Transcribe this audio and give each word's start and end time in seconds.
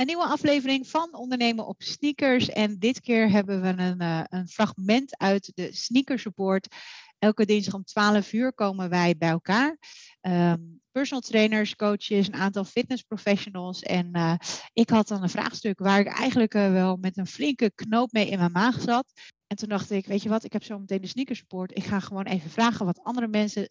Een 0.00 0.06
nieuwe 0.06 0.24
aflevering 0.24 0.88
van 0.88 1.14
Ondernemen 1.14 1.66
op 1.66 1.82
Sneakers. 1.82 2.48
En 2.48 2.78
dit 2.78 3.00
keer 3.00 3.30
hebben 3.30 3.62
we 3.62 3.68
een, 3.68 4.02
uh, 4.02 4.22
een 4.28 4.48
fragment 4.48 5.18
uit 5.18 5.52
de 5.54 5.72
Sneaker 5.72 6.18
Support. 6.18 6.76
Elke 7.18 7.44
dinsdag 7.44 7.74
om 7.74 7.84
12 7.84 8.32
uur 8.32 8.52
komen 8.52 8.88
wij 8.88 9.16
bij 9.16 9.28
elkaar. 9.28 9.78
Um, 10.20 10.80
personal 10.90 11.20
trainers, 11.20 11.76
coaches, 11.76 12.26
een 12.26 12.34
aantal 12.34 12.64
fitness 12.64 13.02
professionals. 13.02 13.82
En 13.82 14.16
uh, 14.16 14.34
ik 14.72 14.90
had 14.90 15.08
dan 15.08 15.22
een 15.22 15.30
vraagstuk 15.30 15.78
waar 15.78 16.00
ik 16.00 16.06
eigenlijk 16.06 16.54
uh, 16.54 16.72
wel 16.72 16.96
met 16.96 17.16
een 17.16 17.26
flinke 17.26 17.72
knoop 17.74 18.12
mee 18.12 18.28
in 18.28 18.38
mijn 18.38 18.52
maag 18.52 18.80
zat. 18.80 19.12
En 19.46 19.56
toen 19.56 19.68
dacht 19.68 19.90
ik, 19.90 20.06
weet 20.06 20.22
je 20.22 20.28
wat, 20.28 20.44
ik 20.44 20.52
heb 20.52 20.64
zo 20.64 20.78
meteen 20.78 21.00
de 21.00 21.06
Sneaker 21.06 21.36
Support. 21.36 21.76
Ik 21.76 21.84
ga 21.84 22.00
gewoon 22.00 22.26
even 22.26 22.50
vragen 22.50 22.86
wat 22.86 23.02
andere 23.02 23.28
mensen 23.28 23.68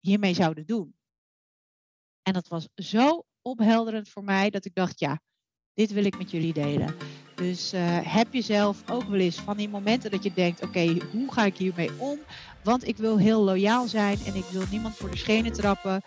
hiermee 0.00 0.34
zouden 0.34 0.66
doen. 0.66 0.94
En 2.22 2.32
dat 2.32 2.48
was 2.48 2.68
zo 2.74 3.24
ophelderend 3.42 4.08
voor 4.08 4.24
mij 4.24 4.50
dat 4.50 4.64
ik 4.64 4.74
dacht, 4.74 5.00
ja, 5.00 5.20
dit 5.74 5.92
wil 5.92 6.04
ik 6.04 6.18
met 6.18 6.30
jullie 6.30 6.52
delen. 6.52 6.94
Dus 7.34 7.74
uh, 7.74 7.80
heb 8.02 8.32
je 8.32 8.40
zelf 8.40 8.82
ook 8.90 9.04
wel 9.08 9.20
eens 9.20 9.40
van 9.40 9.56
die 9.56 9.68
momenten 9.68 10.10
dat 10.10 10.22
je 10.22 10.32
denkt: 10.34 10.62
oké, 10.62 10.96
hoe 11.12 11.32
ga 11.32 11.44
ik 11.44 11.56
hiermee 11.56 11.90
om? 11.96 12.18
Want 12.62 12.88
ik 12.88 12.96
wil 12.96 13.18
heel 13.18 13.42
loyaal 13.42 13.86
zijn 13.86 14.18
en 14.26 14.34
ik 14.34 14.44
wil 14.50 14.62
niemand 14.70 14.96
voor 14.96 15.10
de 15.10 15.16
schenen 15.16 15.52
trappen. 15.52 16.02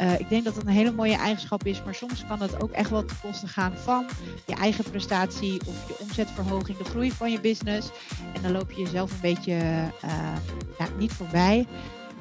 Uh, 0.00 0.20
ik 0.20 0.28
denk 0.28 0.44
dat 0.44 0.54
dat 0.54 0.64
een 0.64 0.72
hele 0.72 0.92
mooie 0.92 1.16
eigenschap 1.16 1.64
is, 1.64 1.82
maar 1.84 1.94
soms 1.94 2.26
kan 2.26 2.42
het 2.42 2.62
ook 2.62 2.70
echt 2.70 2.90
wel 2.90 3.04
ten 3.04 3.16
koste 3.22 3.46
gaan 3.46 3.76
van 3.76 4.06
je 4.46 4.54
eigen 4.54 4.90
prestatie 4.90 5.60
of 5.66 5.88
je 5.88 5.98
omzetverhoging, 5.98 6.78
de 6.78 6.84
groei 6.84 7.10
van 7.10 7.30
je 7.30 7.40
business. 7.40 7.90
En 8.34 8.42
dan 8.42 8.52
loop 8.52 8.70
je 8.70 8.82
jezelf 8.82 9.12
een 9.12 9.20
beetje 9.20 9.52
uh, 10.04 10.36
ja, 10.78 10.88
niet 10.98 11.12
voorbij. 11.12 11.66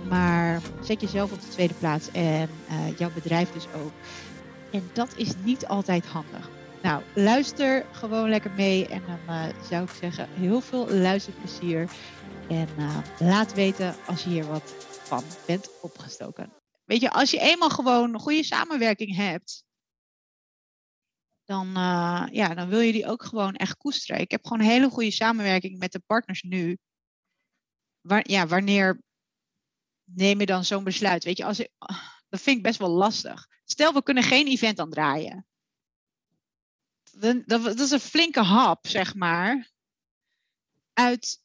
Maar 0.10 0.62
zet 0.84 1.02
jezelf 1.02 1.32
op 1.32 1.42
de 1.42 1.48
tweede 1.48 1.74
plaats 1.74 2.12
en 2.12 2.50
jouw 2.98 3.12
bedrijf 3.14 3.52
dus 3.52 3.66
ook. 3.84 3.92
En 4.72 4.90
dat 4.94 5.14
is 5.18 5.34
niet 5.44 5.68
altijd 5.68 6.06
handig. 6.06 6.50
Nou, 6.82 7.04
luister 7.16 7.86
gewoon 7.92 8.30
lekker 8.30 8.52
mee. 8.52 8.88
En 8.88 9.04
dan 9.06 9.20
uh, 9.28 9.64
zou 9.70 9.84
ik 9.84 9.90
zeggen, 9.90 10.30
heel 10.30 10.62
veel 10.62 10.90
luisterplezier. 10.90 11.92
En 12.50 12.68
uh, 12.78 12.98
laat 13.20 13.54
weten 13.54 13.96
als 14.06 14.24
je 14.24 14.30
hier 14.30 14.46
wat 14.46 14.74
van 14.88 15.24
bent 15.48 15.82
opgestoken. 15.82 16.54
Weet 16.86 17.02
je, 17.02 17.12
als 17.12 17.32
je 17.32 17.40
eenmaal 17.40 17.70
gewoon 17.70 18.14
een 18.14 18.20
goede 18.20 18.44
samenwerking 18.44 19.16
hebt, 19.16 19.64
dan, 21.46 21.68
uh, 21.68 22.28
ja, 22.32 22.54
dan 22.54 22.70
wil 22.70 22.80
je 22.80 22.92
die 22.92 23.08
ook 23.08 23.24
gewoon 23.24 23.56
echt 23.56 23.78
koesteren. 23.78 24.22
Ik 24.22 24.32
heb 24.32 24.46
gewoon 24.46 24.60
een 24.60 24.72
hele 24.72 24.90
goede 24.90 25.12
samenwerking 25.12 25.78
met 25.78 25.92
de 25.92 26.00
partners 26.00 26.42
nu. 26.42 26.78
Waar, 28.02 28.30
ja, 28.30 28.48
wanneer 28.48 29.02
neem 30.04 30.40
je 30.40 30.46
dan 30.46 30.66
zo'n 30.66 30.84
besluit? 30.84 31.24
Weet 31.24 31.38
je, 31.38 31.46
als 31.46 31.58
je, 31.58 31.72
dat 32.30 32.42
vind 32.42 32.58
ik 32.58 32.64
best 32.64 32.80
wel 32.80 32.90
lastig. 32.90 33.48
Stel, 33.66 33.94
we 33.94 34.04
kunnen 34.04 34.24
geen 34.24 34.48
event 34.48 34.80
aan 34.80 34.90
draaien 34.90 35.46
dat, 37.46 37.80
is 37.80 37.92
een 37.92 38.00
flinke 38.00 38.42
hap, 38.42 38.88
zeg 38.88 39.16
maar. 39.16 39.70
Uit, 40.94 41.42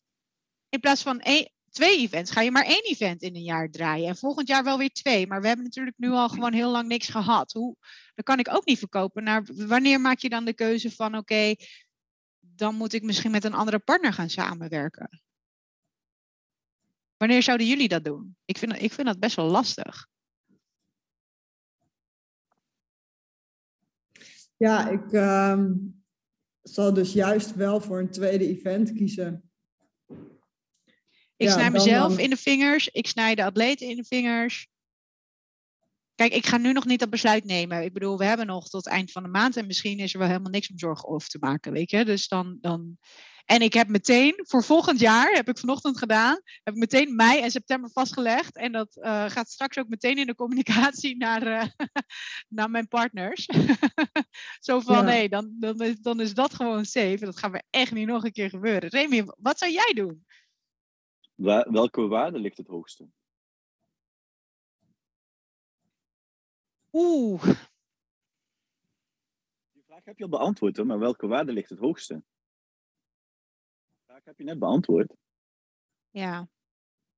in 0.68 0.80
plaats 0.80 1.02
van 1.02 1.22
twee 1.70 1.98
events, 1.98 2.30
ga 2.30 2.40
je 2.40 2.50
maar 2.50 2.64
één 2.64 2.84
event 2.84 3.22
in 3.22 3.34
een 3.34 3.42
jaar 3.42 3.70
draaien. 3.70 4.08
En 4.08 4.16
volgend 4.16 4.48
jaar 4.48 4.64
wel 4.64 4.78
weer 4.78 4.92
twee. 4.92 5.26
Maar 5.26 5.40
we 5.40 5.46
hebben 5.46 5.64
natuurlijk 5.64 5.98
nu 5.98 6.10
al 6.10 6.28
gewoon 6.28 6.52
heel 6.52 6.70
lang 6.70 6.88
niks 6.88 7.08
gehad. 7.08 7.52
Hoe, 7.52 7.76
dat 8.14 8.24
kan 8.24 8.38
ik 8.38 8.54
ook 8.54 8.64
niet 8.64 8.78
verkopen. 8.78 9.24
Naar, 9.24 9.44
wanneer 9.46 10.00
maak 10.00 10.18
je 10.18 10.28
dan 10.28 10.44
de 10.44 10.54
keuze 10.54 10.90
van 10.90 11.16
oké, 11.16 11.54
dan 12.40 12.74
moet 12.74 12.92
ik 12.92 13.02
misschien 13.02 13.30
met 13.30 13.44
een 13.44 13.54
andere 13.54 13.78
partner 13.78 14.12
gaan 14.12 14.30
samenwerken? 14.30 15.20
Wanneer 17.16 17.42
zouden 17.42 17.66
jullie 17.66 17.88
dat 17.88 18.04
doen? 18.04 18.36
Ik 18.44 18.58
vind, 18.58 18.82
ik 18.82 18.92
vind 18.92 19.06
dat 19.06 19.18
best 19.18 19.36
wel 19.36 19.46
lastig. 19.46 20.06
Ja, 24.56 24.88
ik 24.88 25.12
uh, 25.12 25.62
zal 26.62 26.92
dus 26.92 27.12
juist 27.12 27.54
wel 27.54 27.80
voor 27.80 27.98
een 27.98 28.10
tweede 28.10 28.46
event 28.48 28.92
kiezen. 28.92 29.50
Ik 31.36 31.46
ja, 31.46 31.52
snij 31.52 31.70
mezelf 31.70 32.08
dan... 32.08 32.18
in 32.18 32.30
de 32.30 32.36
vingers, 32.36 32.88
ik 32.88 33.06
snij 33.06 33.34
de 33.34 33.44
atleten 33.44 33.88
in 33.88 33.96
de 33.96 34.04
vingers. 34.04 34.68
Kijk, 36.16 36.32
ik 36.32 36.46
ga 36.46 36.56
nu 36.56 36.72
nog 36.72 36.84
niet 36.84 37.00
dat 37.00 37.10
besluit 37.10 37.44
nemen. 37.44 37.84
Ik 37.84 37.92
bedoel, 37.92 38.18
we 38.18 38.24
hebben 38.24 38.46
nog 38.46 38.68
tot 38.68 38.86
eind 38.86 39.12
van 39.12 39.22
de 39.22 39.28
maand 39.28 39.56
en 39.56 39.66
misschien 39.66 39.98
is 39.98 40.12
er 40.12 40.18
wel 40.18 40.28
helemaal 40.28 40.50
niks 40.50 40.70
om 40.70 40.78
zorgen 40.78 41.08
over 41.08 41.28
te 41.28 41.38
maken, 41.40 41.72
weet 41.72 41.90
je. 41.90 42.04
Dus 42.04 42.28
dan, 42.28 42.58
dan 42.60 42.98
en 43.46 43.60
ik 43.60 43.72
heb 43.72 43.88
meteen, 43.88 44.34
voor 44.42 44.64
volgend 44.64 45.00
jaar, 45.00 45.32
heb 45.32 45.48
ik 45.48 45.58
vanochtend 45.58 45.98
gedaan, 45.98 46.40
heb 46.62 46.74
ik 46.74 46.80
meteen 46.80 47.16
mei 47.16 47.40
en 47.40 47.50
september 47.50 47.90
vastgelegd. 47.90 48.56
En 48.56 48.72
dat 48.72 48.96
uh, 48.96 49.24
gaat 49.28 49.50
straks 49.50 49.78
ook 49.78 49.88
meteen 49.88 50.18
in 50.18 50.26
de 50.26 50.34
communicatie 50.34 51.16
naar, 51.26 51.46
uh, 51.46 51.64
naar 52.48 52.70
mijn 52.70 52.88
partners. 52.88 53.48
Zo 54.60 54.80
van, 54.80 54.94
ja. 54.94 55.02
nee, 55.02 55.28
dan, 55.28 55.56
dan, 55.58 55.80
is, 55.80 55.98
dan 56.00 56.20
is 56.20 56.34
dat 56.34 56.54
gewoon 56.54 56.84
safe. 56.84 57.18
Dat 57.20 57.38
gaat 57.38 57.50
we 57.50 57.62
echt 57.70 57.92
niet 57.92 58.06
nog 58.06 58.24
een 58.24 58.32
keer 58.32 58.48
gebeuren. 58.48 58.88
Remy, 58.88 59.24
wat 59.38 59.58
zou 59.58 59.72
jij 59.72 59.92
doen? 59.94 60.24
Welke 61.70 62.06
waarde 62.06 62.38
ligt 62.38 62.56
het 62.56 62.66
hoogste? 62.66 63.08
Oeh. 66.98 67.42
Die 69.72 69.82
vraag 69.86 70.04
heb 70.04 70.18
je 70.18 70.24
al 70.24 70.30
beantwoord, 70.30 70.76
hoor, 70.76 70.86
maar 70.86 70.98
welke 70.98 71.26
waarde 71.26 71.52
ligt 71.52 71.70
het 71.70 71.78
hoogste? 71.78 72.22
heb 74.24 74.38
je 74.38 74.44
net 74.44 74.58
beantwoord. 74.58 75.14
Ja. 76.10 76.48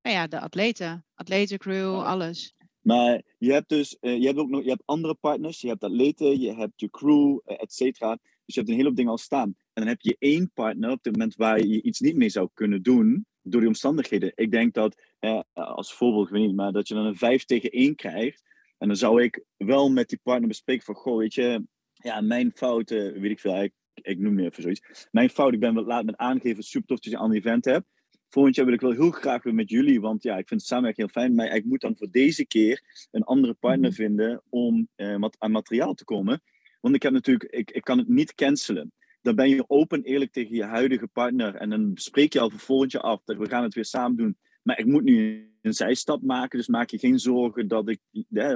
Nou 0.03 0.17
ja, 0.17 0.27
de 0.27 0.41
atleten. 0.41 1.05
Atletencrew, 1.15 1.95
oh. 1.95 2.07
alles. 2.07 2.55
Maar 2.81 3.23
je 3.39 3.53
hebt 3.53 3.69
dus, 3.69 3.97
uh, 4.01 4.19
je 4.19 4.27
hebt 4.27 4.39
ook 4.39 4.49
nog, 4.49 4.63
je 4.63 4.69
hebt 4.69 4.83
andere 4.85 5.15
partners, 5.15 5.61
je 5.61 5.69
hebt 5.69 5.85
atleten, 5.85 6.41
je 6.41 6.55
hebt 6.55 6.81
je 6.81 6.91
crew, 6.91 7.39
uh, 7.47 7.63
et 7.63 7.73
cetera. 7.73 8.15
Dus 8.45 8.55
je 8.55 8.61
hebt 8.61 8.69
een 8.69 8.75
hele 8.75 8.89
hoop 8.89 8.97
dingen 8.97 9.11
al 9.11 9.19
staan. 9.19 9.49
En 9.49 9.83
dan 9.83 9.87
heb 9.87 10.01
je 10.01 10.17
één 10.19 10.51
partner 10.53 10.91
op 10.91 11.05
het 11.05 11.13
moment 11.13 11.35
waar 11.35 11.65
je 11.65 11.83
iets 11.83 12.01
niet 12.01 12.17
mee 12.17 12.29
zou 12.29 12.49
kunnen 12.55 12.83
doen, 12.83 13.27
door 13.43 13.61
die 13.61 13.69
omstandigheden. 13.69 14.33
Ik 14.35 14.51
denk 14.51 14.75
dat, 14.75 15.03
uh, 15.21 15.41
als 15.53 15.95
voorbeeld, 15.95 16.27
ik 16.27 16.33
weet 16.33 16.47
niet, 16.47 16.57
maar 16.57 16.73
dat 16.73 16.89
je 16.89 16.95
dan 16.95 17.07
een 17.07 17.17
5 17.17 17.45
tegen 17.45 17.71
1 17.71 17.95
krijgt. 17.95 18.43
En 18.79 18.89
dan 18.89 18.97
zou 18.97 19.23
ik 19.23 19.45
wel 19.57 19.91
met 19.91 20.09
die 20.09 20.21
partner 20.23 20.49
bespreken 20.49 20.85
van, 20.85 20.95
goh, 20.95 21.19
weet 21.19 21.35
je, 21.35 21.67
ja, 21.93 22.21
mijn 22.21 22.53
fouten, 22.55 23.21
weet 23.21 23.31
ik 23.31 23.41
veel, 23.41 23.63
ik 23.63 23.73
ik 24.03 24.19
noem 24.19 24.35
me 24.35 24.45
even 24.45 24.63
zoiets. 24.63 25.09
Mijn 25.11 25.31
fout, 25.31 25.53
ik 25.53 25.61
ben 25.61 25.75
wat 25.75 25.87
laat 25.87 26.05
met 26.05 26.17
aangeven, 26.17 26.63
super 26.63 26.89
tof 26.89 26.99
dat 26.99 27.05
je 27.05 27.17
een 27.17 27.23
ander 27.23 27.39
event 27.39 27.65
hebt. 27.65 27.87
Volgend 28.27 28.55
jaar 28.57 28.65
wil 28.65 28.75
ik 28.75 28.81
wel 28.81 28.91
heel 28.91 29.11
graag 29.11 29.43
weer 29.43 29.55
met 29.55 29.71
jullie, 29.71 30.01
want 30.01 30.23
ja, 30.23 30.37
ik 30.37 30.49
vind 30.49 30.61
het 30.61 30.69
samenwerking 30.69 31.11
heel 31.13 31.23
fijn. 31.23 31.35
Maar 31.35 31.55
ik 31.55 31.65
moet 31.65 31.81
dan 31.81 31.97
voor 31.97 32.11
deze 32.11 32.47
keer 32.47 33.09
een 33.11 33.23
andere 33.23 33.55
partner 33.55 33.91
mhm. 33.91 34.01
vinden 34.01 34.43
om 34.49 34.89
eh, 34.95 35.17
wat 35.17 35.37
aan 35.39 35.51
materiaal 35.51 35.95
te 35.95 36.05
komen. 36.05 36.43
Want 36.81 36.95
ik 36.95 37.03
heb 37.03 37.13
natuurlijk, 37.13 37.51
ik, 37.53 37.71
ik 37.71 37.83
kan 37.83 37.99
het 37.99 38.09
niet 38.09 38.35
cancelen. 38.35 38.93
Dan 39.23 39.35
ben 39.35 39.49
je 39.49 39.65
open 39.67 40.03
eerlijk 40.03 40.33
tegen 40.33 40.55
je 40.55 40.65
huidige 40.65 41.07
partner. 41.07 41.55
En 41.55 41.71
dan 41.71 41.91
spreek 41.95 42.33
je 42.33 42.41
al 42.41 42.51
voor 42.51 42.59
volgend 42.59 42.93
jaar 42.93 43.03
af 43.03 43.23
dat 43.25 43.37
we 43.37 43.49
gaan 43.49 43.63
het 43.63 43.75
weer 43.75 43.85
samen 43.85 44.17
doen. 44.17 44.37
Maar 44.63 44.79
ik 44.79 44.87
moet 44.87 45.03
nu 45.03 45.51
een 45.63 45.73
zijstap 45.73 46.23
maken, 46.23 46.59
dus 46.59 46.69
maak 46.69 46.91
je 46.91 46.99
geen 46.99 47.19
zorgen 47.19 47.69
dat, 47.69 47.89
ik, 47.89 48.01
eh, 48.31 48.55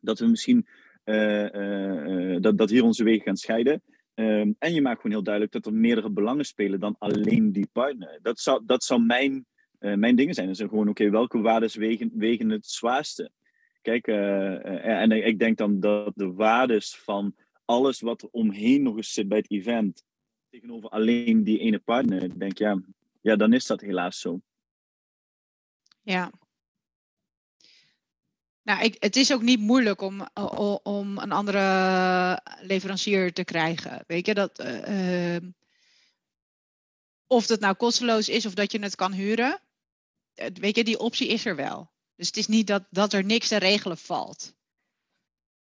dat 0.00 0.18
we 0.18 0.26
misschien 0.26 0.66
uh, 1.04 2.36
dat, 2.40 2.58
dat 2.58 2.70
hier 2.70 2.84
onze 2.84 3.04
wegen 3.04 3.22
gaan 3.22 3.36
scheiden. 3.36 3.82
Um, 4.14 4.56
en 4.58 4.74
je 4.74 4.82
maakt 4.82 5.00
gewoon 5.00 5.12
heel 5.12 5.24
duidelijk 5.24 5.52
dat 5.54 5.66
er 5.66 5.74
meerdere 5.74 6.10
belangen 6.10 6.44
spelen 6.44 6.80
dan 6.80 6.96
alleen 6.98 7.52
die 7.52 7.68
partner. 7.72 8.18
Dat 8.22 8.40
zou, 8.40 8.62
dat 8.66 8.84
zou 8.84 9.02
mijn, 9.02 9.46
uh, 9.80 9.94
mijn 9.94 10.16
dingen 10.16 10.34
zijn. 10.34 10.46
Dus 10.46 10.58
gewoon, 10.58 10.88
oké, 10.88 11.10
welke 11.10 11.40
waarden 11.40 11.78
wegen, 11.78 12.10
wegen 12.14 12.48
het 12.48 12.66
zwaarste? 12.66 13.30
Kijk, 13.82 14.06
en 14.06 15.10
ik 15.10 15.38
denk 15.38 15.58
dan 15.58 15.80
dat 15.80 16.12
de 16.14 16.32
waardes 16.32 16.96
van 16.96 17.34
alles 17.64 18.00
wat 18.00 18.22
er 18.22 18.28
omheen 18.30 18.82
nog 18.82 18.96
eens 18.96 19.12
zit 19.12 19.28
bij 19.28 19.38
het 19.38 19.50
event, 19.50 20.04
tegenover 20.50 20.88
alleen 20.88 21.44
die 21.44 21.58
ene 21.58 21.78
partner, 21.78 22.22
ik 22.22 22.38
denk 22.38 22.58
ja, 22.58 22.82
ja, 23.20 23.36
dan 23.36 23.52
is 23.52 23.66
dat 23.66 23.80
helaas 23.80 24.20
zo. 24.20 24.40
Ja, 26.04 26.30
nou, 28.64 28.82
ik, 28.82 28.96
het 28.98 29.16
is 29.16 29.32
ook 29.32 29.42
niet 29.42 29.60
moeilijk 29.60 30.00
om, 30.00 30.28
om 30.82 31.18
een 31.18 31.32
andere 31.32 32.40
leverancier 32.60 33.32
te 33.32 33.44
krijgen. 33.44 34.04
Weet 34.06 34.26
je 34.26 34.34
dat? 34.34 34.60
Uh, 34.60 35.36
of 37.26 37.48
het 37.48 37.60
nou 37.60 37.74
kosteloos 37.74 38.28
is 38.28 38.46
of 38.46 38.54
dat 38.54 38.72
je 38.72 38.78
het 38.78 38.94
kan 38.94 39.12
huren. 39.12 39.60
Weet 40.34 40.76
je, 40.76 40.84
die 40.84 40.98
optie 40.98 41.28
is 41.28 41.44
er 41.44 41.56
wel. 41.56 41.90
Dus 42.16 42.26
het 42.26 42.36
is 42.36 42.46
niet 42.46 42.66
dat, 42.66 42.84
dat 42.90 43.12
er 43.12 43.24
niks 43.24 43.48
te 43.48 43.56
regelen 43.56 43.98
valt. 43.98 44.54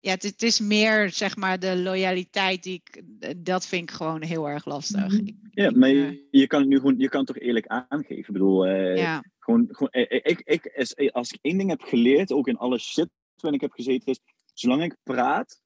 Ja, 0.04 0.10
het, 0.10 0.22
het 0.22 0.42
is 0.42 0.60
meer 0.60 1.10
zeg 1.10 1.36
maar 1.36 1.58
de 1.58 1.76
loyaliteit 1.76 2.62
die 2.62 2.82
ik. 2.84 3.02
Dat 3.36 3.66
vind 3.66 3.82
ik 3.82 3.90
gewoon 3.90 4.22
heel 4.22 4.48
erg 4.48 4.64
lastig. 4.64 5.12
Mhm. 5.12 5.30
Ja, 5.50 5.70
maar 5.70 5.88
je, 5.88 6.26
je 6.30 6.46
kan 6.46 6.60
het 6.60 6.68
nu 6.68 6.76
gewoon. 6.76 6.98
Je 6.98 7.08
kan 7.08 7.18
het 7.18 7.28
toch 7.28 7.38
eerlijk 7.38 7.66
aangeven. 7.66 8.16
Ik 8.16 8.32
bedoel, 8.32 8.66
uh, 8.66 8.96
ja. 8.96 9.24
Gewoon, 9.38 9.68
gewoon, 9.70 9.90
eh, 9.90 10.02
eh, 10.02 10.20
ik, 10.22 10.40
ik, 10.44 10.64
eh, 10.64 11.10
als 11.10 11.32
ik 11.32 11.38
één 11.42 11.58
ding 11.58 11.70
heb 11.70 11.80
geleerd, 11.80 12.32
ook 12.32 12.48
in 12.48 12.56
alle 12.56 12.78
shit 12.78 13.08
waarin 13.34 13.60
ik 13.60 13.60
heb 13.60 13.72
gezeten, 13.72 14.06
is 14.06 14.20
zolang 14.52 14.82
ik 14.82 14.96
praat 15.02 15.62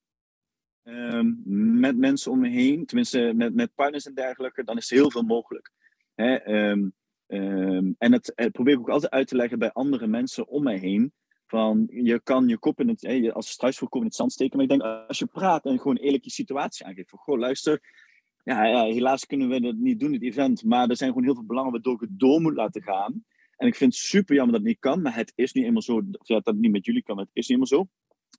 um, 0.85 1.43
met 1.81 1.97
mensen 1.97 2.33
om 2.33 2.39
me 2.39 2.49
heen, 2.49 2.87
tenminste 2.87 3.33
met, 3.35 3.55
met 3.55 3.75
partners 3.75 4.07
en 4.07 4.15
dergelijke, 4.15 4.65
dan 4.65 4.77
is 4.77 4.91
er 4.91 4.97
heel 4.97 5.11
veel 5.11 5.23
mogelijk. 5.23 5.71
Hè? 6.15 6.49
Um, 6.71 6.93
um, 7.27 7.95
en 7.99 8.13
het, 8.13 8.33
het 8.35 8.53
probeer 8.53 8.75
ik 8.75 8.81
ook 8.81 8.89
altijd 8.89 9.13
uit 9.13 9.29
te 9.29 9.37
leggen 9.37 9.59
bij 9.59 9.73
andere 9.73 10.07
mensen 10.07 10.49
om 10.49 10.63
mij 10.63 10.79
heen. 10.79 11.13
Van 11.49 11.89
je 11.91 12.21
kan 12.23 12.49
je 12.49 12.59
kop 12.59 12.81
in 12.81 12.89
het, 12.89 13.01
hey, 13.01 13.33
als 13.33 13.51
struisvogel 13.51 14.01
in 14.01 14.07
het 14.07 14.15
zand 14.15 14.33
steken. 14.33 14.57
Maar 14.57 14.65
ik 14.65 14.71
denk, 14.71 15.07
als 15.09 15.19
je 15.19 15.27
praat 15.27 15.65
en 15.65 15.79
gewoon 15.79 15.97
eerlijk 15.97 16.25
je 16.25 16.31
situatie 16.31 16.87
aangeeft. 16.87 17.11
Van, 17.11 17.19
goh, 17.19 17.39
luister, 17.39 17.81
ja, 18.45 18.85
helaas 18.85 19.27
kunnen 19.27 19.49
we 19.49 19.61
dat 19.61 19.77
niet 19.77 20.01
doen, 20.01 20.13
het 20.13 20.23
event. 20.23 20.65
Maar 20.65 20.89
er 20.89 20.97
zijn 20.97 21.11
gewoon 21.11 21.25
heel 21.25 21.35
veel 21.35 21.47
belangen 21.47 21.73
waardoor 21.73 21.95
ik 21.95 22.01
het 22.01 22.19
door 22.19 22.41
moet 22.41 22.55
laten 22.55 22.83
gaan. 22.83 23.25
En 23.57 23.67
ik 23.67 23.75
vind 23.75 23.93
het 23.93 24.03
super 24.03 24.35
jammer 24.35 24.53
dat 24.53 24.63
het 24.63 24.71
niet 24.71 24.81
kan. 24.81 25.03
Maar 25.03 25.15
het 25.15 25.33
is 25.35 25.53
nu 25.53 25.65
eenmaal 25.65 25.83
zo, 25.83 26.03
dat 26.11 26.47
het 26.47 26.57
niet 26.57 26.71
met 26.71 26.87
jullie 26.87 27.03
kan, 27.03 27.19
het 27.19 27.29
is 27.33 27.49
nu 27.49 27.55
eenmaal 27.55 27.69
zo. 27.69 27.89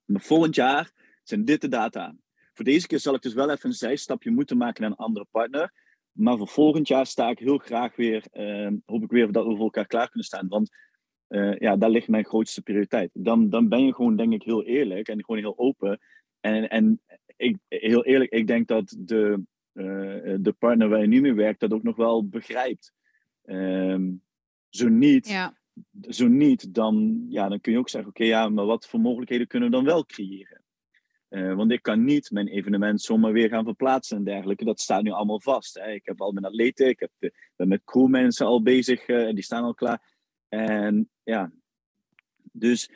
Maar 0.04 0.20
volgend 0.20 0.54
jaar 0.54 0.92
zijn 1.22 1.44
dit 1.44 1.60
de 1.60 1.68
data. 1.68 2.14
Voor 2.52 2.64
deze 2.64 2.86
keer 2.86 2.98
zal 2.98 3.14
ik 3.14 3.22
dus 3.22 3.34
wel 3.34 3.50
even 3.50 3.68
een 3.68 3.74
zijstapje 3.74 4.30
moeten 4.30 4.56
maken 4.56 4.82
naar 4.82 4.90
een 4.90 4.96
andere 4.96 5.26
partner. 5.30 5.72
Maar 6.12 6.36
voor 6.36 6.48
volgend 6.48 6.88
jaar 6.88 7.06
sta 7.06 7.28
ik 7.28 7.38
heel 7.38 7.58
graag 7.58 7.96
weer, 7.96 8.24
uh, 8.32 8.70
hoop 8.84 9.02
ik 9.02 9.10
weer 9.10 9.32
dat 9.32 9.46
we 9.46 9.56
voor 9.56 9.64
elkaar 9.64 9.86
klaar 9.86 10.08
kunnen 10.08 10.26
staan. 10.26 10.48
Want 10.48 10.70
uh, 11.30 11.58
ja, 11.58 11.76
daar 11.76 11.90
ligt 11.90 12.08
mijn 12.08 12.24
grootste 12.24 12.62
prioriteit. 12.62 13.10
Dan, 13.12 13.50
dan 13.50 13.68
ben 13.68 13.84
je 13.84 13.94
gewoon, 13.94 14.16
denk 14.16 14.32
ik, 14.32 14.42
heel 14.42 14.64
eerlijk 14.64 15.08
en 15.08 15.24
gewoon 15.24 15.40
heel 15.40 15.58
open. 15.58 15.98
En, 16.40 16.68
en 16.68 17.00
ik, 17.36 17.56
heel 17.68 18.04
eerlijk, 18.04 18.30
ik 18.30 18.46
denk 18.46 18.68
dat 18.68 18.96
de, 18.98 19.42
uh, 19.72 20.34
de 20.40 20.54
partner 20.58 20.88
waar 20.88 21.00
je 21.00 21.06
nu 21.06 21.20
mee 21.20 21.34
werkt 21.34 21.60
dat 21.60 21.72
ook 21.72 21.82
nog 21.82 21.96
wel 21.96 22.28
begrijpt. 22.28 22.92
Um, 23.44 24.22
zo 24.68 24.88
niet, 24.88 25.28
ja. 25.28 25.56
zo 26.00 26.28
niet 26.28 26.74
dan, 26.74 27.26
ja, 27.28 27.48
dan 27.48 27.60
kun 27.60 27.72
je 27.72 27.78
ook 27.78 27.88
zeggen: 27.88 28.10
oké, 28.10 28.22
okay, 28.22 28.32
ja, 28.32 28.48
maar 28.48 28.66
wat 28.66 28.88
voor 28.88 29.00
mogelijkheden 29.00 29.46
kunnen 29.46 29.70
we 29.70 29.74
dan 29.74 29.84
wel 29.84 30.06
creëren? 30.06 30.62
Uh, 31.30 31.54
want 31.54 31.70
ik 31.70 31.82
kan 31.82 32.04
niet 32.04 32.30
mijn 32.30 32.48
evenement 32.48 33.02
zomaar 33.02 33.32
weer 33.32 33.48
gaan 33.48 33.64
verplaatsen 33.64 34.16
en 34.16 34.24
dergelijke. 34.24 34.64
Dat 34.64 34.80
staat 34.80 35.02
nu 35.02 35.10
allemaal 35.10 35.40
vast. 35.40 35.74
Hè. 35.74 35.92
Ik 35.92 36.06
heb 36.06 36.20
al 36.20 36.32
mijn 36.32 36.44
atleten, 36.44 36.88
ik 36.88 37.00
heb 37.00 37.10
de, 37.18 37.32
ben 37.56 37.68
met 37.68 37.84
crewmensen 37.84 38.46
al 38.46 38.62
bezig, 38.62 39.08
uh, 39.08 39.32
die 39.32 39.42
staan 39.42 39.64
al 39.64 39.74
klaar. 39.74 40.09
En 40.50 41.10
ja, 41.22 41.52
dus 42.52 42.90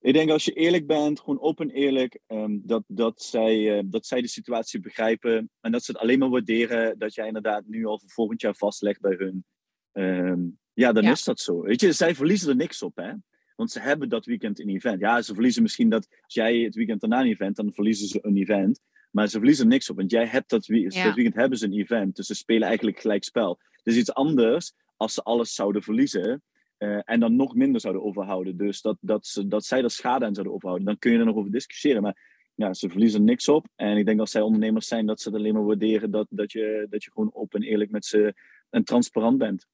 ik 0.00 0.12
denk 0.12 0.30
als 0.30 0.44
je 0.44 0.52
eerlijk 0.52 0.86
bent, 0.86 1.20
gewoon 1.20 1.40
open 1.40 1.70
eerlijk, 1.70 2.18
um, 2.26 2.60
dat, 2.64 2.82
dat, 2.86 3.22
zij, 3.22 3.78
uh, 3.78 3.82
dat 3.86 4.06
zij 4.06 4.20
de 4.20 4.28
situatie 4.28 4.80
begrijpen 4.80 5.50
en 5.60 5.72
dat 5.72 5.84
ze 5.84 5.92
het 5.92 6.00
alleen 6.00 6.18
maar 6.18 6.28
waarderen 6.28 6.98
dat 6.98 7.14
jij 7.14 7.26
inderdaad 7.26 7.66
nu 7.66 7.84
al 7.84 7.98
voor 7.98 8.10
volgend 8.10 8.40
jaar 8.40 8.54
vastlegt 8.54 9.00
bij 9.00 9.14
hun. 9.18 9.44
Um, 9.92 10.58
ja, 10.72 10.92
dan 10.92 11.02
ja. 11.02 11.10
is 11.10 11.24
dat 11.24 11.40
zo. 11.40 11.60
Weet 11.60 11.80
je, 11.80 11.92
zij 11.92 12.14
verliezen 12.14 12.48
er 12.48 12.56
niks 12.56 12.82
op, 12.82 12.96
hè. 12.96 13.12
Want 13.56 13.70
ze 13.70 13.80
hebben 13.80 14.08
dat 14.08 14.26
weekend 14.26 14.60
een 14.60 14.68
event. 14.68 15.00
Ja, 15.00 15.22
ze 15.22 15.34
verliezen 15.34 15.62
misschien 15.62 15.88
dat 15.88 16.06
als 16.20 16.34
jij 16.34 16.58
het 16.58 16.74
weekend 16.74 17.00
daarna 17.00 17.20
een 17.20 17.26
event, 17.26 17.56
dan 17.56 17.72
verliezen 17.72 18.08
ze 18.08 18.18
een 18.22 18.36
event. 18.36 18.80
Maar 19.10 19.28
ze 19.28 19.36
verliezen 19.38 19.68
niks 19.68 19.90
op, 19.90 19.96
want 19.96 20.10
jij 20.10 20.26
hebt 20.26 20.50
dat, 20.50 20.66
we 20.66 20.80
ja. 20.80 21.04
dat 21.04 21.14
weekend 21.14 21.34
hebben 21.34 21.58
ze 21.58 21.64
een 21.64 21.78
event. 21.78 22.16
Dus 22.16 22.26
ze 22.26 22.34
spelen 22.34 22.68
eigenlijk 22.68 23.00
gelijk 23.00 23.24
spel. 23.24 23.58
Dus 23.82 23.96
iets 23.96 24.12
anders 24.12 24.72
als 24.96 25.14
ze 25.14 25.22
alles 25.22 25.54
zouden 25.54 25.82
verliezen. 25.82 26.42
Uh, 26.78 27.00
en 27.04 27.20
dan 27.20 27.36
nog 27.36 27.54
minder 27.54 27.80
zouden 27.80 28.02
overhouden. 28.02 28.56
Dus 28.56 28.80
dat, 28.80 28.96
dat, 29.00 29.26
ze, 29.26 29.48
dat 29.48 29.64
zij 29.64 29.82
er 29.82 29.90
schade 29.90 30.24
aan 30.24 30.34
zouden 30.34 30.54
overhouden. 30.54 30.86
Dan 30.86 30.98
kun 30.98 31.12
je 31.12 31.18
er 31.18 31.24
nog 31.24 31.36
over 31.36 31.50
discussiëren. 31.50 32.02
Maar 32.02 32.38
ja, 32.54 32.74
ze 32.74 32.88
verliezen 32.88 33.24
niks 33.24 33.48
op. 33.48 33.66
En 33.74 33.96
ik 33.96 34.06
denk 34.06 34.18
dat 34.18 34.30
zij 34.30 34.40
ondernemers 34.40 34.86
zijn, 34.86 35.06
dat 35.06 35.20
ze 35.20 35.28
het 35.28 35.38
alleen 35.38 35.54
maar 35.54 35.64
waarderen 35.64 36.10
dat, 36.10 36.26
dat, 36.30 36.52
je, 36.52 36.86
dat 36.90 37.04
je 37.04 37.10
gewoon 37.10 37.34
open 37.34 37.60
en 37.60 37.68
eerlijk 37.68 37.90
met 37.90 38.04
ze 38.04 38.34
en 38.70 38.84
transparant 38.84 39.38
bent. 39.38 39.66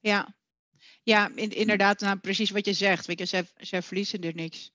Ja, 0.00 0.34
ja 1.02 1.30
in, 1.34 1.50
inderdaad, 1.50 2.00
nou, 2.00 2.18
precies 2.18 2.50
wat 2.50 2.66
je 2.66 2.72
zegt. 2.72 3.06
Weet 3.06 3.18
je, 3.18 3.24
zij, 3.24 3.44
zij 3.56 3.82
verliezen 3.82 4.20
er 4.20 4.34
niks 4.34 4.72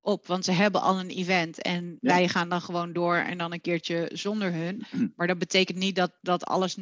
op, 0.00 0.26
want 0.26 0.44
ze 0.44 0.52
hebben 0.52 0.80
al 0.80 0.98
een 0.98 1.10
event 1.10 1.62
en 1.62 1.84
ja. 2.00 2.14
wij 2.14 2.28
gaan 2.28 2.48
dan 2.48 2.60
gewoon 2.60 2.92
door 2.92 3.16
en 3.16 3.38
dan 3.38 3.52
een 3.52 3.60
keertje 3.60 4.10
zonder 4.12 4.52
hun. 4.52 4.86
Maar 5.16 5.26
dat 5.26 5.38
betekent 5.38 5.78
niet 5.78 5.96
dat, 5.96 6.18
dat 6.20 6.44
alles 6.44 6.76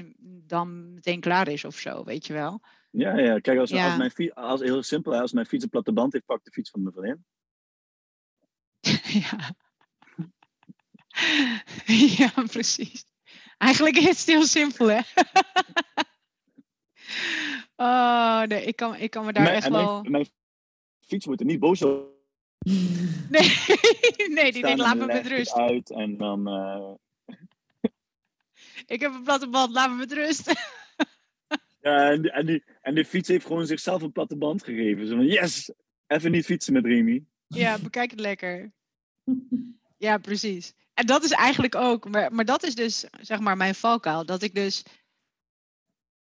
dan 0.46 0.94
meteen 0.94 1.20
klaar 1.20 1.48
is 1.48 1.64
of 1.64 1.76
zo, 1.76 2.04
weet 2.04 2.26
je 2.26 2.32
wel. 2.32 2.60
Ja, 2.96 3.18
ja. 3.18 3.38
kijk, 3.38 3.58
als, 3.58 3.70
ja. 3.70 3.86
als 3.86 3.96
mijn 3.96 4.10
fiets, 4.10 4.34
als, 4.34 4.60
heel 4.60 4.82
simpel, 4.82 5.14
als 5.14 5.32
mijn 5.32 5.46
fiets 5.46 5.64
een 5.64 5.70
platte 5.70 5.92
band 5.92 6.12
heeft, 6.12 6.24
pak 6.24 6.44
de 6.44 6.50
fiets 6.50 6.70
van 6.70 6.82
mijn 6.82 6.94
vriendin. 6.94 7.24
ja. 9.22 9.54
ja, 12.18 12.30
precies. 12.46 13.04
Eigenlijk 13.58 13.96
is 13.96 14.18
het 14.18 14.26
heel 14.26 14.46
simpel, 14.46 14.86
hè? 14.86 15.00
oh, 17.86 18.42
nee, 18.42 18.64
ik 18.64 18.76
kan, 18.76 18.96
ik 18.96 19.10
kan 19.10 19.24
me 19.24 19.32
daar 19.32 19.42
mijn, 19.42 19.54
echt 19.54 19.70
mijn, 19.70 19.84
wel... 19.84 20.02
Mijn 20.02 20.26
fiets 21.00 21.26
moet 21.26 21.40
er 21.40 21.46
niet 21.46 21.60
boos 21.60 21.82
op. 21.82 22.12
Nee, 23.28 23.56
nee 24.28 24.52
die 24.52 24.62
denkt, 24.62 24.80
laat 24.80 24.96
me 24.96 25.06
met 25.06 25.26
rust. 25.26 25.54
uit 25.54 25.90
en 25.90 26.16
dan... 26.16 26.48
Uh... 26.48 26.94
ik 28.86 29.00
heb 29.00 29.14
een 29.14 29.22
platte 29.22 29.48
band, 29.48 29.72
laat 29.72 29.90
me 29.90 29.96
met 29.96 30.12
rust. 30.12 30.52
Ja, 31.84 32.10
en, 32.10 32.32
en, 32.32 32.46
die, 32.46 32.64
en 32.80 32.94
die 32.94 33.04
fiets 33.04 33.28
heeft 33.28 33.46
gewoon 33.46 33.66
zichzelf 33.66 34.02
een 34.02 34.12
platte 34.12 34.36
band 34.36 34.64
gegeven. 34.64 35.06
Zo 35.06 35.16
van, 35.16 35.26
yes, 35.26 35.72
even 36.06 36.30
niet 36.30 36.44
fietsen 36.44 36.72
met 36.72 36.84
Remy. 36.84 37.24
Ja, 37.46 37.78
bekijk 37.78 38.10
het 38.10 38.20
lekker. 38.20 38.72
Ja, 39.96 40.18
precies. 40.18 40.72
En 40.94 41.06
dat 41.06 41.24
is 41.24 41.30
eigenlijk 41.30 41.74
ook, 41.74 42.08
maar, 42.08 42.32
maar 42.32 42.44
dat 42.44 42.62
is 42.62 42.74
dus 42.74 43.04
zeg 43.20 43.40
maar 43.40 43.56
mijn 43.56 43.74
valkuil. 43.74 44.26
Dat 44.26 44.42
ik 44.42 44.54
dus 44.54 44.84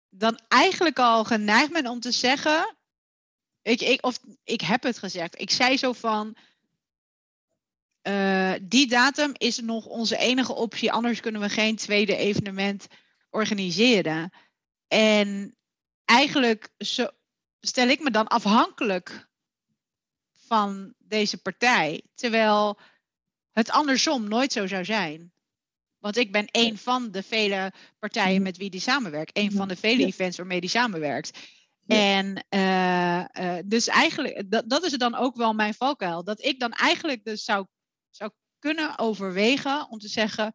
dan 0.09 0.41
eigenlijk 0.49 0.99
al 0.99 1.25
geneigd 1.25 1.73
ben 1.73 1.87
om 1.87 2.01
te 2.01 2.13
zeggen. 2.13 2.77
Ik, 3.63 3.99
of 4.01 4.19
ik 4.45 4.61
heb 4.61 4.83
het 4.83 4.99
gezegd. 4.99 5.41
Ik 5.41 5.51
zei 5.51 5.77
zo 5.77 5.93
van. 5.93 6.37
Uh, 8.03 8.53
die 8.63 8.89
datum 8.89 9.33
is 9.37 9.61
nog 9.61 9.87
onze 9.87 10.17
enige 10.17 10.55
optie, 10.55 10.93
anders 10.93 11.21
kunnen 11.21 11.41
we 11.41 11.49
geen 11.49 11.77
tweede 11.77 12.17
evenement 12.17 12.87
organiseren. 13.31 14.33
En 14.89 15.57
eigenlijk 16.05 16.69
zo, 16.79 17.09
stel 17.61 17.89
ik 17.89 18.01
me 18.01 18.11
dan 18.11 18.27
afhankelijk 18.27 19.29
van 20.35 20.95
deze 20.99 21.43
partij, 21.43 22.03
terwijl 22.15 22.79
het 23.53 23.71
andersom 23.71 24.29
nooit 24.29 24.53
zo 24.53 24.67
zou 24.67 24.85
zijn. 24.85 25.33
Want 25.99 26.17
ik 26.17 26.33
ben 26.33 26.49
een 26.51 26.79
van 26.79 27.11
de 27.11 27.23
vele 27.23 27.73
partijen 27.99 28.43
met 28.43 28.57
wie 28.57 28.71
die 28.71 28.81
samenwerkt. 28.81 29.37
Een 29.37 29.53
van 29.53 29.69
de 29.69 29.77
vele 29.77 30.05
events 30.05 30.37
waarmee 30.37 30.61
die 30.61 30.71
samenwerkt. 30.71 31.39
En 31.87 32.45
uh, 32.51 33.25
uh, 33.33 33.59
dus 33.65 33.87
eigenlijk, 33.87 34.51
dat, 34.51 34.71
dat 34.71 34.85
is 34.85 34.93
dan 34.93 35.15
ook 35.15 35.37
wel 35.37 35.53
mijn 35.53 35.75
valkuil. 35.75 36.25
Dat 36.25 36.45
ik 36.45 36.61
dan 36.61 36.73
eigenlijk 36.73 37.25
dus 37.25 37.45
zou, 37.45 37.67
zou 38.11 38.31
kunnen 38.59 38.99
overwegen 38.99 39.89
om 39.91 39.99
te 39.99 40.09
zeggen. 40.09 40.53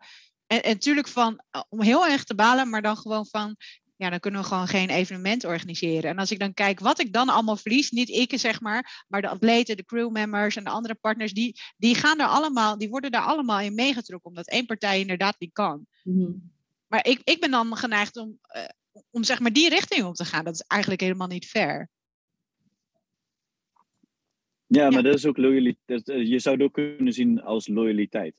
En, 0.47 0.63
en 0.63 0.71
natuurlijk 0.71 1.07
van, 1.07 1.43
om 1.69 1.81
heel 1.81 2.07
erg 2.07 2.23
te 2.23 2.35
balen, 2.35 2.69
maar 2.69 2.81
dan 2.81 2.97
gewoon 2.97 3.25
van 3.25 3.55
ja, 3.95 4.09
dan 4.09 4.19
kunnen 4.19 4.41
we 4.41 4.47
gewoon 4.47 4.67
geen 4.67 4.89
evenement 4.89 5.43
organiseren. 5.43 6.09
En 6.09 6.17
als 6.17 6.31
ik 6.31 6.39
dan 6.39 6.53
kijk 6.53 6.79
wat 6.79 6.99
ik 6.99 7.13
dan 7.13 7.29
allemaal 7.29 7.55
verlies, 7.55 7.91
niet 7.91 8.09
ik 8.09 8.39
zeg 8.39 8.61
maar, 8.61 9.05
maar 9.07 9.21
de 9.21 9.27
atleten, 9.27 9.77
de 9.77 9.85
crewmembers 9.85 10.55
en 10.55 10.63
de 10.63 10.69
andere 10.69 10.95
partners, 10.95 11.33
die, 11.33 11.59
die 11.77 11.95
gaan 11.95 12.19
er 12.19 12.27
allemaal, 12.27 12.77
die 12.77 12.89
worden 12.89 13.11
daar 13.11 13.21
allemaal 13.21 13.59
in 13.59 13.75
meegetrokken, 13.75 14.29
omdat 14.29 14.49
één 14.49 14.65
partij 14.65 14.99
inderdaad 14.99 15.35
niet 15.39 15.53
kan. 15.53 15.85
Mm-hmm. 16.03 16.51
Maar 16.87 17.07
ik, 17.07 17.21
ik 17.23 17.39
ben 17.39 17.51
dan 17.51 17.77
geneigd 17.77 18.17
om, 18.17 18.39
uh, 18.55 18.63
om 19.09 19.23
zeg 19.23 19.39
maar 19.39 19.53
die 19.53 19.69
richting 19.69 20.05
op 20.05 20.15
te 20.15 20.25
gaan. 20.25 20.43
Dat 20.43 20.53
is 20.53 20.65
eigenlijk 20.67 21.01
helemaal 21.01 21.27
niet 21.27 21.45
fair. 21.45 21.89
Ja, 24.67 24.83
maar 24.83 24.91
ja. 24.91 25.01
dat 25.01 25.15
is 25.15 25.25
ook 25.25 25.37
loyaliteit. 25.37 26.05
Je 26.05 26.39
zou 26.39 26.55
het 26.55 26.65
ook 26.65 26.73
kunnen 26.73 27.13
zien 27.13 27.41
als 27.41 27.67
loyaliteit. 27.67 28.35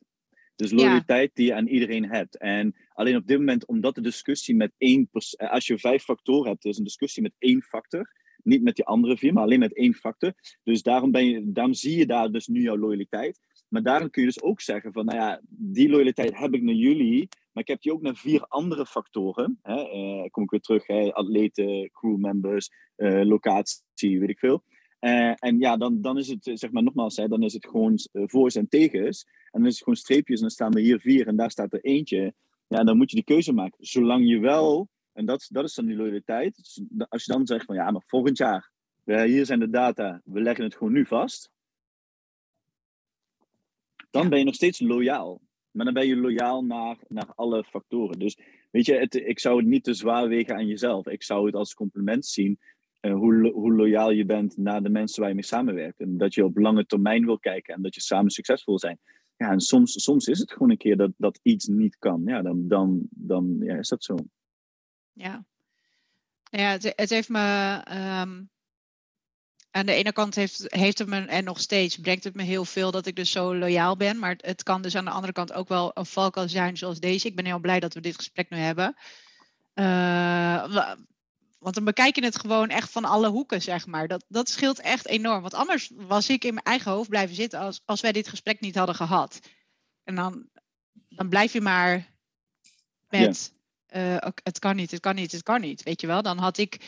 Dus 0.57 0.71
loyaliteit 0.71 1.29
ja. 1.29 1.35
die 1.35 1.47
je 1.47 1.55
aan 1.55 1.67
iedereen 1.67 2.05
hebt. 2.05 2.39
En 2.39 2.75
alleen 2.93 3.17
op 3.17 3.27
dit 3.27 3.39
moment, 3.39 3.67
omdat 3.67 3.95
de 3.95 4.01
discussie 4.01 4.57
met 4.57 4.73
één 4.79 5.09
eh, 5.13 5.51
als 5.51 5.67
je 5.67 5.79
vijf 5.79 6.03
factoren 6.03 6.51
hebt, 6.51 6.65
is 6.65 6.79
een 6.79 6.85
discussie 6.85 7.23
met 7.23 7.35
één 7.39 7.63
factor. 7.63 8.23
Niet 8.43 8.63
met 8.63 8.77
die 8.77 8.85
andere 8.85 9.17
vier, 9.17 9.33
maar 9.33 9.43
alleen 9.43 9.59
met 9.59 9.77
één 9.77 9.95
factor. 9.95 10.33
Dus 10.63 10.83
daarom, 10.83 11.11
ben 11.11 11.27
je, 11.27 11.53
daarom 11.53 11.75
zie 11.75 11.99
je 11.99 12.07
daar 12.07 12.31
dus 12.31 12.47
nu 12.47 12.61
jouw 12.61 12.79
loyaliteit. 12.79 13.41
Maar 13.69 13.83
daarom 13.83 14.11
kun 14.11 14.23
je 14.23 14.29
dus 14.29 14.43
ook 14.43 14.61
zeggen 14.61 14.93
van, 14.93 15.05
nou 15.05 15.19
ja, 15.19 15.41
die 15.49 15.89
loyaliteit 15.89 16.39
heb 16.39 16.55
ik 16.55 16.63
naar 16.63 16.75
jullie, 16.75 17.29
maar 17.53 17.63
ik 17.63 17.69
heb 17.69 17.83
die 17.83 17.93
ook 17.93 18.03
naar 18.03 18.17
vier 18.17 18.45
andere 18.49 18.87
factoren. 18.87 19.59
Hè? 19.63 19.75
Uh, 19.75 20.25
kom 20.31 20.43
ik 20.43 20.51
weer 20.51 20.61
terug, 20.61 20.87
hè? 20.87 21.13
atleten, 21.13 21.91
crewmembers, 21.91 22.71
uh, 22.97 23.25
locatie, 23.25 24.21
weet 24.21 24.29
ik 24.29 24.39
veel. 24.39 24.65
Uh, 25.05 25.33
en 25.39 25.59
ja, 25.59 25.77
dan, 25.77 26.01
dan 26.01 26.19
is 26.19 26.29
het, 26.29 26.51
zeg 26.53 26.71
maar 26.71 26.83
nogmaals, 26.83 27.17
hè, 27.17 27.29
dan 27.29 27.43
is 27.43 27.53
het 27.53 27.67
gewoon 27.67 27.99
uh, 28.13 28.23
voor's 28.27 28.55
en 28.55 28.69
tegens. 28.69 29.25
En 29.25 29.61
dan 29.61 29.67
is 29.67 29.75
het 29.75 29.83
gewoon 29.83 29.97
streepjes 29.99 30.37
en 30.37 30.43
dan 30.43 30.51
staan 30.51 30.75
er 30.75 30.81
hier 30.81 31.01
vier 31.01 31.27
en 31.27 31.37
daar 31.37 31.51
staat 31.51 31.73
er 31.73 31.85
eentje. 31.85 32.35
Ja, 32.67 32.79
en 32.79 32.87
dan 32.87 32.97
moet 32.97 33.11
je 33.11 33.17
die 33.17 33.25
keuze 33.25 33.53
maken. 33.53 33.87
Zolang 33.87 34.29
je 34.29 34.39
wel, 34.39 34.89
en 35.13 35.27
dat, 35.27 35.49
dat 35.51 35.65
is 35.65 35.75
dan 35.75 35.87
die 35.87 35.97
loyaliteit. 35.97 36.57
Dus 36.57 36.83
als 37.09 37.25
je 37.25 37.33
dan 37.33 37.47
zegt 37.47 37.65
van 37.65 37.75
ja, 37.75 37.91
maar 37.91 38.03
volgend 38.07 38.39
jaar, 38.39 38.71
hier 39.05 39.47
zijn 39.47 39.59
de 39.59 39.71
data, 39.71 40.21
we 40.25 40.41
leggen 40.41 40.65
het 40.65 40.77
gewoon 40.77 40.93
nu 40.93 41.07
vast. 41.07 41.51
Dan 44.11 44.23
ja. 44.23 44.29
ben 44.29 44.39
je 44.39 44.45
nog 44.45 44.55
steeds 44.55 44.81
loyaal. 44.81 45.41
Maar 45.71 45.85
dan 45.85 45.95
ben 45.95 46.07
je 46.07 46.17
loyaal 46.17 46.65
naar, 46.65 46.97
naar 47.09 47.33
alle 47.35 47.65
factoren. 47.65 48.19
Dus 48.19 48.39
weet 48.71 48.87
je, 48.87 48.95
het, 48.95 49.15
ik 49.15 49.39
zou 49.39 49.57
het 49.57 49.67
niet 49.67 49.85
te 49.85 49.95
zwaar 49.95 50.29
wegen 50.29 50.55
aan 50.55 50.67
jezelf. 50.67 51.07
Ik 51.07 51.23
zou 51.23 51.47
het 51.47 51.55
als 51.55 51.75
compliment 51.75 52.27
zien. 52.27 52.59
Uh, 53.05 53.15
hoe, 53.15 53.51
hoe 53.53 53.75
loyaal 53.75 54.11
je 54.11 54.25
bent 54.25 54.57
naar 54.57 54.83
de 54.83 54.89
mensen 54.89 55.21
waar 55.21 55.29
je 55.29 55.35
mee 55.35 55.45
samenwerkt. 55.45 56.01
En 56.01 56.19
dat 56.19 56.35
je 56.35 56.45
op 56.45 56.57
lange 56.57 56.87
termijn 56.87 57.25
wil 57.25 57.39
kijken 57.39 57.75
en 57.75 57.83
dat 57.83 57.95
je 57.95 58.01
samen 58.01 58.31
succesvol 58.31 58.79
zijn. 58.79 58.99
Ja, 59.37 59.51
en 59.51 59.61
soms, 59.61 60.03
soms 60.03 60.27
is 60.27 60.39
het 60.39 60.53
gewoon 60.53 60.71
een 60.71 60.77
keer 60.77 60.97
dat, 60.97 61.11
dat 61.17 61.41
iets 61.43 61.67
niet 61.67 61.97
kan. 61.99 62.23
Ja, 62.25 62.43
dan, 62.43 62.69
dan, 62.69 63.01
dan 63.11 63.57
ja, 63.61 63.77
is 63.77 63.89
dat 63.89 64.05
zo. 64.05 64.15
Ja, 65.13 65.45
ja 66.43 66.71
het, 66.71 67.11
heeft 67.11 67.29
me. 67.29 67.83
Um, 68.21 68.51
aan 69.71 69.87
de 69.87 69.93
ene 69.93 70.13
kant 70.13 70.35
heeft, 70.35 70.65
heeft 70.67 70.99
het 70.99 71.09
me, 71.09 71.17
en 71.17 71.45
nog 71.45 71.61
steeds 71.61 71.97
brengt 71.97 72.25
het 72.25 72.35
me 72.35 72.43
heel 72.43 72.65
veel 72.65 72.91
dat 72.91 73.07
ik 73.07 73.17
dus 73.17 73.31
zo 73.31 73.57
loyaal 73.57 73.97
ben. 73.97 74.19
Maar 74.19 74.35
het, 74.41 74.63
kan 74.63 74.83
dus 74.83 74.97
aan 74.97 75.05
de 75.05 75.11
andere 75.11 75.33
kant 75.33 75.53
ook 75.53 75.69
wel 75.69 75.91
een 75.95 76.07
valkuil 76.07 76.49
zijn 76.49 76.77
zoals 76.77 77.01
deze. 77.01 77.27
Ik 77.27 77.37
ben 77.37 77.45
heel 77.45 77.59
blij 77.59 77.81
dat 77.81 77.95
we 77.95 78.01
dit 78.01 78.17
gesprek 78.17 78.51
nu 78.51 78.57
hebben. 78.57 78.97
Uh, 79.75 80.95
want 81.65 81.77
dan 81.77 81.85
bekijk 81.85 82.15
je 82.15 82.25
het 82.25 82.39
gewoon 82.39 82.69
echt 82.69 82.91
van 82.91 83.05
alle 83.05 83.29
hoeken, 83.29 83.63
zeg 83.63 83.87
maar. 83.87 84.09
Dat, 84.09 84.25
dat 84.29 84.49
scheelt 84.49 84.81
echt 84.81 85.07
enorm. 85.07 85.41
Want 85.41 85.55
anders 85.55 85.91
was 85.95 86.29
ik 86.29 86.45
in 86.45 86.55
mijn 86.55 86.67
eigen 86.67 86.93
hoofd 86.93 87.09
blijven 87.09 87.35
zitten 87.35 87.61
als, 87.61 87.81
als 87.85 88.01
wij 88.01 88.13
dit 88.13 88.29
gesprek 88.29 88.61
niet 88.61 88.75
hadden 88.75 88.95
gehad. 88.95 89.41
En 90.03 90.15
dan, 90.15 90.49
dan 91.09 91.29
blijf 91.29 91.53
je 91.53 91.61
maar 91.61 92.13
met 93.09 93.53
uh, 93.97 94.17
het 94.43 94.59
kan 94.59 94.77
niet, 94.77 94.91
het 94.91 95.01
kan 95.01 95.15
niet, 95.15 95.33
het 95.33 95.43
kan 95.43 95.61
niet. 95.61 95.83
Weet 95.83 96.01
je 96.01 96.07
wel, 96.07 96.23
dan 96.23 96.39
had 96.39 96.59
ik 96.59 96.81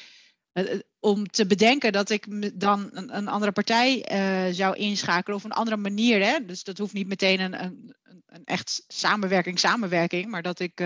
uh, 0.53 0.81
om 1.01 1.27
te 1.27 1.47
bedenken 1.47 1.93
dat 1.93 2.11
ik 2.11 2.27
dan 2.61 2.89
een, 2.93 3.17
een 3.17 3.29
andere 3.29 3.53
partij 3.53 4.13
uh, 4.13 4.55
zou 4.55 4.77
inschakelen 4.77 5.37
of 5.37 5.45
een 5.45 5.53
andere 5.53 5.77
manier. 5.77 6.25
Hè? 6.25 6.45
Dus 6.45 6.65
dat 6.65 6.79
hoeft 6.79 6.93
niet 6.93 7.09
meteen 7.09 7.41
een, 7.41 7.65
een, 7.65 7.97
een 8.27 8.45
echt 8.45 8.85
samenwerking, 8.89 9.59
samenwerking, 9.59 10.31
maar 10.31 10.43
dat 10.43 10.61
ik 10.61 10.81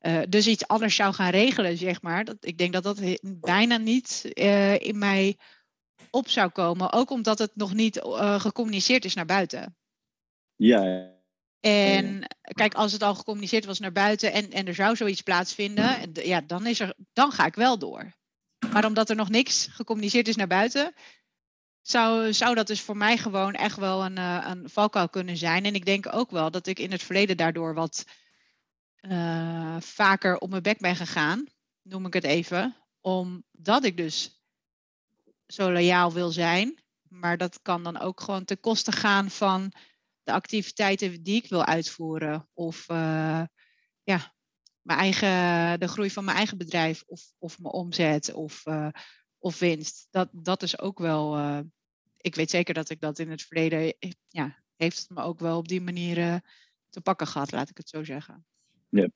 uh, 0.00 0.20
dus 0.28 0.46
iets 0.46 0.66
anders 0.66 0.94
zou 0.94 1.14
gaan 1.14 1.30
regelen, 1.30 1.76
zeg 1.76 2.02
maar. 2.02 2.24
Dat, 2.24 2.36
ik 2.40 2.58
denk 2.58 2.72
dat 2.72 2.82
dat 2.82 3.00
bijna 3.22 3.76
niet 3.76 4.30
uh, 4.34 4.80
in 4.80 4.98
mij 4.98 5.38
op 6.10 6.28
zou 6.28 6.50
komen. 6.50 6.92
Ook 6.92 7.10
omdat 7.10 7.38
het 7.38 7.50
nog 7.54 7.74
niet 7.74 7.96
uh, 7.96 8.40
gecommuniceerd 8.40 9.04
is 9.04 9.14
naar 9.14 9.26
buiten. 9.26 9.76
Ja. 10.56 11.08
En 11.60 12.26
kijk, 12.40 12.74
als 12.74 12.92
het 12.92 13.02
al 13.02 13.14
gecommuniceerd 13.14 13.64
was 13.64 13.78
naar 13.78 13.92
buiten 13.92 14.32
en, 14.32 14.50
en 14.50 14.66
er 14.66 14.74
zou 14.74 14.96
zoiets 14.96 15.22
plaatsvinden, 15.22 16.10
ja, 16.12 16.40
dan, 16.40 16.66
is 16.66 16.80
er, 16.80 16.94
dan 17.12 17.32
ga 17.32 17.46
ik 17.46 17.54
wel 17.54 17.78
door. 17.78 18.12
Maar 18.72 18.84
omdat 18.84 19.10
er 19.10 19.16
nog 19.16 19.28
niks 19.28 19.66
gecommuniceerd 19.70 20.28
is 20.28 20.36
naar 20.36 20.46
buiten, 20.46 20.94
zou, 21.82 22.32
zou 22.32 22.54
dat 22.54 22.66
dus 22.66 22.80
voor 22.80 22.96
mij 22.96 23.16
gewoon 23.16 23.54
echt 23.54 23.76
wel 23.76 24.04
een, 24.04 24.16
een 24.50 24.68
valkuil 24.68 25.08
kunnen 25.08 25.36
zijn. 25.36 25.64
En 25.64 25.74
ik 25.74 25.84
denk 25.84 26.14
ook 26.14 26.30
wel 26.30 26.50
dat 26.50 26.66
ik 26.66 26.78
in 26.78 26.90
het 26.90 27.02
verleden 27.02 27.36
daardoor 27.36 27.74
wat 27.74 28.04
uh, 29.00 29.80
vaker 29.80 30.38
op 30.38 30.50
mijn 30.50 30.62
bek 30.62 30.78
ben 30.78 30.96
gegaan, 30.96 31.46
noem 31.82 32.06
ik 32.06 32.12
het 32.12 32.24
even, 32.24 32.76
omdat 33.00 33.84
ik 33.84 33.96
dus 33.96 34.42
zo 35.46 35.72
loyaal 35.72 36.12
wil 36.12 36.30
zijn. 36.30 36.78
Maar 37.08 37.36
dat 37.36 37.62
kan 37.62 37.82
dan 37.82 37.98
ook 37.98 38.20
gewoon 38.20 38.44
ten 38.44 38.60
koste 38.60 38.92
gaan 38.92 39.30
van 39.30 39.72
de 40.22 40.32
activiteiten 40.32 41.22
die 41.22 41.42
ik 41.42 41.48
wil 41.48 41.64
uitvoeren. 41.64 42.48
Of 42.52 42.88
uh, 42.88 43.42
ja, 44.02 44.34
mijn 44.82 44.98
eigen, 44.98 45.80
de 45.80 45.88
groei 45.88 46.10
van 46.10 46.24
mijn 46.24 46.36
eigen 46.36 46.58
bedrijf 46.58 47.02
of, 47.06 47.32
of 47.38 47.58
mijn 47.58 47.74
omzet 47.74 48.32
of, 48.32 48.66
uh, 48.66 48.88
of 49.38 49.58
winst. 49.58 50.06
Dat, 50.10 50.28
dat 50.32 50.62
is 50.62 50.78
ook 50.78 50.98
wel. 50.98 51.38
ik 52.16 52.34
weet 52.34 52.50
zeker 52.50 52.74
dat 52.74 52.90
ik 52.90 53.00
dat 53.00 53.18
in 53.18 53.30
het 53.30 53.42
verleden. 53.42 53.94
Ja, 54.28 54.56
heeft 54.76 55.10
me 55.10 55.22
ook 55.22 55.40
wel 55.40 55.58
op 55.58 55.68
die 55.68 55.80
manier 55.80 56.42
te 56.88 57.00
pakken 57.00 57.26
gehad, 57.26 57.52
laat 57.52 57.70
ik 57.70 57.76
het 57.76 57.88
zo 57.88 58.04
zeggen. 58.04 58.44
Ja. 58.90 59.08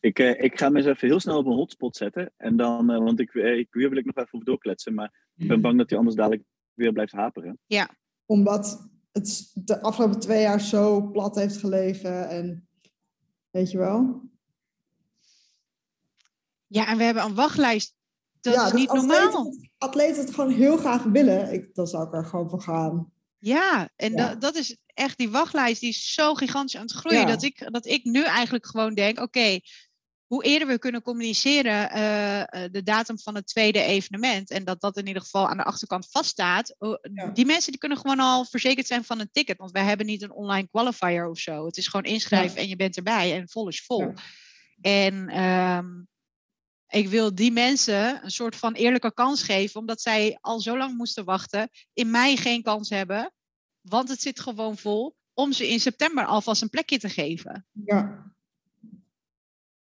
Ik, 0.00 0.18
uh, 0.18 0.42
ik 0.42 0.58
ga 0.58 0.68
me 0.68 0.76
eens 0.76 0.86
even 0.86 1.08
heel 1.08 1.20
snel 1.20 1.38
op 1.38 1.46
een 1.46 1.52
hotspot 1.52 1.96
zetten. 1.96 2.32
En 2.36 2.56
dan, 2.56 2.90
uh, 2.90 2.98
want 2.98 3.20
ik, 3.20 3.34
uh, 3.34 3.58
ik, 3.58 3.68
hier 3.70 3.88
wil 3.88 3.98
ik 3.98 4.04
nog 4.04 4.16
even 4.16 4.34
over 4.34 4.46
doorkletsen. 4.46 4.94
Maar 4.94 5.32
ik 5.36 5.48
ben 5.48 5.60
bang 5.60 5.78
dat 5.78 5.88
hij 5.88 5.98
anders 5.98 6.16
dadelijk 6.16 6.42
weer 6.74 6.92
blijft 6.92 7.12
haperen. 7.12 7.58
Ja. 7.66 7.90
Omdat 8.26 8.88
het 9.12 9.50
de 9.54 9.82
afgelopen 9.82 10.20
twee 10.20 10.40
jaar 10.40 10.60
zo 10.60 11.10
plat 11.10 11.36
heeft 11.36 11.56
gelegen. 11.56 12.28
En 12.28 12.68
weet 13.50 13.70
je 13.70 13.78
wel? 13.78 14.28
Ja, 16.66 16.86
en 16.86 16.96
we 16.96 17.02
hebben 17.02 17.24
een 17.24 17.34
wachtlijst. 17.34 17.94
Dat 18.40 18.54
ja, 18.54 18.66
is 18.66 18.72
niet 18.72 18.92
normaal. 18.92 19.54
Atleten 19.78 20.24
het 20.24 20.34
gewoon 20.34 20.50
heel 20.50 20.76
graag 20.76 21.02
willen, 21.02 21.52
ik, 21.52 21.74
dan 21.74 21.86
zou 21.86 22.06
ik 22.06 22.12
er 22.12 22.24
gewoon 22.24 22.50
voor 22.50 22.62
gaan. 22.62 23.12
Ja, 23.38 23.90
en 23.96 24.12
ja. 24.12 24.28
Dat, 24.28 24.40
dat 24.40 24.54
is 24.54 24.76
echt 24.94 25.18
die 25.18 25.30
wachtlijst, 25.30 25.80
die 25.80 25.88
is 25.88 26.14
zo 26.14 26.34
gigantisch 26.34 26.76
aan 26.76 26.82
het 26.82 26.92
groeien. 26.92 27.26
Dat, 27.26 27.42
ik, 27.42 27.72
dat 27.72 27.86
ik 27.86 28.04
nu 28.04 28.24
eigenlijk 28.24 28.66
gewoon 28.66 28.94
denk, 28.94 29.20
oké, 29.20 29.60
hoe 30.26 30.44
eerder 30.44 30.68
we 30.68 30.78
kunnen 30.78 31.02
communiceren 31.02 31.82
uh, 31.82 32.64
de 32.70 32.82
datum 32.82 33.18
van 33.18 33.34
het 33.34 33.46
tweede 33.46 33.82
evenement. 33.82 34.50
En 34.50 34.64
dat 34.64 34.80
dat 34.80 34.96
in 34.96 35.06
ieder 35.06 35.22
geval 35.22 35.48
aan 35.48 35.56
de 35.56 35.64
achterkant 35.64 36.08
vaststaat. 36.10 36.74
Ja. 37.14 37.26
Die 37.26 37.46
mensen 37.46 37.70
die 37.70 37.80
kunnen 37.80 37.98
gewoon 37.98 38.20
al 38.20 38.44
verzekerd 38.44 38.86
zijn 38.86 39.04
van 39.04 39.20
een 39.20 39.30
ticket. 39.32 39.58
Want 39.58 39.70
wij 39.70 39.84
hebben 39.84 40.06
niet 40.06 40.22
een 40.22 40.32
online 40.32 40.68
qualifier 40.68 41.28
of 41.28 41.38
zo. 41.38 41.66
Het 41.66 41.76
is 41.76 41.86
gewoon 41.86 42.12
inschrijven 42.12 42.56
ja. 42.56 42.62
en 42.62 42.68
je 42.68 42.76
bent 42.76 42.96
erbij 42.96 43.34
en 43.34 43.48
vol 43.48 43.68
is 43.68 43.82
vol. 43.84 44.12
En 44.80 45.42
um, 45.44 46.08
ik 46.88 47.08
wil 47.08 47.34
die 47.34 47.52
mensen 47.52 48.24
een 48.24 48.30
soort 48.30 48.56
van 48.56 48.72
eerlijke 48.72 49.14
kans 49.14 49.42
geven, 49.42 49.80
omdat 49.80 50.00
zij 50.00 50.38
al 50.40 50.60
zo 50.60 50.78
lang 50.78 50.96
moesten 50.96 51.24
wachten, 51.24 51.70
in 51.92 52.10
mei 52.10 52.36
geen 52.36 52.62
kans 52.62 52.90
hebben, 52.90 53.32
want 53.80 54.08
het 54.08 54.20
zit 54.20 54.40
gewoon 54.40 54.76
vol, 54.76 55.16
om 55.34 55.52
ze 55.52 55.68
in 55.68 55.80
september 55.80 56.24
alvast 56.24 56.62
een 56.62 56.70
plekje 56.70 56.98
te 56.98 57.08
geven. 57.08 57.66
Ja. 57.84 58.32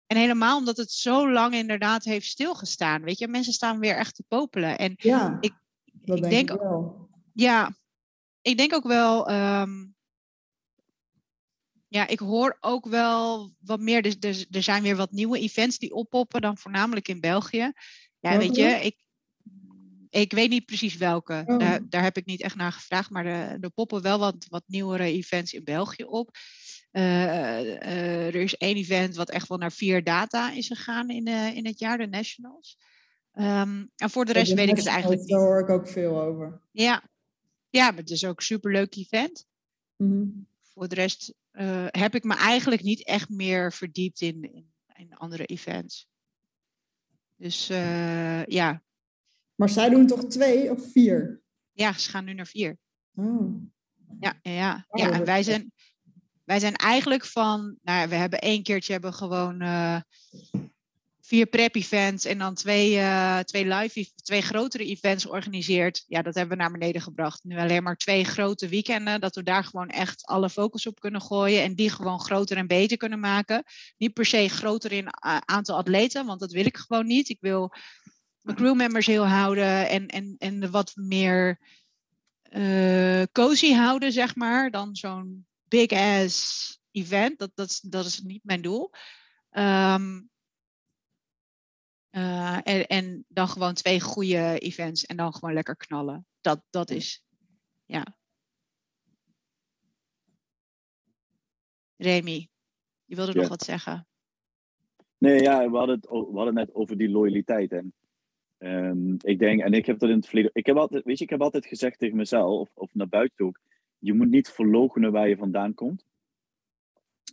En 0.05 0.17
helemaal 0.17 0.57
omdat 0.57 0.77
het 0.77 0.91
zo 0.91 1.31
lang 1.31 1.53
inderdaad 1.53 2.03
heeft 2.03 2.27
stilgestaan. 2.27 3.01
Weet 3.01 3.19
je, 3.19 3.27
mensen 3.27 3.53
staan 3.53 3.79
weer 3.79 3.95
echt 3.95 4.15
te 4.15 4.23
popelen. 4.27 4.77
En 4.77 4.93
ja, 4.95 5.37
ik, 5.39 5.53
dat 5.85 6.17
ik 6.17 6.29
denk, 6.29 6.51
ik 6.51 6.59
wel. 6.59 7.09
Ja, 7.33 7.77
ik 8.41 8.57
denk 8.57 8.73
ook 8.73 8.87
wel. 8.87 9.31
Um, 9.31 9.95
ja, 11.87 12.07
ik 12.07 12.19
hoor 12.19 12.57
ook 12.59 12.85
wel 12.85 13.51
wat 13.59 13.79
meer. 13.79 14.01
Dus, 14.01 14.19
dus, 14.19 14.45
er 14.51 14.63
zijn 14.63 14.83
weer 14.83 14.95
wat 14.95 15.11
nieuwe 15.11 15.39
events 15.39 15.77
die 15.77 15.93
oppoppen, 15.93 16.41
dan 16.41 16.57
voornamelijk 16.57 17.07
in 17.07 17.19
België. 17.19 17.71
Ja, 18.19 18.37
weet 18.37 18.55
je, 18.55 18.65
ik, 18.65 18.95
ik 20.09 20.31
weet 20.31 20.49
niet 20.49 20.65
precies 20.65 20.97
welke. 20.97 21.43
Oh. 21.45 21.59
Daar, 21.59 21.89
daar 21.89 22.03
heb 22.03 22.17
ik 22.17 22.25
niet 22.25 22.41
echt 22.41 22.55
naar 22.55 22.71
gevraagd. 22.71 23.09
Maar 23.09 23.25
er, 23.25 23.57
er 23.61 23.69
poppen 23.69 24.01
wel 24.01 24.19
wat, 24.19 24.45
wat 24.49 24.63
nieuwere 24.67 25.03
events 25.03 25.53
in 25.53 25.63
België 25.63 26.03
op. 26.03 26.37
Uh, 26.91 27.03
uh, 27.03 28.27
er 28.27 28.35
is 28.35 28.57
één 28.57 28.75
event 28.75 29.15
wat 29.15 29.29
echt 29.29 29.47
wel 29.47 29.57
naar 29.57 29.71
vier 29.71 30.03
data 30.03 30.51
is 30.51 30.67
gegaan 30.67 31.09
in, 31.09 31.27
uh, 31.27 31.55
in 31.55 31.65
het 31.65 31.79
jaar, 31.79 31.97
de 31.97 32.07
Nationals. 32.07 32.77
Um, 33.33 33.91
en 33.95 34.09
voor 34.09 34.25
de 34.25 34.33
rest 34.33 34.49
Ja, 34.49 34.55
weet 34.55 34.69
ik 34.69 34.75
het 34.75 34.85
eigenlijk 34.85 35.27
Daar 35.27 35.39
niet. 35.39 35.47
hoor 35.47 35.59
ik 35.59 35.69
ook 35.69 35.87
veel 35.87 36.21
over. 36.21 36.61
Ja. 36.71 37.03
ja, 37.69 37.89
maar 37.89 37.99
het 37.99 38.09
is 38.09 38.25
ook 38.25 38.37
een 38.37 38.45
superleuk 38.45 38.95
event. 38.95 39.45
Mhm. 39.95 40.27
Voor 40.61 40.87
de 40.87 40.95
rest 40.95 41.33
uh, 41.51 41.85
heb 41.87 42.15
ik 42.15 42.23
me 42.23 42.35
eigenlijk 42.35 42.83
niet 42.83 43.05
echt 43.05 43.29
meer 43.29 43.73
verdiept 43.73 44.21
in, 44.21 44.53
in, 44.53 44.73
in 44.95 45.15
andere 45.15 45.45
events. 45.45 46.07
Dus 47.35 47.69
uh, 47.69 48.45
ja. 48.45 48.83
Maar 49.59 49.69
zij 49.69 49.89
doen 49.89 50.07
toch 50.07 50.25
twee 50.25 50.71
of 50.71 50.91
vier? 50.91 51.41
ja, 51.71 51.93
ze 51.93 52.09
gaan 52.09 52.25
nu 52.25 52.33
naar 52.33 52.47
vier. 52.47 52.77
Oh. 53.15 53.61
Ja, 54.19 54.39
ja, 54.41 54.51
ja. 54.51 54.85
Oh, 54.87 54.99
ja 54.99 55.11
en 55.11 55.17
dat 55.17 55.27
wij 55.27 55.43
zijn, 55.43 55.71
wij 56.43 56.59
zijn 56.59 56.75
eigenlijk 56.75 57.25
van, 57.25 57.77
nou 57.81 58.09
we 58.09 58.15
hebben 58.15 58.39
één 58.39 58.63
keertje 58.63 58.91
hebben 58.91 59.13
gewoon 59.13 59.61
uh, 59.61 59.99
vier 61.21 61.45
prep-events 61.45 62.25
en 62.25 62.37
dan 62.37 62.53
twee, 62.53 62.95
uh, 62.95 63.39
twee 63.39 63.65
live, 63.65 63.99
ev- 63.99 64.09
twee 64.23 64.41
grotere 64.41 64.85
events 64.85 65.23
georganiseerd. 65.23 66.03
Ja, 66.07 66.21
dat 66.21 66.35
hebben 66.35 66.57
we 66.57 66.63
naar 66.63 66.71
beneden 66.71 67.01
gebracht. 67.01 67.43
Nu 67.43 67.57
alleen 67.57 67.83
maar 67.83 67.95
twee 67.97 68.23
grote 68.23 68.67
weekenden, 68.67 69.21
dat 69.21 69.35
we 69.35 69.43
daar 69.43 69.63
gewoon 69.63 69.89
echt 69.89 70.25
alle 70.25 70.49
focus 70.49 70.87
op 70.87 70.99
kunnen 70.99 71.21
gooien 71.21 71.63
en 71.63 71.75
die 71.75 71.89
gewoon 71.89 72.19
groter 72.19 72.57
en 72.57 72.67
beter 72.67 72.97
kunnen 72.97 73.19
maken. 73.19 73.63
Niet 73.97 74.13
per 74.13 74.25
se 74.25 74.47
groter 74.47 74.91
in 74.91 75.05
uh, 75.05 75.37
aantal 75.45 75.77
atleten, 75.77 76.25
want 76.25 76.39
dat 76.39 76.51
wil 76.51 76.65
ik 76.65 76.77
gewoon 76.77 77.07
niet. 77.07 77.29
Ik 77.29 77.37
wil 77.39 77.73
crewmembers 78.53 79.05
heel 79.05 79.27
houden 79.27 79.89
en, 79.89 80.07
en, 80.07 80.35
en 80.37 80.71
wat 80.71 80.95
meer 80.95 81.59
uh, 82.51 83.23
cozy 83.31 83.71
houden, 83.73 84.11
zeg 84.11 84.35
maar, 84.35 84.71
dan 84.71 84.95
zo'n 84.95 85.47
big 85.63 85.91
ass 85.91 86.79
event. 86.91 87.39
Dat, 87.39 87.51
dat, 87.53 87.69
is- 87.69 87.79
dat 87.79 88.05
is 88.05 88.21
niet 88.21 88.43
mijn 88.43 88.61
doel. 88.61 88.91
Ehm, 89.49 90.21
uh, 92.11 92.55
en, 92.67 92.87
en 92.87 93.25
dan 93.27 93.47
gewoon 93.47 93.73
twee 93.73 94.01
goede 94.01 94.59
events 94.59 95.05
en 95.05 95.17
dan 95.17 95.33
gewoon 95.33 95.53
lekker 95.53 95.75
knallen. 95.75 96.25
Dat, 96.41 96.63
dat 96.69 96.89
is, 96.89 97.23
ja. 97.85 98.17
Remy, 101.95 102.49
je 103.05 103.15
wilde 103.15 103.31
Ja. 103.33 103.39
nog 103.39 103.49
wat 103.49 103.63
zeggen? 103.63 104.07
Nee, 105.17 105.41
ja, 105.41 105.69
we 105.69 105.77
hadden 105.77 105.95
het, 105.95 106.09
we 106.09 106.15
hadden 106.15 106.45
het 106.45 106.65
net 106.67 106.73
over 106.75 106.97
die 106.97 107.09
loyaliteit. 107.09 107.71
En 107.71 107.93
ehm, 108.59 109.13
ik 109.21 109.39
denk, 109.39 109.61
en 109.61 109.73
ik 109.73 109.85
heb 109.85 109.99
dat 109.99 110.09
in 110.09 110.15
het 110.15 110.27
verleden. 110.27 110.51
Ik 110.53 110.65
heb 110.65 110.77
altijd, 110.77 111.03
weet 111.03 111.17
je, 111.17 111.23
ik 111.23 111.29
heb 111.29 111.41
altijd 111.41 111.65
gezegd 111.65 111.99
tegen 111.99 112.17
mezelf, 112.17 112.59
of, 112.59 112.69
of 112.73 112.93
naar 112.93 113.07
buiten 113.07 113.45
ook. 113.45 113.59
Je 113.99 114.13
moet 114.13 114.29
niet 114.29 114.49
verloochenen 114.49 115.11
waar 115.11 115.29
je 115.29 115.37
vandaan 115.37 115.73
komt. 115.73 116.05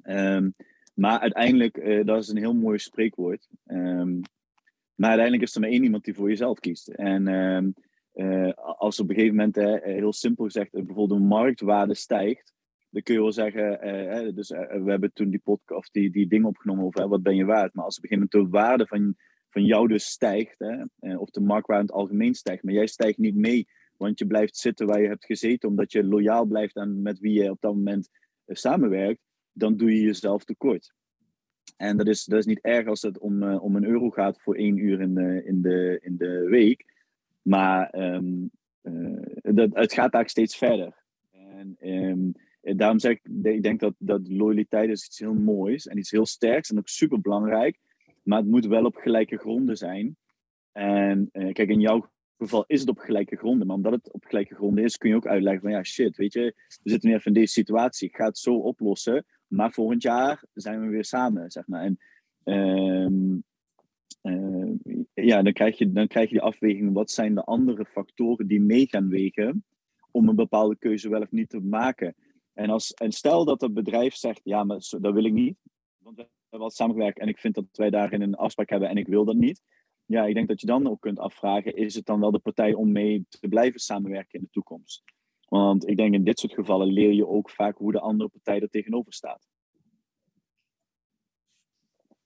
Ehm, 0.02 0.50
maar 0.94 1.18
uiteindelijk, 1.18 1.76
eh, 1.76 2.04
dat 2.04 2.22
is 2.22 2.28
een 2.28 2.36
heel 2.36 2.54
mooi 2.54 2.78
spreekwoord. 2.78 3.48
Ehm, 3.66 4.20
maar 4.94 5.08
uiteindelijk 5.08 5.42
is 5.42 5.54
er 5.54 5.60
maar 5.60 5.70
één 5.70 5.82
iemand 5.82 6.04
die 6.04 6.14
voor 6.14 6.28
jezelf 6.28 6.58
kiest. 6.58 6.88
En 6.88 7.26
eh, 8.12 8.52
als 8.54 9.00
op 9.00 9.08
een 9.08 9.14
gegeven 9.14 9.36
moment, 9.36 9.56
eh, 9.56 9.82
heel 9.82 10.12
simpel 10.12 10.44
gezegd, 10.44 10.70
bijvoorbeeld 10.70 11.20
de 11.20 11.26
marktwaarde 11.26 11.94
stijgt, 11.94 12.54
dan 12.90 13.02
kun 13.02 13.14
je 13.14 13.20
wel 13.20 13.32
zeggen, 13.32 14.34
dus 14.34 14.48
we 14.48 14.84
hebben 14.84 15.12
toen 15.12 15.30
die 15.30 15.40
podcast 15.44 15.92
die, 15.92 16.10
die 16.10 16.28
dingen 16.28 16.48
opgenomen 16.48 16.84
over 16.84 17.08
wat 17.08 17.22
ben 17.22 17.36
je 17.36 17.44
waard. 17.44 17.74
Maar 17.74 17.84
als 17.84 17.96
op 17.96 18.02
een 18.02 18.08
gegeven 18.08 18.28
moment 18.32 18.52
de 18.52 18.58
waarde 18.58 18.86
van, 18.86 19.16
van 19.56 19.64
jou 19.64 19.88
dus 19.88 20.04
stijgt, 20.04 20.58
hè, 20.58 20.84
eh, 20.98 21.20
of 21.20 21.30
de 21.30 21.40
marktwaarde 21.40 21.82
in 21.82 21.88
het 21.88 21.96
algemeen 21.96 22.34
stijgt, 22.34 22.62
maar 22.62 22.74
jij 22.74 22.86
stijgt 22.86 23.18
niet 23.18 23.34
mee 23.34 23.66
want 23.96 24.18
je 24.18 24.26
blijft 24.26 24.56
zitten 24.56 24.86
waar 24.86 25.00
je 25.00 25.08
hebt 25.08 25.24
gezeten, 25.24 25.68
omdat 25.68 25.92
je 25.92 26.04
loyaal 26.04 26.44
blijft 26.44 26.76
aan 26.76 27.02
met 27.02 27.18
wie 27.18 27.42
je 27.42 27.50
op 27.50 27.60
dat 27.60 27.74
moment 27.74 28.08
eh, 28.44 28.56
samenwerkt, 28.56 29.20
dan 29.52 29.76
doe 29.76 29.94
je 29.94 30.00
jezelf 30.00 30.44
tekort. 30.44 30.92
En 31.76 31.96
dat 31.96 32.06
is, 32.06 32.24
dat 32.24 32.38
is 32.38 32.46
niet 32.46 32.60
erg 32.60 32.86
als 32.86 33.02
het 33.02 33.18
om, 33.18 33.42
uh, 33.42 33.62
om 33.62 33.76
een 33.76 33.84
euro 33.84 34.10
gaat 34.10 34.40
voor 34.40 34.54
één 34.54 34.76
uur 34.76 35.00
in 35.00 35.14
de, 35.14 35.42
in 35.44 35.62
de, 35.62 35.98
in 36.02 36.16
de 36.16 36.46
week. 36.48 36.84
Maar 37.42 37.94
uh, 37.98 38.42
dat, 39.42 39.68
het 39.72 39.92
gaat 39.92 40.14
eigenlijk 40.14 40.28
steeds 40.28 40.56
verder. 40.56 41.04
En 41.30 41.76
um, 41.80 42.32
daarom 42.60 42.98
zeg 42.98 43.12
ik, 43.12 43.20
ik 43.42 43.62
denk 43.62 43.80
dat, 43.80 43.94
dat 43.98 44.28
loyaliteit 44.28 44.90
is 44.90 45.06
iets 45.06 45.18
heel 45.18 45.34
moois 45.34 45.86
en 45.86 45.98
iets 45.98 46.10
heel 46.10 46.26
sterks 46.26 46.70
en 46.70 46.78
ook 46.78 46.88
super 46.88 47.20
belangrijk. 47.20 47.78
Maar 48.26 48.38
het 48.38 48.48
moet 48.48 48.66
wel 48.66 48.84
op 48.84 48.96
gelijke 48.96 49.36
gronden 49.36 49.76
zijn. 49.76 50.16
En 50.72 51.28
uh, 51.32 51.52
kijk, 51.52 51.68
in 51.68 51.80
jouw 51.80 52.10
geval 52.38 52.64
is 52.66 52.80
het 52.80 52.88
op 52.88 52.98
gelijke 52.98 53.36
gronden. 53.36 53.66
Maar 53.66 53.76
omdat 53.76 53.92
het 53.92 54.12
op 54.12 54.24
gelijke 54.24 54.54
gronden 54.54 54.84
is, 54.84 54.96
kun 54.96 55.08
je 55.08 55.16
ook 55.16 55.26
uitleggen 55.26 55.62
van 55.62 55.70
ja, 55.70 55.82
shit, 55.82 56.16
weet 56.16 56.32
je, 56.32 56.54
we 56.82 56.90
zitten 56.90 57.08
nu 57.08 57.14
even 57.14 57.26
in 57.26 57.40
deze 57.40 57.52
situatie. 57.52 58.08
Ik 58.08 58.16
ga 58.16 58.24
het 58.24 58.38
zo 58.38 58.54
oplossen. 58.54 59.26
Maar 59.46 59.72
volgend 59.72 60.02
jaar 60.02 60.44
zijn 60.52 60.80
we 60.80 60.86
weer 60.86 61.04
samen, 61.04 61.50
zeg 61.50 61.66
maar. 61.66 61.82
En 61.82 61.98
uh, 62.44 64.32
uh, 64.32 65.04
ja, 65.14 65.42
dan 65.42 65.52
krijg, 65.52 65.78
je, 65.78 65.92
dan 65.92 66.06
krijg 66.06 66.28
je 66.28 66.34
die 66.34 66.44
afweging. 66.44 66.92
Wat 66.92 67.10
zijn 67.10 67.34
de 67.34 67.44
andere 67.44 67.84
factoren 67.84 68.46
die 68.46 68.60
mee 68.60 68.88
gaan 68.88 69.08
wegen 69.08 69.64
om 70.10 70.28
een 70.28 70.36
bepaalde 70.36 70.76
keuze 70.76 71.08
wel 71.08 71.20
of 71.20 71.30
niet 71.30 71.48
te 71.48 71.60
maken? 71.60 72.14
En, 72.52 72.70
als, 72.70 72.92
en 72.92 73.12
stel 73.12 73.44
dat 73.44 73.60
het 73.60 73.74
bedrijf 73.74 74.14
zegt, 74.14 74.40
ja, 74.44 74.64
maar 74.64 74.78
dat 75.00 75.14
wil 75.14 75.24
ik 75.24 75.32
niet. 75.32 75.56
Want 75.98 76.26
wat 76.58 76.74
samengewerkt 76.74 77.18
en 77.18 77.28
ik 77.28 77.38
vind 77.38 77.54
dat 77.54 77.64
wij 77.72 77.90
daarin 77.90 78.22
een 78.22 78.34
afspraak 78.34 78.70
hebben 78.70 78.88
en 78.88 78.96
ik 78.96 79.06
wil 79.06 79.24
dat 79.24 79.36
niet 79.36 79.62
ja, 80.06 80.24
ik 80.24 80.34
denk 80.34 80.48
dat 80.48 80.60
je 80.60 80.66
dan 80.66 80.88
ook 80.88 81.00
kunt 81.00 81.18
afvragen, 81.18 81.76
is 81.76 81.94
het 81.94 82.06
dan 82.06 82.20
wel 82.20 82.30
de 82.30 82.38
partij 82.38 82.74
om 82.74 82.92
mee 82.92 83.26
te 83.28 83.48
blijven 83.48 83.80
samenwerken 83.80 84.38
in 84.38 84.44
de 84.44 84.50
toekomst? 84.50 85.02
Want 85.48 85.88
ik 85.88 85.96
denk 85.96 86.14
in 86.14 86.24
dit 86.24 86.38
soort 86.38 86.52
gevallen 86.52 86.92
leer 86.92 87.12
je 87.12 87.26
ook 87.26 87.50
vaak 87.50 87.76
hoe 87.76 87.92
de 87.92 88.00
andere 88.00 88.28
partij 88.28 88.60
er 88.60 88.70
tegenover 88.70 89.12
staat. 89.12 89.48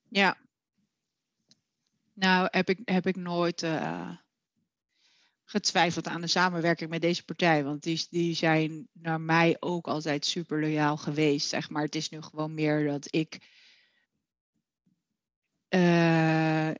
Ja. 0.08 0.38
Nou, 2.12 2.48
heb 2.50 2.68
ik, 2.68 2.80
heb 2.84 3.06
ik 3.06 3.16
nooit 3.16 3.62
uh, 3.62 4.16
getwijfeld 5.44 6.08
aan 6.08 6.20
de 6.20 6.26
samenwerking 6.26 6.90
met 6.90 7.00
deze 7.00 7.24
partij. 7.24 7.64
Want 7.64 7.82
die, 7.82 8.06
die 8.10 8.34
zijn 8.34 8.88
naar 8.92 9.20
mij 9.20 9.56
ook 9.60 9.88
altijd 9.88 10.24
super 10.24 10.60
loyaal 10.60 10.96
geweest. 10.96 11.48
Zeg 11.48 11.70
maar. 11.70 11.82
Het 11.82 11.94
is 11.94 12.08
nu 12.08 12.22
gewoon 12.22 12.54
meer 12.54 12.86
dat 12.86 13.06
ik. 13.10 13.38
Uh, 15.74 16.70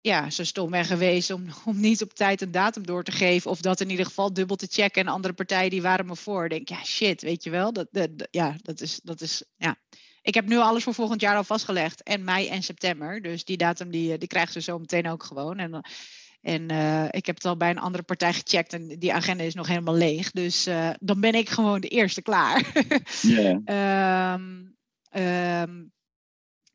ja, 0.00 0.30
zo 0.30 0.44
stom 0.44 0.70
ben 0.70 0.84
geweest 0.84 1.30
om, 1.30 1.46
om 1.64 1.80
niet 1.80 2.02
op 2.02 2.14
tijd 2.14 2.40
een 2.40 2.50
datum 2.50 2.86
door 2.86 3.04
te 3.04 3.12
geven. 3.12 3.50
Of 3.50 3.60
dat 3.60 3.80
in 3.80 3.90
ieder 3.90 4.06
geval 4.06 4.32
dubbel 4.32 4.56
te 4.56 4.66
checken. 4.70 5.02
En 5.02 5.12
andere 5.12 5.34
partijen 5.34 5.70
die 5.70 5.82
waren 5.82 6.06
me 6.06 6.16
voor. 6.16 6.48
Denk, 6.48 6.68
ja, 6.68 6.84
shit, 6.84 7.22
weet 7.22 7.44
je 7.44 7.50
wel. 7.50 7.72
Dat, 7.72 7.88
dat, 7.90 8.10
ja, 8.30 8.56
dat 8.62 8.80
is, 8.80 9.00
dat 9.02 9.20
is, 9.20 9.44
ja. 9.56 9.76
Ik 10.22 10.34
heb 10.34 10.46
nu 10.46 10.56
alles 10.56 10.82
voor 10.82 10.94
volgend 10.94 11.20
jaar 11.20 11.36
al 11.36 11.44
vastgelegd. 11.44 12.02
En 12.02 12.24
mei 12.24 12.48
en 12.48 12.62
september. 12.62 13.22
Dus 13.22 13.44
die 13.44 13.56
datum 13.56 13.90
die, 13.90 14.18
die 14.18 14.28
krijgen 14.28 14.52
ze 14.52 14.60
zo 14.60 14.78
meteen 14.78 15.08
ook 15.08 15.22
gewoon. 15.22 15.58
En, 15.58 15.84
en 16.40 16.72
uh, 16.72 17.04
ik 17.10 17.26
heb 17.26 17.34
het 17.34 17.44
al 17.44 17.56
bij 17.56 17.70
een 17.70 17.78
andere 17.78 18.02
partij 18.02 18.32
gecheckt. 18.32 18.72
En 18.72 18.98
die 18.98 19.14
agenda 19.14 19.44
is 19.44 19.54
nog 19.54 19.66
helemaal 19.66 19.94
leeg. 19.94 20.30
Dus 20.30 20.66
uh, 20.66 20.90
dan 21.00 21.20
ben 21.20 21.34
ik 21.34 21.48
gewoon 21.48 21.80
de 21.80 21.88
eerste 21.88 22.22
klaar. 22.22 22.72
Ja. 23.20 24.34
um, 24.34 24.76
um, 25.22 25.92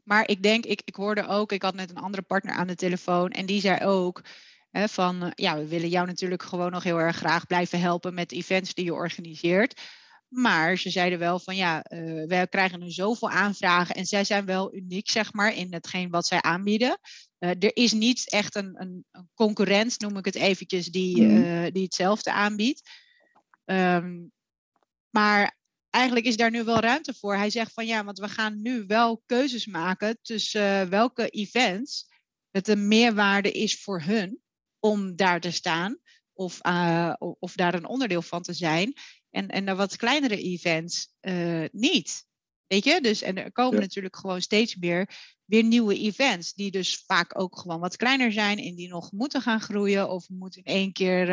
maar 0.05 0.29
ik 0.29 0.43
denk, 0.43 0.65
ik, 0.65 0.81
ik 0.85 0.95
hoorde 0.95 1.27
ook, 1.27 1.51
ik 1.51 1.61
had 1.61 1.75
net 1.75 1.89
een 1.89 1.97
andere 1.97 2.23
partner 2.23 2.55
aan 2.55 2.67
de 2.67 2.75
telefoon 2.75 3.29
en 3.29 3.45
die 3.45 3.59
zei 3.59 3.85
ook 3.85 4.23
hè, 4.71 4.87
van, 4.87 5.23
uh, 5.23 5.29
ja, 5.35 5.57
we 5.57 5.67
willen 5.67 5.89
jou 5.89 6.07
natuurlijk 6.07 6.43
gewoon 6.43 6.71
nog 6.71 6.83
heel 6.83 6.99
erg 6.99 7.15
graag 7.15 7.47
blijven 7.47 7.79
helpen 7.79 8.13
met 8.13 8.31
events 8.31 8.73
die 8.73 8.85
je 8.85 8.93
organiseert. 8.93 9.81
Maar 10.27 10.77
ze 10.77 10.89
zeiden 10.89 11.19
wel 11.19 11.39
van 11.39 11.55
ja, 11.55 11.85
uh, 11.89 12.27
wij 12.27 12.47
krijgen 12.47 12.79
nu 12.79 12.91
zoveel 12.91 13.29
aanvragen 13.29 13.95
en 13.95 14.05
zij 14.05 14.23
zijn 14.23 14.45
wel 14.45 14.75
uniek, 14.75 15.09
zeg 15.09 15.33
maar, 15.33 15.55
in 15.55 15.73
hetgeen 15.73 16.09
wat 16.09 16.27
zij 16.27 16.41
aanbieden. 16.41 16.99
Uh, 17.39 17.49
er 17.49 17.75
is 17.75 17.91
niet 17.91 18.29
echt 18.29 18.55
een, 18.55 18.81
een, 18.81 19.05
een, 19.11 19.29
concurrent, 19.33 19.99
noem 19.99 20.17
ik 20.17 20.25
het 20.25 20.35
eventjes, 20.35 20.87
die, 20.87 21.21
mm. 21.21 21.71
die 21.71 21.83
hetzelfde 21.83 22.31
aanbiedt. 22.31 22.89
Um, 23.65 24.31
maar 25.09 25.57
eigenlijk 25.95 26.25
is 26.25 26.37
daar 26.37 26.51
nu 26.51 26.63
wel 26.63 26.79
ruimte 26.79 27.13
voor. 27.13 27.35
Hij 27.35 27.49
zegt 27.49 27.73
van 27.73 27.85
ja, 27.85 28.03
want 28.03 28.19
we 28.19 28.29
gaan 28.29 28.61
nu 28.61 28.85
wel 28.85 29.23
keuzes 29.25 29.65
maken 29.65 30.17
tussen 30.21 30.81
uh, 30.81 30.89
welke 30.89 31.29
events 31.29 32.07
het 32.51 32.67
een 32.67 32.87
meerwaarde 32.87 33.51
is 33.51 33.81
voor 33.81 34.01
hun 34.01 34.39
om 34.79 35.15
daar 35.15 35.39
te 35.39 35.51
staan 35.51 35.97
of, 36.33 36.65
uh, 36.65 37.13
of 37.19 37.53
daar 37.53 37.73
een 37.73 37.87
onderdeel 37.87 38.21
van 38.21 38.41
te 38.41 38.53
zijn. 38.53 38.93
En, 39.29 39.47
en 39.47 39.65
de 39.65 39.75
wat 39.75 39.95
kleinere 39.95 40.41
events 40.41 41.13
uh, 41.21 41.65
niet. 41.71 42.25
Weet 42.67 42.83
je? 42.83 43.01
Dus, 43.01 43.21
en 43.21 43.37
er 43.37 43.51
komen 43.51 43.75
ja. 43.75 43.81
natuurlijk 43.81 44.15
gewoon 44.15 44.41
steeds 44.41 44.75
meer 44.75 45.09
weer 45.45 45.63
nieuwe 45.63 45.99
events, 45.99 46.53
die 46.53 46.71
dus 46.71 47.03
vaak 47.05 47.39
ook 47.39 47.59
gewoon 47.59 47.79
wat 47.79 47.95
kleiner 47.95 48.31
zijn 48.31 48.57
en 48.57 48.75
die 48.75 48.87
nog 48.87 49.11
moeten 49.11 49.41
gaan 49.41 49.61
groeien 49.61 50.09
of 50.09 50.29
moeten 50.29 50.63
in 50.63 50.73
één 50.73 50.91
keer 50.91 51.29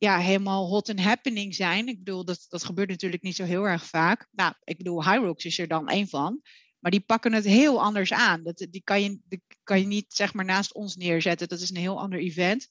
ja, 0.00 0.18
helemaal 0.18 0.66
hot 0.66 0.88
and 0.88 1.00
happening 1.00 1.54
zijn. 1.54 1.88
Ik 1.88 1.98
bedoel, 1.98 2.24
dat, 2.24 2.46
dat 2.48 2.64
gebeurt 2.64 2.88
natuurlijk 2.88 3.22
niet 3.22 3.36
zo 3.36 3.44
heel 3.44 3.64
erg 3.64 3.84
vaak. 3.84 4.28
Nou, 4.30 4.54
ik 4.64 4.76
bedoel, 4.76 5.04
Hyrox 5.04 5.44
is 5.44 5.58
er 5.58 5.68
dan 5.68 5.88
één 5.88 6.08
van. 6.08 6.40
Maar 6.78 6.90
die 6.90 7.00
pakken 7.00 7.32
het 7.32 7.44
heel 7.44 7.82
anders 7.82 8.12
aan. 8.12 8.42
Dat, 8.42 8.66
die, 8.70 8.82
kan 8.84 9.02
je, 9.02 9.20
die 9.24 9.42
kan 9.62 9.80
je 9.80 9.86
niet 9.86 10.14
zeg 10.14 10.34
maar 10.34 10.44
naast 10.44 10.74
ons 10.74 10.96
neerzetten. 10.96 11.48
Dat 11.48 11.60
is 11.60 11.70
een 11.70 11.76
heel 11.76 12.00
ander 12.00 12.18
event. 12.18 12.68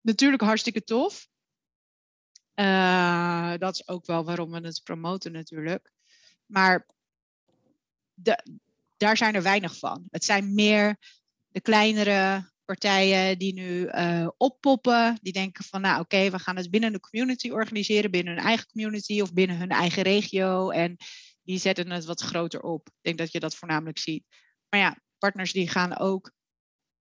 Natuurlijk 0.00 0.42
hartstikke 0.42 0.84
tof. 0.84 1.28
Uh, 2.54 3.54
dat 3.58 3.74
is 3.74 3.88
ook 3.88 4.06
wel 4.06 4.24
waarom 4.24 4.50
we 4.50 4.60
het 4.60 4.80
promoten 4.84 5.32
natuurlijk. 5.32 5.92
Maar 6.46 6.86
de, 8.14 8.58
daar 8.96 9.16
zijn 9.16 9.34
er 9.34 9.42
weinig 9.42 9.78
van. 9.78 10.06
Het 10.10 10.24
zijn 10.24 10.54
meer 10.54 10.96
de 11.48 11.60
kleinere 11.60 12.50
partijen 12.70 13.38
die 13.38 13.52
nu 13.52 13.86
uh, 13.86 14.28
oppoppen, 14.36 15.18
die 15.22 15.32
denken 15.32 15.64
van 15.64 15.80
nou 15.80 16.00
oké, 16.00 16.30
we 16.30 16.38
gaan 16.38 16.56
het 16.56 16.70
binnen 16.70 16.92
de 16.92 17.00
community 17.00 17.50
organiseren, 17.50 18.10
binnen 18.10 18.34
hun 18.34 18.44
eigen 18.44 18.66
community 18.66 19.20
of 19.20 19.32
binnen 19.32 19.56
hun 19.56 19.68
eigen 19.68 20.02
regio. 20.02 20.70
En 20.70 20.96
die 21.42 21.58
zetten 21.58 21.90
het 21.90 22.04
wat 22.04 22.20
groter 22.20 22.62
op. 22.62 22.86
Ik 22.88 23.02
denk 23.02 23.18
dat 23.18 23.32
je 23.32 23.40
dat 23.40 23.54
voornamelijk 23.54 23.98
ziet. 23.98 24.24
Maar 24.68 24.80
ja, 24.80 24.98
partners 25.18 25.52
die 25.52 25.68
gaan 25.68 25.98
ook 25.98 26.32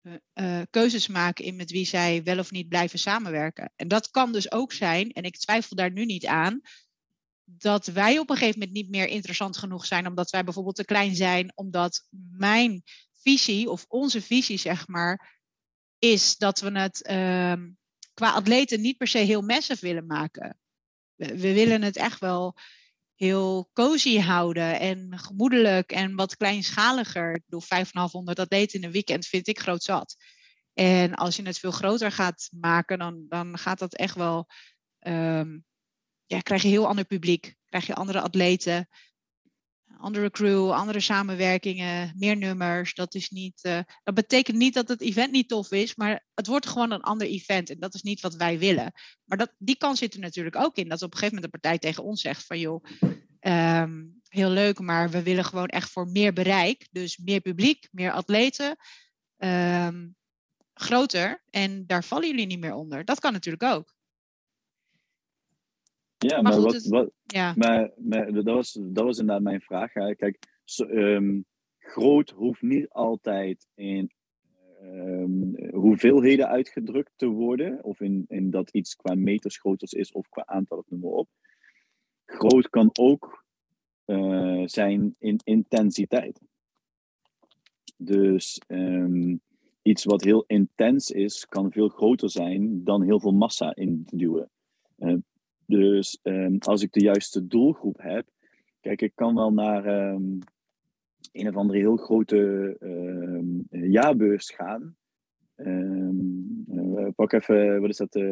uh, 0.02 0.14
uh, 0.34 0.62
keuzes 0.70 1.08
maken 1.08 1.46
in 1.46 1.56
met 1.56 1.72
wie 1.72 1.86
zij 1.86 2.24
wel 2.24 2.40
of 2.40 2.52
niet 2.52 2.70
blijven 2.70 3.00
samenwerken. 3.00 3.72
En 3.76 3.88
dat 3.88 4.10
kan 4.10 4.32
dus 4.32 4.52
ook 4.52 4.74
zijn, 4.74 5.12
en 5.12 5.24
ik 5.24 5.38
twijfel 5.38 5.76
daar 5.76 5.92
nu 5.92 6.06
niet 6.06 6.26
aan, 6.26 6.62
dat 7.44 7.86
wij 7.86 8.20
op 8.20 8.30
een 8.30 8.38
gegeven 8.38 8.60
moment 8.60 8.78
niet 8.78 8.90
meer 8.90 9.08
interessant 9.08 9.58
genoeg 9.58 9.86
zijn, 9.86 10.08
omdat 10.08 10.30
wij 10.30 10.44
bijvoorbeeld 10.44 10.76
te 10.76 10.86
klein 10.86 11.16
zijn, 11.16 11.52
omdat 11.56 12.08
mijn 12.32 12.84
visie 13.22 13.70
of 13.70 13.86
onze 13.88 14.22
visie, 14.22 14.58
zeg 14.58 14.88
maar, 14.88 15.37
is 16.00 16.38
dat 16.38 16.60
we 16.60 16.80
het 16.80 17.08
uh, 17.10 17.70
qua 18.14 18.32
atleten 18.32 18.82
niet 18.82 18.98
per 18.98 19.08
se 19.08 19.18
heel 19.18 19.42
massive 19.42 19.86
willen 19.86 20.06
maken. 20.06 20.58
We, 21.16 21.38
we, 21.38 21.54
willen 21.54 21.82
het 21.82 21.98
echt 21.98 22.20
wel 22.20 22.58
heel 23.16 23.70
cozy 23.74 24.20
houden 24.20 24.80
en 24.80 25.20
gemoedelijk 25.20 25.92
en 25.92 26.16
wat 26.16 26.38
kleinschaliger. 26.38 27.36
Ik 27.36 27.44
bedoel, 27.46 27.62
5,500 27.62 28.40
atleten 28.40 28.80
in 28.80 28.86
een 28.86 28.92
weekend 28.92 29.26
vind 29.26 29.48
ik 29.48 29.60
groot 29.60 29.84
zat. 29.84 30.16
En 30.74 31.16
als 31.16 31.36
je 31.36 31.44
het 31.44 31.60
veel 31.60 31.72
groter 31.72 32.12
gaat 32.12 32.50
maken, 32.52 33.00
dan, 33.00 33.26
dan 33.30 33.58
gaat 33.58 33.80
dat 33.80 33.96
echt 33.96 34.16
wel. 34.16 34.48
Um, 35.00 35.66
ja, 36.26 36.40
krijg 36.40 36.62
je 36.62 36.68
heel 36.68 36.88
ander 36.88 37.06
publiek. 37.06 37.56
Krijg 37.66 37.86
je 37.86 37.96
andere 37.96 38.22
atleten 38.22 38.88
andere 39.98 40.32
crew, 40.32 40.72
andere 40.72 41.00
samenwerkingen, 41.00 42.14
meer 42.18 42.38
nummers. 42.38 42.94
Dat, 42.94 43.16
is 43.16 43.30
niet, 43.30 43.60
uh, 43.64 43.80
dat 44.04 44.14
betekent 44.14 44.58
niet 44.58 44.74
dat 44.74 44.88
het 44.88 45.02
event 45.02 45.32
niet 45.32 45.48
tof 45.48 45.72
is, 45.72 45.96
maar 45.96 46.26
het 46.34 46.48
wordt 46.48 46.68
gewoon 46.68 46.92
een 46.92 47.02
ander 47.02 47.28
event. 47.28 47.70
En 47.70 47.80
dat 47.80 47.94
is 47.94 48.02
niet 48.02 48.22
wat 48.22 48.36
wij 48.36 48.60
willen. 48.60 48.92
Maar 49.26 49.38
dat, 49.38 49.54
die 49.58 49.78
kans 49.78 50.00
zit 50.00 50.14
er 50.14 50.20
natuurlijk 50.20 50.56
ook 50.56 50.76
in. 50.76 50.88
Dat 50.88 51.02
op 51.02 51.12
een 51.12 51.18
gegeven 51.18 51.36
moment 51.36 51.54
de 51.54 51.60
partij 51.60 51.80
tegen 51.80 52.04
ons 52.04 52.22
zegt 52.22 52.46
van 52.46 52.60
joh, 52.60 52.84
um, 53.42 54.22
heel 54.28 54.50
leuk, 54.50 54.80
maar 54.80 55.10
we 55.10 55.24
willen 55.24 55.46
gewoon 55.46 55.68
echt 55.68 55.92
voor 55.92 56.08
meer 56.08 56.34
bereik. 56.34 56.88
Dus 56.92 57.18
meer 57.18 57.42
publiek, 57.42 57.88
meer 57.92 58.12
atleten. 58.12 58.78
Um, 59.38 60.16
groter. 60.74 61.44
En 61.50 61.86
daar 61.86 62.04
vallen 62.04 62.28
jullie 62.28 62.46
niet 62.46 62.60
meer 62.60 62.74
onder. 62.74 63.06
Dat 63.06 63.20
kan 63.20 63.34
natuurlijk 63.34 63.64
ook. 63.64 63.96
Ja, 66.18 66.42
maar, 66.42 66.62
wat, 66.62 66.84
wat, 66.84 67.12
ja. 67.26 67.54
Maar, 67.58 67.92
maar, 67.96 68.34
dat, 68.34 68.44
was, 68.44 68.80
dat 68.82 69.04
was 69.04 69.18
inderdaad 69.18 69.44
mijn 69.44 69.62
vraag. 69.62 69.94
Hè. 69.94 70.16
Kijk, 70.16 70.38
so, 70.64 70.86
um, 70.86 71.46
groot 71.78 72.30
hoeft 72.30 72.62
niet 72.62 72.90
altijd 72.90 73.68
in 73.76 74.12
um, 74.82 75.56
hoeveelheden 75.72 76.48
uitgedrukt 76.48 77.12
te 77.16 77.28
worden, 77.28 77.84
of 77.84 78.02
in, 78.02 78.26
in 78.28 78.50
dat 78.50 78.70
iets 78.70 78.96
qua 78.96 79.16
meters 79.16 79.58
groter 79.58 79.98
is 79.98 80.12
of 80.12 80.30
qua 80.30 80.46
aantal, 80.46 80.84
noem 80.88 81.00
maar 81.00 81.10
op. 81.12 81.30
Groot 82.26 82.70
kan 82.70 82.90
ook 82.94 83.46
uh, 84.06 84.64
zijn 84.66 85.16
in 85.20 85.40
intensiteit. 85.44 86.42
Dus 87.98 88.62
um, 88.68 89.42
iets 89.82 90.04
wat 90.04 90.24
heel 90.24 90.44
intens 90.48 91.12
is, 91.12 91.46
kan 91.46 91.72
veel 91.72 91.88
groter 91.88 92.30
zijn 92.30 92.84
dan 92.84 93.04
heel 93.04 93.20
veel 93.20 93.32
massa 93.32 93.76
induwen. 93.76 94.50
Dus 95.68 96.20
ehm, 96.22 96.56
als 96.60 96.82
ik 96.82 96.92
de 96.92 97.02
juiste 97.02 97.48
doelgroep 97.48 97.98
heb, 98.02 98.28
kijk, 98.80 99.02
ik 99.02 99.12
kan 99.16 99.36
wel 99.36 99.54
naar 99.54 99.86
ehm, 99.86 100.40
een 101.32 101.48
of 101.48 101.56
andere 101.56 101.80
heel 101.80 101.98
grote 101.98 102.76
ehm, 102.80 103.86
jaarbeurs 103.92 104.50
gaan. 104.50 104.96
Uh, 105.56 107.08
pak 107.16 107.32
even, 107.32 107.82
wat 107.82 107.90
is 107.90 107.98
dat? 107.98 108.16
Uh, 108.16 108.24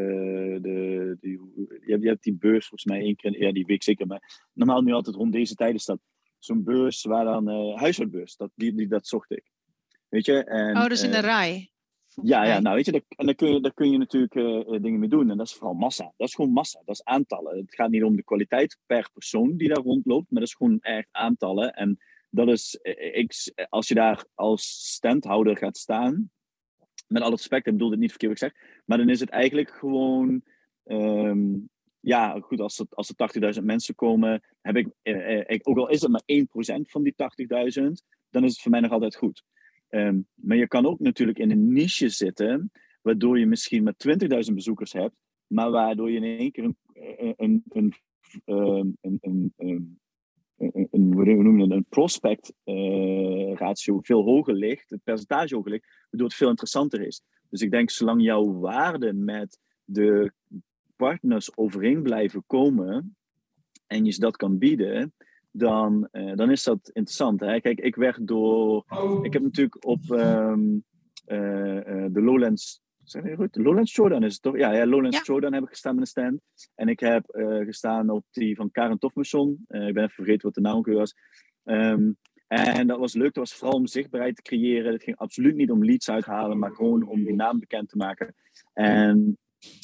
de, 0.61 1.17
die, 1.19 1.39
je, 1.55 1.91
hebt, 1.91 2.03
je 2.03 2.09
hebt 2.09 2.23
die 2.23 2.33
beurs 2.33 2.67
volgens 2.67 2.85
mij 2.85 2.99
één 2.99 3.15
keer, 3.15 3.41
ja, 3.41 3.51
die 3.51 3.65
week 3.65 3.83
zeker, 3.83 4.07
maar 4.07 4.47
normaal 4.53 4.81
nu 4.81 4.91
altijd 4.91 5.15
rond 5.15 5.33
deze 5.33 5.55
tijd 5.55 5.75
is 5.75 5.85
dat 5.85 5.99
zo'n 6.39 6.63
beurs 6.63 7.03
waar 7.03 7.25
dan, 7.25 7.49
uh, 7.49 7.79
huishoudbeurs, 7.79 8.35
dat, 8.35 8.51
die, 8.55 8.73
die, 8.73 8.87
dat 8.87 9.07
zocht 9.07 9.31
ik. 9.31 9.51
Weet 10.09 10.25
je? 10.25 10.43
En, 10.43 10.77
oh, 10.77 10.87
dus 10.87 11.03
in 11.03 11.11
de 11.11 11.19
rij. 11.19 11.69
Ja, 12.23 12.45
ja, 12.45 12.59
nou 12.59 12.75
weet 12.75 12.85
je, 12.85 13.03
en 13.07 13.25
daar 13.25 13.35
kun 13.35 13.53
je, 13.53 13.61
daar 13.61 13.73
kun 13.73 13.91
je 13.91 13.97
natuurlijk 13.97 14.35
uh, 14.35 14.81
dingen 14.81 14.99
mee 14.99 15.09
doen. 15.09 15.29
En 15.29 15.37
dat 15.37 15.47
is 15.47 15.53
vooral 15.53 15.73
massa. 15.73 16.13
Dat 16.17 16.27
is 16.27 16.35
gewoon 16.35 16.51
massa, 16.51 16.81
dat 16.85 16.95
is 16.95 17.03
aantallen. 17.03 17.57
Het 17.57 17.75
gaat 17.75 17.89
niet 17.89 18.03
om 18.03 18.15
de 18.15 18.23
kwaliteit 18.23 18.77
per 18.85 19.09
persoon 19.13 19.57
die 19.57 19.67
daar 19.67 19.83
rondloopt, 19.83 20.31
maar 20.31 20.39
dat 20.39 20.49
is 20.49 20.55
gewoon 20.55 20.79
echt 20.79 21.07
aantallen. 21.11 21.73
En 21.73 21.97
dat 22.29 22.47
is, 22.47 22.79
ik, 23.13 23.53
als 23.69 23.87
je 23.87 23.93
daar 23.93 24.25
als 24.33 24.93
standhouder 24.93 25.57
gaat 25.57 25.77
staan, 25.77 26.29
met 27.07 27.21
alle 27.21 27.35
respect, 27.35 27.67
ik 27.67 27.73
bedoel 27.73 27.89
dit 27.89 27.99
niet 27.99 28.09
verkeerd 28.09 28.39
wat 28.39 28.49
ik 28.49 28.53
zeg, 28.55 28.81
maar 28.85 28.97
dan 28.97 29.09
is 29.09 29.19
het 29.19 29.29
eigenlijk 29.29 29.69
gewoon, 29.69 30.41
um, 30.85 31.69
ja, 31.99 32.39
goed, 32.39 32.59
als 32.59 32.79
er, 32.79 32.85
als 32.89 33.13
er 33.15 33.53
80.000 33.59 33.63
mensen 33.63 33.95
komen, 33.95 34.43
heb 34.61 34.75
ik, 34.75 34.87
eh, 35.01 35.39
ik, 35.39 35.69
ook 35.69 35.77
al 35.77 35.89
is 35.89 36.01
het 36.01 36.11
maar 36.11 36.23
1% 36.25 36.89
van 36.89 37.03
die 37.03 37.15
80.000, 37.15 37.91
dan 38.29 38.43
is 38.43 38.51
het 38.51 38.61
voor 38.61 38.71
mij 38.71 38.79
nog 38.79 38.91
altijd 38.91 39.15
goed. 39.15 39.43
Um, 39.89 40.27
maar 40.33 40.57
je 40.57 40.67
kan 40.67 40.85
ook 40.85 40.99
natuurlijk 40.99 41.37
in 41.37 41.51
een 41.51 41.73
niche 41.73 42.09
zitten, 42.09 42.71
waardoor 43.01 43.39
je 43.39 43.45
misschien 43.45 43.83
maar 43.83 43.95
20.000 44.47 44.53
bezoekers 44.53 44.93
hebt, 44.93 45.15
maar 45.47 45.71
waardoor 45.71 46.11
je 46.11 46.17
in 46.17 46.37
één 46.39 46.51
keer 46.51 46.63
een, 46.63 46.77
een, 47.37 47.63
een, 47.69 47.93
een, 48.45 48.97
een, 49.01 49.53
een 49.57 49.99
een, 50.57 50.87
een, 50.91 51.09
noemen 51.43 51.71
een 51.71 51.85
prospect 51.89 52.53
uh, 52.65 53.53
ratio 53.53 53.99
veel 54.01 54.23
hoger 54.23 54.53
ligt, 54.53 54.89
het 54.89 55.03
percentage 55.03 55.55
hoger 55.55 55.71
ligt, 55.71 56.05
waardoor 56.09 56.27
het 56.27 56.37
veel 56.37 56.49
interessanter 56.49 57.01
is. 57.01 57.21
Dus 57.49 57.61
ik 57.61 57.71
denk, 57.71 57.89
zolang 57.89 58.21
jouw 58.21 58.59
waarden 58.59 59.23
met 59.23 59.59
de 59.83 60.31
partners 60.95 61.57
overeen 61.57 62.01
blijven 62.01 62.43
komen 62.47 63.15
en 63.87 64.05
je 64.05 64.11
ze 64.11 64.19
dat 64.19 64.37
kan 64.37 64.57
bieden, 64.57 65.13
dan, 65.57 66.07
uh, 66.11 66.35
dan 66.35 66.51
is 66.51 66.63
dat 66.63 66.89
interessant. 66.93 67.39
Hè? 67.39 67.61
Kijk, 67.61 67.79
ik 67.79 67.95
werd 67.95 68.27
door. 68.27 68.85
Ik 69.21 69.33
heb 69.33 69.41
natuurlijk 69.41 69.85
op 69.85 70.09
um, 70.09 70.83
uh, 71.27 72.05
de 72.11 72.21
Lowlands 72.21 72.83
Zeg 73.03 73.23
je 73.23 73.35
goed? 73.35 73.55
Lowlands 73.55 73.95
Jordan 73.95 74.23
is 74.23 74.33
het 74.33 74.41
toch? 74.41 74.57
Ja, 74.57 74.71
ja 74.71 74.85
Lowlands 74.85 75.17
ja. 75.17 75.23
Jordan 75.23 75.53
heb 75.53 75.63
ik 75.63 75.69
gestaan 75.69 75.95
met 75.95 76.03
een 76.03 76.09
stand. 76.09 76.41
En 76.75 76.87
ik 76.87 76.99
heb 76.99 77.23
gestaan 77.65 78.09
op 78.09 78.25
die 78.31 78.55
van 78.55 78.71
Karen 78.71 78.99
Tofmeson. 78.99 79.65
Uh, 79.67 79.87
ik 79.87 79.93
ben 79.93 80.03
even 80.03 80.15
vergeten 80.15 80.41
wat 80.41 80.53
de 80.53 80.61
naam 80.61 80.81
was. 80.81 81.15
Um, 81.63 82.17
en 82.47 82.87
dat 82.87 82.99
was 82.99 83.13
leuk. 83.13 83.33
Dat 83.33 83.49
was 83.49 83.53
vooral 83.53 83.77
om 83.77 83.87
zichtbaarheid 83.87 84.35
te 84.35 84.41
creëren. 84.41 84.93
Het 84.93 85.03
ging 85.03 85.17
absoluut 85.17 85.55
niet 85.55 85.71
om 85.71 85.85
leads 85.85 86.09
uithalen, 86.09 86.59
maar 86.59 86.71
gewoon 86.71 87.07
om 87.07 87.23
die 87.23 87.35
naam 87.35 87.59
bekend 87.59 87.89
te 87.89 87.97
maken. 87.97 88.35
En 88.73 89.37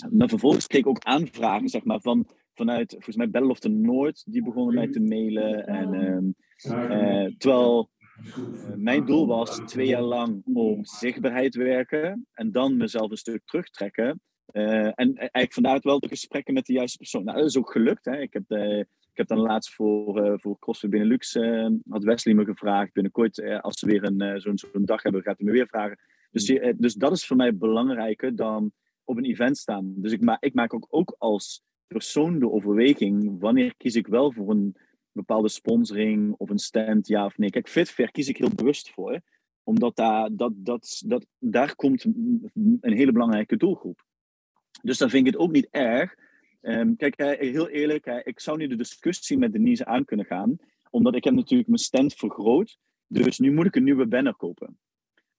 maar 0.09 0.29
vervolgens 0.29 0.67
kreeg 0.67 0.81
ik 0.81 0.87
ook 0.87 1.03
aanvragen, 1.03 1.69
zeg 1.69 1.83
maar, 1.83 2.01
van, 2.01 2.27
vanuit, 2.65 2.91
volgens 2.91 3.15
mij 3.15 3.29
Battle 3.29 3.49
of 3.49 3.59
the 3.59 3.69
Noord, 3.69 4.23
die 4.25 4.43
begonnen 4.43 4.75
mij 4.75 4.87
te 4.87 4.99
mailen. 4.99 5.67
En, 5.67 5.93
um, 5.93 6.35
uh, 6.65 7.35
terwijl 7.37 7.89
eh, 8.15 8.75
mijn 8.75 9.05
doel 9.05 9.27
was 9.27 9.61
twee 9.65 9.87
jaar 9.87 10.01
lang 10.01 10.41
om 10.53 10.85
zichtbaarheid 10.85 11.55
werken 11.55 12.27
en 12.33 12.51
dan 12.51 12.77
mezelf 12.77 13.11
een 13.11 13.17
stuk 13.17 13.41
terugtrekken. 13.45 14.21
Uh, 14.51 14.85
en 14.85 15.15
eigenlijk 15.15 15.53
vandaar 15.53 15.79
wel 15.81 15.99
de 15.99 16.07
gesprekken 16.07 16.53
met 16.53 16.65
de 16.65 16.73
juiste 16.73 16.97
persoon. 16.97 17.23
Nou, 17.23 17.37
dat 17.37 17.47
is 17.47 17.57
ook 17.57 17.71
gelukt. 17.71 18.05
Hè. 18.05 18.17
Ik, 18.19 18.33
heb, 18.33 18.43
uh, 18.47 18.79
ik 18.79 19.17
heb 19.17 19.27
dan 19.27 19.39
laatst 19.39 19.73
voor, 19.73 20.25
uh, 20.25 20.33
voor 20.35 20.59
CrossFit 20.59 20.89
Benelux, 20.89 21.33
had 21.89 22.03
Wesley 22.03 22.33
me 22.33 22.45
gevraagd. 22.45 22.93
Binnenkort, 22.93 23.61
als 23.61 23.79
ze 23.79 23.85
weer 23.85 24.03
een, 24.03 24.41
zo'n 24.41 24.57
zo'n 24.57 24.85
dag 24.85 25.03
hebben, 25.03 25.21
gaat 25.21 25.37
hij 25.37 25.45
me 25.45 25.51
weer 25.53 25.67
vragen. 25.67 25.99
Dus, 26.31 26.45
dus 26.77 26.93
dat 26.93 27.11
is 27.11 27.25
voor 27.25 27.37
mij 27.37 27.55
belangrijker 27.55 28.35
dan 28.35 28.71
op 29.03 29.17
een 29.17 29.25
event 29.25 29.57
staan. 29.57 29.93
Dus 29.95 30.11
ik, 30.11 30.21
ma 30.21 30.37
ik 30.39 30.53
maak 30.53 30.73
ook, 30.73 30.87
ook 30.89 31.15
als 31.17 31.63
persoon 31.93 32.39
de 32.39 32.51
overweging, 32.51 33.39
wanneer 33.39 33.73
kies 33.77 33.95
ik 33.95 34.07
wel 34.07 34.31
voor 34.31 34.49
een 34.49 34.75
bepaalde 35.11 35.49
sponsoring 35.49 36.33
of 36.37 36.49
een 36.49 36.59
stand, 36.59 37.07
ja 37.07 37.25
of 37.25 37.37
nee. 37.37 37.49
Kijk, 37.49 37.69
Fitfair 37.69 38.11
kies 38.11 38.27
ik 38.27 38.37
heel 38.37 38.55
bewust 38.55 38.89
voor, 38.89 39.21
omdat 39.63 39.95
daar, 39.95 40.29
dat, 40.31 40.51
dat, 40.55 41.01
dat, 41.05 41.25
daar 41.39 41.75
komt 41.75 42.03
een 42.03 42.79
hele 42.81 43.11
belangrijke 43.11 43.57
doelgroep. 43.57 44.05
Dus 44.81 44.97
dan 44.97 45.09
vind 45.09 45.27
ik 45.27 45.33
het 45.33 45.41
ook 45.41 45.51
niet 45.51 45.67
erg. 45.69 46.15
Um, 46.61 46.95
kijk, 46.95 47.17
heel 47.39 47.69
eerlijk, 47.69 48.05
ik 48.05 48.39
zou 48.39 48.57
nu 48.57 48.67
de 48.67 48.75
discussie 48.75 49.37
met 49.37 49.51
Denise 49.53 49.85
aan 49.85 50.05
kunnen 50.05 50.25
gaan, 50.25 50.57
omdat 50.89 51.15
ik 51.15 51.23
heb 51.23 51.33
natuurlijk 51.33 51.69
mijn 51.69 51.81
stand 51.81 52.13
vergroot, 52.13 52.77
dus 53.07 53.39
nu 53.39 53.53
moet 53.53 53.65
ik 53.65 53.75
een 53.75 53.83
nieuwe 53.83 54.07
banner 54.07 54.35
kopen. 54.35 54.79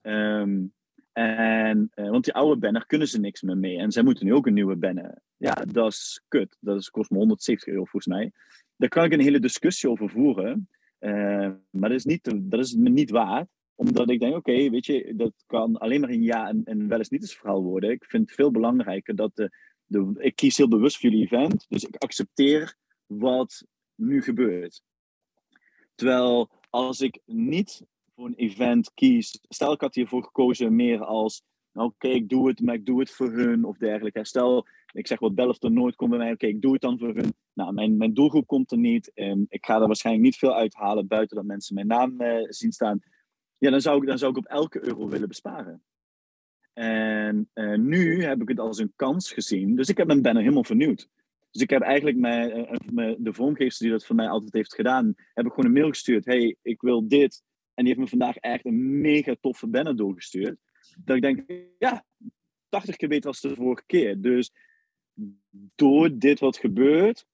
Um, 0.02 0.72
en, 1.12 1.90
uh, 1.94 2.11
want 2.11 2.25
die 2.25 2.35
oude 2.35 2.61
banner 2.61 2.87
kunnen 2.87 3.09
ze 3.09 3.20
niks 3.20 3.42
meer 3.42 3.57
mee. 3.57 3.79
En 3.79 3.92
zij 3.92 4.03
moeten 4.03 4.27
nu 4.27 4.35
ook 4.35 4.46
een 4.46 4.55
nieuwe 4.55 4.77
banner. 4.77 5.22
Ja, 5.37 5.55
dat 5.55 5.92
is 5.92 6.22
kut. 6.29 6.57
Dat 6.61 6.79
is, 6.79 6.90
kost 6.90 7.11
me 7.11 7.16
170 7.16 7.68
euro 7.68 7.85
volgens 7.85 8.14
mij. 8.14 8.33
Daar 8.77 8.88
kan 8.88 9.05
ik 9.05 9.12
een 9.12 9.20
hele 9.20 9.40
discussie 9.40 9.90
over 9.90 10.11
voeren. 10.11 10.68
Uh, 11.01 11.51
maar 11.70 11.88
dat 11.88 11.98
is, 11.98 12.05
niet, 12.05 12.35
dat 12.40 12.61
is 12.61 12.75
me 12.75 12.88
niet 12.88 13.11
waard. 13.11 13.48
Omdat 13.75 14.11
ik 14.11 14.20
denk, 14.20 14.35
oké, 14.35 14.70
weet 14.70 14.87
je, 14.87 15.12
dat 15.16 15.33
kan 15.46 15.77
alleen 15.77 16.01
maar 16.01 16.11
een 16.11 16.22
ja 16.22 16.48
en, 16.48 16.64
en 16.64 16.88
wel 16.88 16.98
eens 16.98 17.09
niet 17.09 17.22
eens 17.22 17.37
verhaal 17.37 17.62
worden. 17.62 17.90
Ik 17.90 18.05
vind 18.05 18.27
het 18.27 18.35
veel 18.35 18.51
belangrijker 18.51 19.16
dat 19.16 19.37
de, 19.37 19.57
de, 19.87 20.12
ik 20.18 20.37
kies 20.37 20.57
heel 20.57 20.68
bewust 20.68 20.98
voor 20.98 21.11
jullie 21.11 21.25
event. 21.25 21.66
Dus 21.68 21.85
ik 21.85 21.96
accepteer 21.96 22.77
wat 23.07 23.66
nu 23.94 24.22
gebeurt. 24.22 24.83
Terwijl 25.94 26.51
als 26.70 27.01
ik 27.01 27.20
niet 27.25 27.83
voor 28.14 28.27
een 28.27 28.35
event 28.35 28.92
kies, 28.94 29.38
stel 29.48 29.72
ik 29.72 29.81
had 29.81 29.94
hiervoor 29.94 30.22
gekozen 30.22 30.77
meer 30.77 31.05
als, 31.05 31.42
nou, 31.72 31.88
oké, 31.88 32.09
ik 32.09 32.29
doe 32.29 32.48
het, 32.48 32.61
maar 32.61 32.75
ik 32.75 32.87
doe 32.87 33.01
het 33.01 33.11
voor 33.11 33.33
hun 33.33 33.64
of 33.64 33.77
dergelijke. 33.77 34.25
Stel, 34.25 34.66
ik 34.92 35.07
zeg 35.07 35.18
wat, 35.18 35.46
of 35.46 35.62
er 35.62 35.72
nooit 35.72 35.96
komt 35.96 36.11
bij 36.11 36.18
mij, 36.18 36.33
oké, 36.33 36.46
ik 36.46 36.62
doe 36.62 36.72
het 36.72 36.81
dan 36.81 36.98
voor 36.98 37.14
hun. 37.14 37.35
Nou, 37.53 37.72
mijn, 37.72 37.96
mijn 37.96 38.14
doelgroep 38.14 38.46
komt 38.46 38.72
er 38.72 38.79
niet. 38.79 39.11
Um, 39.14 39.46
ik 39.48 39.66
ga 39.66 39.81
er 39.81 39.87
waarschijnlijk 39.87 40.25
niet 40.25 40.37
veel 40.37 40.55
uithalen 40.55 41.07
buiten 41.07 41.37
dat 41.37 41.44
mensen 41.44 41.75
mijn 41.75 41.87
naam 41.87 42.20
uh, 42.20 42.46
zien 42.48 42.72
staan. 42.72 43.01
Ja, 43.59 43.70
dan 43.70 43.81
zou, 43.81 44.01
ik, 44.01 44.07
dan 44.07 44.18
zou 44.18 44.31
ik 44.31 44.37
op 44.37 44.46
elke 44.46 44.87
euro 44.87 45.09
willen 45.09 45.29
besparen. 45.29 45.83
En 46.72 47.51
uh, 47.55 47.79
nu 47.79 48.25
heb 48.25 48.42
ik 48.42 48.48
het 48.48 48.59
als 48.59 48.79
een 48.79 48.92
kans 48.96 49.33
gezien. 49.33 49.77
Dus 49.77 49.88
ik 49.88 49.96
heb 49.96 50.07
mijn 50.07 50.22
banner 50.22 50.42
helemaal 50.42 50.64
vernieuwd. 50.64 51.09
Dus 51.51 51.62
ik 51.62 51.70
heb 51.70 51.83
eigenlijk 51.83 52.16
mijn, 52.16 52.68
uh, 52.94 53.14
de 53.18 53.33
vormgever 53.33 53.79
die 53.79 53.90
dat 53.90 54.07
voor 54.07 54.16
mij 54.16 54.29
altijd 54.29 54.53
heeft 54.53 54.75
gedaan, 54.75 55.14
heb 55.35 55.46
ik 55.46 55.53
gewoon 55.53 55.66
een 55.66 55.77
mail 55.77 55.88
gestuurd. 55.88 56.25
hey, 56.25 56.57
ik 56.62 56.81
wil 56.81 57.09
dit. 57.09 57.42
En 57.74 57.85
die 57.85 57.87
heeft 57.87 57.98
me 57.98 58.18
vandaag 58.18 58.37
echt 58.37 58.64
een 58.64 59.00
mega 59.00 59.37
toffe 59.40 59.66
banner 59.66 59.96
doorgestuurd. 59.96 60.56
Dat 61.04 61.16
ik 61.16 61.22
denk, 61.22 61.50
ja, 61.78 62.04
80 62.68 62.96
keer 62.96 63.08
beter 63.08 63.28
als 63.28 63.40
de 63.40 63.54
vorige 63.54 63.82
keer. 63.87 64.20
Dus 64.20 64.52
door 65.74 66.18
dit 66.18 66.40
wat 66.40 66.56
gebeurt, 66.56 67.26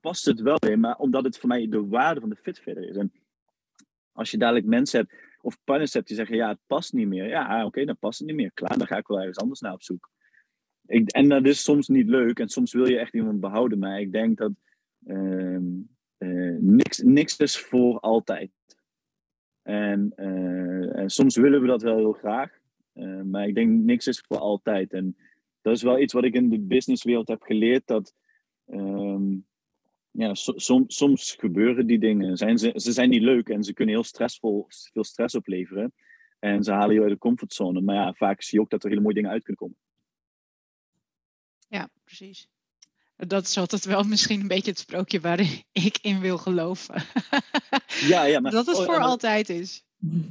past 0.00 0.24
het 0.24 0.40
wel 0.40 0.56
in. 0.56 0.80
Maar 0.80 0.96
omdat 0.96 1.24
het 1.24 1.38
voor 1.38 1.48
mij 1.48 1.68
de 1.68 1.86
waarde 1.86 2.20
van 2.20 2.28
de 2.28 2.36
Fitfitter 2.36 2.88
is. 2.88 2.96
En 2.96 3.12
als 4.12 4.30
je 4.30 4.38
dadelijk 4.38 4.66
mensen 4.66 5.00
hebt, 5.00 5.14
of 5.40 5.58
partners 5.64 5.92
hebt 5.92 6.06
die 6.06 6.16
zeggen, 6.16 6.36
ja, 6.36 6.48
het 6.48 6.60
past 6.66 6.92
niet 6.92 7.06
meer. 7.06 7.28
Ja, 7.28 7.56
oké, 7.56 7.66
okay, 7.66 7.84
dan 7.84 7.98
past 7.98 8.18
het 8.18 8.28
niet 8.28 8.36
meer. 8.36 8.52
Klaar, 8.52 8.78
dan 8.78 8.86
ga 8.86 8.96
ik 8.96 9.06
wel 9.06 9.18
ergens 9.18 9.38
anders 9.38 9.60
naar 9.60 9.72
op 9.72 9.82
zoek. 9.82 10.10
Ik, 10.86 11.10
en 11.10 11.28
dat 11.28 11.46
is 11.46 11.62
soms 11.62 11.88
niet 11.88 12.08
leuk. 12.08 12.38
En 12.38 12.48
soms 12.48 12.72
wil 12.72 12.88
je 12.88 12.98
echt 12.98 13.14
iemand 13.14 13.40
behouden. 13.40 13.78
Maar 13.78 14.00
ik 14.00 14.12
denk 14.12 14.38
dat 14.38 14.52
uh, 15.06 15.58
uh, 16.18 16.56
niks, 16.60 16.98
niks 16.98 17.36
is 17.36 17.58
voor 17.58 18.00
altijd. 18.00 18.50
En, 19.62 20.12
uh, 20.16 20.96
en, 20.96 21.10
soms 21.10 21.36
willen 21.36 21.60
we 21.60 21.66
dat 21.66 21.82
wel 21.82 21.96
heel 21.96 22.12
graag. 22.12 22.58
Uh, 22.94 23.22
maar 23.22 23.46
ik 23.46 23.54
denk 23.54 23.70
niks 23.70 24.06
is 24.06 24.20
voor 24.20 24.38
altijd. 24.38 24.92
En 24.92 25.16
dat 25.60 25.76
is 25.76 25.82
wel 25.82 25.98
iets 25.98 26.12
wat 26.12 26.24
ik 26.24 26.34
in 26.34 26.48
de 26.48 26.60
businesswereld 26.60 27.28
heb 27.28 27.42
geleerd. 27.42 27.86
Dat 27.86 28.14
um, 28.66 29.46
ja, 30.10 30.34
so, 30.34 30.52
som, 30.56 30.84
soms 30.86 31.34
gebeuren 31.38 31.86
die 31.86 31.98
dingen. 31.98 32.36
Zijn 32.36 32.58
ze, 32.58 32.72
ze 32.74 32.92
zijn 32.92 33.10
niet 33.10 33.22
leuk 33.22 33.48
en 33.48 33.64
ze 33.64 33.72
kunnen 33.72 33.94
heel 33.94 34.04
stressvol, 34.04 34.66
veel 34.68 35.04
stress 35.04 35.34
opleveren. 35.34 35.92
En 36.38 36.64
ze 36.64 36.72
halen 36.72 36.94
je 36.94 37.00
uit 37.00 37.10
de 37.10 37.18
comfortzone. 37.18 37.80
Maar 37.80 37.94
ja, 37.94 38.12
vaak 38.12 38.42
zie 38.42 38.58
je 38.58 38.64
ook 38.64 38.70
dat 38.70 38.82
er 38.82 38.88
hele 38.88 39.00
mooie 39.00 39.14
dingen 39.14 39.30
uit 39.30 39.42
kunnen 39.42 39.60
komen. 39.60 39.76
Ja, 41.68 41.88
precies. 42.04 42.48
Dat 43.26 43.44
is 43.44 43.58
altijd 43.58 43.84
wel 43.84 44.02
misschien 44.02 44.40
een 44.40 44.48
beetje 44.48 44.70
het 44.70 44.78
sprookje 44.78 45.20
waar 45.20 45.40
ik 45.72 45.98
in 46.02 46.20
wil 46.20 46.38
geloven. 46.38 46.94
Ja, 48.00 48.24
ja, 48.24 48.40
maar, 48.40 48.52
dat 48.52 48.66
het 48.66 48.76
voor 48.76 48.94
oh, 48.94 49.04
altijd 49.04 49.48
is. 49.48 49.84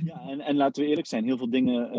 Ja, 0.04 0.22
en, 0.30 0.40
en 0.40 0.56
laten 0.56 0.84
we 0.84 0.90
eerlijk 0.90 1.08
zijn, 1.08 1.24
heel 1.24 1.38
veel 1.38 1.50
dingen 1.50 1.98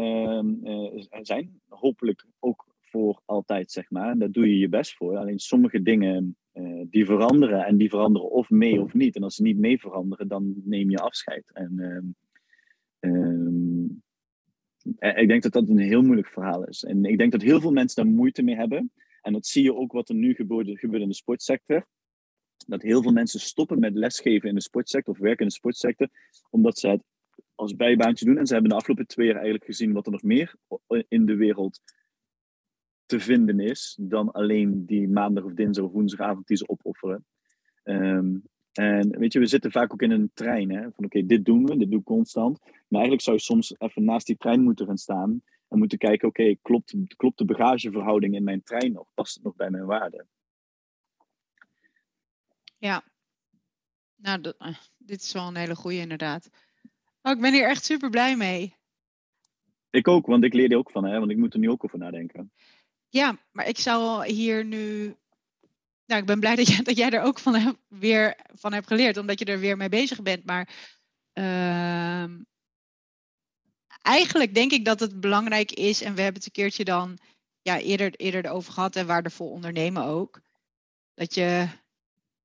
uh, 0.64 0.72
uh, 0.72 1.05
zijn 1.22 1.61
hopelijk 1.68 2.26
ook 2.38 2.66
voor 2.81 3.22
altijd, 3.24 3.72
zeg 3.72 3.90
maar. 3.90 4.11
En 4.11 4.18
daar 4.18 4.31
doe 4.31 4.48
je 4.48 4.59
je 4.59 4.68
best 4.68 4.96
voor. 4.96 5.16
Alleen 5.16 5.38
sommige 5.38 5.83
dingen 5.83 6.37
uh, 6.55 6.83
die 6.90 7.05
veranderen 7.05 7.64
en 7.64 7.76
die 7.76 7.88
veranderen 7.88 8.31
of 8.31 8.50
mee 8.50 8.81
of 8.81 8.94
niet. 8.94 9.16
En 9.16 9.22
als 9.22 9.35
ze 9.35 9.42
niet 9.42 9.59
mee 9.59 9.81
veranderen, 9.81 10.28
dan 10.28 10.55
neem 10.64 10.90
je 10.90 10.98
afscheid. 10.98 11.50
En 11.52 11.78
ehm, 11.78 13.14
ehm, 13.14 13.85
ik 15.20 15.28
denk 15.28 15.42
dat 15.42 15.52
dat 15.52 15.68
een 15.68 15.78
heel 15.78 16.02
moeilijk 16.02 16.28
verhaal 16.28 16.64
is. 16.64 16.85
En 16.85 17.05
ik 17.05 17.18
denk 17.18 17.33
dat 17.33 17.42
heel 17.42 17.61
veel 17.61 17.72
mensen 17.72 18.05
daar 18.05 18.14
moeite 18.14 18.42
mee 18.42 18.57
hebben. 18.57 18.90
En 19.22 19.32
dat 19.32 19.46
zie 19.46 19.62
je 19.62 19.74
ook 19.74 19.92
wat 19.92 20.08
er 20.08 20.14
nu 20.14 20.35
gebeurt, 20.35 20.68
in 20.82 21.08
de 21.08 21.14
sportsector. 21.14 21.87
Dat 22.66 22.82
heel 22.82 23.02
veel 23.02 23.12
mensen 23.12 23.40
stoppen 23.40 23.78
met 23.78 23.94
lesgeven 23.94 24.48
in 24.48 24.54
de 24.54 24.62
sportsector 24.62 25.14
of 25.14 25.20
werken 25.20 25.40
in 25.40 25.46
de 25.46 25.54
sportsector, 25.54 26.08
omdat 26.50 26.78
ze 26.78 26.88
het 26.88 27.02
als 27.54 27.76
bijbaantje 27.76 28.24
doen. 28.24 28.38
En 28.38 28.46
ze 28.46 28.52
hebben 28.52 28.70
de 28.70 28.76
afgelopen 28.76 29.06
twee 29.06 29.26
jaar 29.26 29.35
eigenlijk 29.35 29.64
gezien 29.64 29.92
wat 29.92 30.06
er 30.06 30.12
nog 30.12 30.22
meer 30.22 30.54
in 31.08 31.26
de 31.26 31.37
wereld 31.37 31.80
te 33.06 33.20
vinden 33.20 33.61
is 33.61 33.98
dan 34.00 34.32
alleen 34.32 34.87
die 34.87 35.08
maandag 35.08 35.44
of 35.44 35.52
dinsdag 35.52 35.85
of 35.85 35.92
woensdagavond 35.92 36.46
die 36.46 36.56
ze 36.56 36.68
opofferen. 36.68 37.24
Ehm, 37.82 38.37
en 38.72 39.18
weet 39.18 39.32
je, 39.32 39.38
we 39.38 39.46
zitten 39.46 39.70
vaak 39.70 39.92
ook 39.92 40.02
in 40.02 40.11
een 40.11 40.30
trein. 40.35 40.70
Hè? 40.70 40.82
Van 40.82 41.04
oké, 41.04 41.26
dit 41.26 41.44
doen 41.44 41.66
we, 41.66 41.76
dit 41.76 41.90
doe 41.90 42.00
ik 42.00 42.04
constant. 42.04 42.58
Maar 42.62 43.00
eigenlijk 43.00 43.22
zou 43.22 43.37
je 43.37 43.42
soms 43.42 43.74
even 43.78 44.04
naast 44.04 44.26
die 44.26 44.37
trein 44.37 44.62
moeten 44.62 44.87
gaan 44.87 44.98
staan. 44.98 45.42
En 45.72 45.78
moeten 45.78 45.98
kijken, 45.98 46.28
oké, 46.28 46.54
klopt, 46.62 46.94
klopt 47.16 47.38
de 47.38 47.44
bagageverhouding 47.44 48.35
in 48.35 48.44
mijn 48.44 48.62
trein 48.62 48.92
nog? 48.92 49.06
Past 49.14 49.35
het 49.35 49.44
nog 49.44 49.56
bij 49.56 49.70
mijn 49.70 49.87
waarde? 49.87 50.26
Ja. 52.78 53.04
Nou, 54.16 54.52
eh, 54.58 54.76
dit 54.98 55.22
is 55.22 55.32
wel 55.32 55.46
een 55.46 55.56
hele 55.56 55.74
goede 55.74 55.96
inderdaad. 55.96 56.50
Oh, 57.22 57.32
ik 57.32 57.40
ben 57.40 57.52
hier 57.52 57.68
echt 57.68 57.85
super 57.85 58.11
blij 58.11 58.37
mee. 58.37 58.76
Ik 59.90 60.08
ook, 60.08 60.26
want 60.26 60.44
ik 60.44 60.52
leer 60.52 60.70
er 60.70 60.76
ook 60.76 60.90
van, 60.90 61.04
hè? 61.04 61.18
want 61.18 61.30
ik 61.30 61.37
moet 61.37 61.52
er 61.52 61.61
nu 61.61 61.70
ook 61.70 61.85
over 61.85 61.98
nadenken. 61.98 62.52
Ja, 63.08 63.38
maar 63.50 63.68
ik 63.68 63.78
zou 63.78 64.26
hier 64.26 64.64
nu. 64.64 65.16
Nou, 66.06 66.20
ik 66.20 66.26
ben 66.26 66.40
blij 66.40 66.56
dat 66.56 66.68
jij, 66.68 66.82
dat 66.82 66.96
jij 66.96 67.11
er 67.11 67.22
ook 67.22 67.38
van 67.38 67.54
heb, 67.54 67.76
weer 67.88 68.37
van 68.54 68.72
hebt 68.72 68.87
geleerd, 68.87 69.16
omdat 69.16 69.38
je 69.38 69.44
er 69.44 69.61
weer 69.61 69.76
mee 69.76 69.88
bezig 69.88 70.22
bent. 70.22 70.44
Maar 70.44 70.68
uh, 71.32 72.24
eigenlijk 74.02 74.54
denk 74.54 74.72
ik 74.72 74.84
dat 74.84 75.00
het 75.00 75.20
belangrijk 75.20 75.72
is, 75.72 76.02
en 76.02 76.14
we 76.14 76.22
hebben 76.22 76.42
het 76.42 76.44
een 76.44 76.62
keertje 76.62 76.84
dan 76.84 77.18
ja, 77.62 77.78
eerder, 77.78 78.14
eerder 78.16 78.44
erover 78.44 78.72
gehad 78.72 78.96
en 78.96 79.06
waardevol 79.06 79.50
ondernemen 79.50 80.04
ook. 80.04 80.40
Dat 81.14 81.34
je 81.34 81.68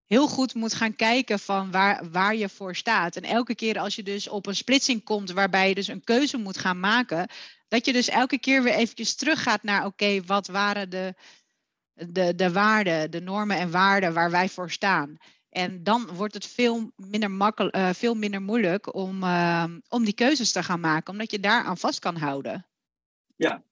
heel 0.05 0.27
goed 0.27 0.53
moet 0.53 0.73
gaan 0.73 0.95
kijken 0.95 1.39
van 1.39 1.71
waar, 1.71 2.11
waar 2.11 2.35
je 2.35 2.49
voor 2.49 2.75
staat. 2.75 3.15
En 3.15 3.23
elke 3.23 3.55
keer 3.55 3.79
als 3.79 3.95
je 3.95 4.03
dus 4.03 4.27
op 4.27 4.45
een 4.45 4.55
splitsing 4.55 5.03
komt 5.03 5.31
waarbij 5.31 5.69
je 5.69 5.75
dus 5.75 5.87
een 5.87 6.03
keuze 6.03 6.37
moet 6.37 6.57
gaan 6.57 6.79
maken, 6.79 7.29
dat 7.67 7.85
je 7.85 7.93
dus 7.93 8.07
elke 8.07 8.39
keer 8.39 8.63
weer 8.63 8.73
eventjes 8.73 9.15
teruggaat 9.15 9.63
naar 9.63 9.85
oké, 9.85 10.21
wat 10.25 10.47
waren 10.47 10.89
de, 10.89 11.15
de, 11.93 12.35
de 12.35 12.51
waarden, 12.51 13.11
de 13.11 13.21
normen 13.21 13.57
en 13.57 13.71
waarden 13.71 14.13
waar 14.13 14.31
wij 14.31 14.49
voor 14.49 14.71
staan. 14.71 15.17
En 15.57 15.83
dan 15.83 16.07
wordt 16.15 16.33
het 16.33 16.45
veel 16.45 16.91
minder, 16.95 17.31
makkel, 17.31 17.75
uh, 17.75 17.89
veel 17.89 18.15
minder 18.15 18.41
moeilijk 18.41 18.95
om, 18.95 19.23
uh, 19.23 19.65
om 19.89 20.03
die 20.03 20.13
keuzes 20.13 20.51
te 20.51 20.63
gaan 20.63 20.79
maken, 20.79 21.11
omdat 21.11 21.31
je 21.31 21.39
daar 21.39 21.63
aan 21.63 21.77
vast 21.77 21.99
kan 21.99 22.15
houden. 22.15 22.65
Ja, 23.35 23.63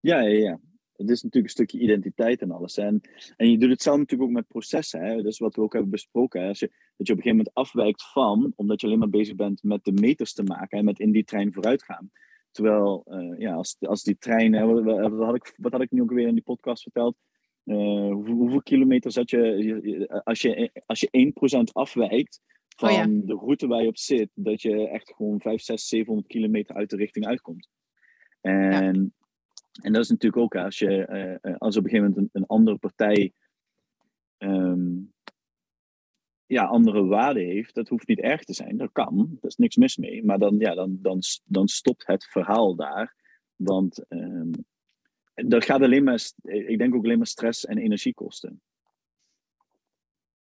ja, 0.00 0.20
ja. 0.20 0.38
ja. 0.38 0.60
Het 0.96 1.10
is 1.10 1.22
natuurlijk 1.22 1.44
een 1.44 1.64
stukje 1.64 1.78
identiteit 1.78 2.40
en 2.40 2.50
alles. 2.50 2.76
En, 2.76 3.00
en 3.36 3.50
je 3.50 3.58
doet 3.58 3.70
het 3.70 3.82
zelf 3.82 3.98
natuurlijk 3.98 4.30
ook 4.30 4.36
met 4.36 4.48
processen. 4.48 5.00
Hè? 5.00 5.16
Dat 5.16 5.32
is 5.32 5.38
wat 5.38 5.54
we 5.54 5.62
ook 5.62 5.72
hebben 5.72 5.90
besproken. 5.90 6.40
Hè? 6.40 6.48
Als 6.48 6.58
je, 6.58 6.66
dat 6.96 7.06
je 7.06 7.12
op 7.12 7.18
een 7.18 7.24
gegeven 7.24 7.36
moment 7.36 7.54
afwijkt 7.54 8.10
van, 8.12 8.52
omdat 8.56 8.80
je 8.80 8.86
alleen 8.86 8.98
maar 8.98 9.08
bezig 9.08 9.34
bent 9.34 9.62
met 9.62 9.84
de 9.84 9.92
meters 9.92 10.32
te 10.32 10.42
maken 10.42 10.78
en 10.78 10.84
met 10.84 10.98
in 10.98 11.12
die 11.12 11.24
trein 11.24 11.52
vooruit 11.52 11.82
gaan. 11.82 12.10
Terwijl, 12.50 13.04
uh, 13.08 13.38
ja, 13.38 13.54
als, 13.54 13.76
als 13.80 14.02
die 14.02 14.18
trein, 14.18 14.52
hè, 14.52 14.64
wat, 14.64 15.10
wat, 15.10 15.26
had 15.26 15.34
ik, 15.34 15.54
wat 15.56 15.72
had 15.72 15.80
ik 15.80 15.90
nu 15.90 16.02
ook 16.02 16.12
weer 16.12 16.26
in 16.26 16.34
die 16.34 16.42
podcast 16.42 16.82
verteld? 16.82 17.16
Uh, 17.66 18.12
hoeveel, 18.12 18.62
kilometer 18.62 19.12
je, 19.24 20.22
als 20.24 20.40
je, 20.40 20.70
als 20.86 21.00
je 21.00 21.32
1% 21.68 21.72
afwijkt 21.72 22.40
van 22.76 22.88
oh 22.88 22.94
ja. 22.94 23.06
de 23.06 23.34
route 23.34 23.66
waar 23.66 23.82
je 23.82 23.88
op 23.88 23.98
zit, 23.98 24.30
dat 24.34 24.62
je 24.62 24.88
echt 24.88 25.14
gewoon 25.14 25.40
5, 25.40 25.62
6, 25.62 25.88
700 25.88 26.26
kilometer 26.28 26.76
uit 26.76 26.90
de 26.90 26.96
richting 26.96 27.26
uitkomt. 27.26 27.68
En, 28.40 28.52
ja. 28.52 29.82
en 29.82 29.92
dat 29.92 30.02
is 30.02 30.08
natuurlijk 30.08 30.42
ook 30.42 30.56
als 30.56 30.78
je, 30.78 31.38
uh, 31.42 31.56
als 31.56 31.76
op 31.76 31.84
een 31.84 31.90
gegeven 31.90 32.10
moment 32.10 32.16
een, 32.16 32.40
een 32.42 32.46
andere 32.46 32.76
partij 32.76 33.32
um, 34.38 35.14
ja, 36.46 36.64
andere 36.64 37.04
waarde 37.04 37.40
heeft, 37.40 37.74
dat 37.74 37.88
hoeft 37.88 38.08
niet 38.08 38.20
erg 38.20 38.44
te 38.44 38.54
zijn. 38.54 38.76
Dat 38.76 38.92
kan, 38.92 39.16
daar 39.16 39.50
is 39.50 39.56
niks 39.56 39.76
mis 39.76 39.96
mee. 39.96 40.24
Maar 40.24 40.38
dan, 40.38 40.58
ja, 40.58 40.74
dan, 40.74 40.98
dan, 41.00 41.20
dan 41.44 41.68
stopt 41.68 42.06
het 42.06 42.24
verhaal 42.24 42.74
daar. 42.74 43.14
Want 43.56 44.04
um, 44.08 44.50
dat 45.44 45.64
gaat 45.64 45.80
alleen 45.80 46.04
maar, 46.04 46.30
ik 46.42 46.78
denk 46.78 46.94
ook 46.94 47.04
alleen 47.04 47.18
maar 47.18 47.26
stress 47.26 47.66
en 47.66 47.78
energie 47.78 48.14
kosten. 48.14 48.60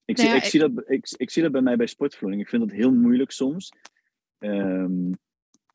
Ik, 0.05 0.17
nou 0.17 0.29
ja, 0.29 0.35
zie, 0.35 0.39
ik, 0.39 0.45
ik, 0.45 0.51
Zie 0.51 0.61
dat, 0.61 0.91
ik, 0.91 1.09
ik 1.17 1.31
zie 1.31 1.43
dat 1.43 1.53
bij 1.53 1.61
mij 1.61 1.77
bij 1.77 1.87
sportvoeding. 1.87 2.43
Ik 2.43 2.49
vind 2.49 2.63
dat 2.63 2.79
heel 2.79 2.93
moeilijk 2.93 3.31
soms. 3.31 3.73
Um, 4.39 5.13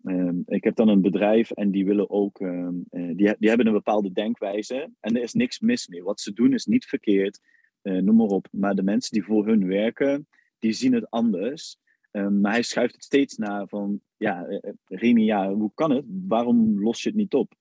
um, 0.03 0.43
ik 0.45 0.63
heb 0.63 0.75
dan 0.75 0.87
een 0.87 1.01
bedrijf 1.01 1.51
en 1.51 1.71
die 1.71 1.85
willen 1.85 2.09
ook, 2.09 2.39
um, 2.39 2.85
die, 2.89 3.35
die 3.39 3.49
hebben 3.49 3.67
een 3.67 3.73
bepaalde 3.73 4.11
denkwijze 4.11 4.91
en 4.99 5.15
er 5.15 5.21
is 5.21 5.33
niks 5.33 5.59
mis 5.59 5.87
mee. 5.87 6.03
Wat 6.03 6.19
ze 6.19 6.33
doen 6.33 6.53
is 6.53 6.65
niet 6.65 6.85
verkeerd, 6.85 7.39
uh, 7.83 8.01
noem 8.01 8.15
maar 8.15 8.27
op. 8.27 8.47
Maar 8.51 8.75
de 8.75 8.83
mensen 8.83 9.11
die 9.11 9.23
voor 9.23 9.47
hun 9.47 9.67
werken, 9.67 10.27
die 10.59 10.73
zien 10.73 10.93
het 10.93 11.09
anders. 11.09 11.77
maar 12.11 12.51
hij 12.51 12.63
schuift 12.63 12.93
het 12.93 13.03
steeds 13.03 13.37
naar 13.37 13.67
van, 13.67 14.01
ja, 14.17 14.47
uh, 14.47 14.59
Remy, 14.85 15.21
ja, 15.21 15.53
hoe 15.53 15.71
kan 15.73 15.91
het? 15.91 16.05
Waarom 16.07 16.83
los 16.83 17.03
je 17.03 17.09
het 17.09 17.17
niet 17.17 17.33
op? 17.33 17.53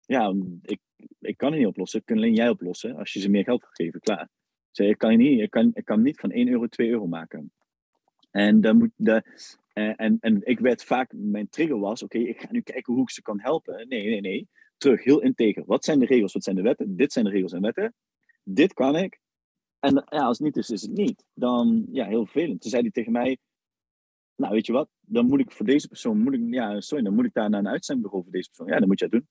Ja, 0.00 0.34
ik, 0.62 0.78
ik 1.20 1.36
kan 1.36 1.50
het 1.50 1.58
niet 1.58 1.68
oplossen. 1.68 1.98
Dat 1.98 2.08
kun 2.08 2.16
alleen 2.16 2.34
jij 2.34 2.48
oplossen 2.48 2.96
als 2.96 3.12
je 3.12 3.20
ze 3.20 3.28
meer 3.28 3.44
geld 3.44 3.66
geven. 3.70 4.00
Klaar. 4.00 4.28
Zeg, 4.70 4.88
ik, 4.88 4.98
kan 4.98 5.16
niet, 5.16 5.40
ik, 5.40 5.50
kan, 5.50 5.70
ik 5.74 5.84
kan 5.84 6.02
niet 6.02 6.20
van 6.20 6.30
1 6.30 6.48
euro 6.48 6.66
2 6.66 6.88
euro 6.88 7.06
maken. 7.06 7.52
En, 8.30 8.60
dan 8.60 8.78
moet 8.78 8.90
de, 8.96 9.22
en, 9.72 10.16
en 10.20 10.40
ik 10.44 10.58
werd 10.58 10.84
vaak, 10.84 11.12
mijn 11.12 11.48
trigger 11.48 11.78
was, 11.78 12.02
oké, 12.02 12.18
ik 12.18 12.40
ga 12.40 12.48
nu 12.50 12.60
kijken 12.60 12.94
hoe 12.94 13.02
ik 13.02 13.10
ze 13.10 13.22
kan 13.22 13.40
helpen. 13.40 13.88
Nee, 13.88 14.08
nee, 14.08 14.20
nee. 14.20 14.48
Terug, 14.76 15.04
heel 15.04 15.20
integer. 15.20 15.64
Wat 15.66 15.84
zijn 15.84 15.98
de 15.98 16.06
regels, 16.06 16.32
wat 16.32 16.44
zijn 16.44 16.56
de 16.56 16.62
wetten? 16.62 16.96
Dit 16.96 17.12
zijn 17.12 17.24
de 17.24 17.30
regels 17.30 17.52
en 17.52 17.60
wetten. 17.60 17.94
Dit 18.42 18.72
kan 18.72 18.96
ik. 18.96 19.20
En 19.78 20.04
ja, 20.08 20.24
als 20.24 20.38
het 20.38 20.46
niet 20.46 20.56
is, 20.56 20.70
is 20.70 20.82
het 20.82 20.92
niet. 20.92 21.24
Dan, 21.34 21.86
ja, 21.92 22.06
heel 22.06 22.24
vervelend. 22.24 22.60
Toen 22.60 22.70
zei 22.70 22.82
hij 22.82 22.90
tegen 22.90 23.12
mij, 23.12 23.38
nou, 24.36 24.54
weet 24.54 24.66
je 24.66 24.72
wat? 24.72 24.88
Dan 25.00 25.26
moet 25.26 25.40
ik 25.40 25.52
voor 25.52 25.66
deze 25.66 25.88
persoon, 25.88 26.22
moet 26.22 26.34
ik, 26.34 26.40
ja, 26.50 26.80
sorry, 26.80 27.04
dan 27.04 27.14
moet 27.14 27.24
ik 27.24 27.32
daar 27.32 27.50
naar 27.50 27.60
een 27.60 27.68
uitzendbureau 27.68 28.22
voor 28.22 28.32
deze 28.32 28.48
persoon. 28.48 28.66
Ja, 28.66 28.78
dan 28.78 28.88
moet 28.88 28.98
je 28.98 29.08
dat 29.08 29.20
doen. 29.20 29.28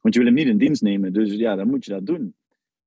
Want 0.00 0.14
je 0.14 0.20
wil 0.20 0.28
hem 0.28 0.38
niet 0.38 0.48
in 0.48 0.58
dienst 0.58 0.82
nemen, 0.82 1.12
dus 1.12 1.34
ja, 1.34 1.56
dan 1.56 1.68
moet 1.68 1.84
je 1.84 1.90
dat 1.90 2.06
doen. 2.06 2.34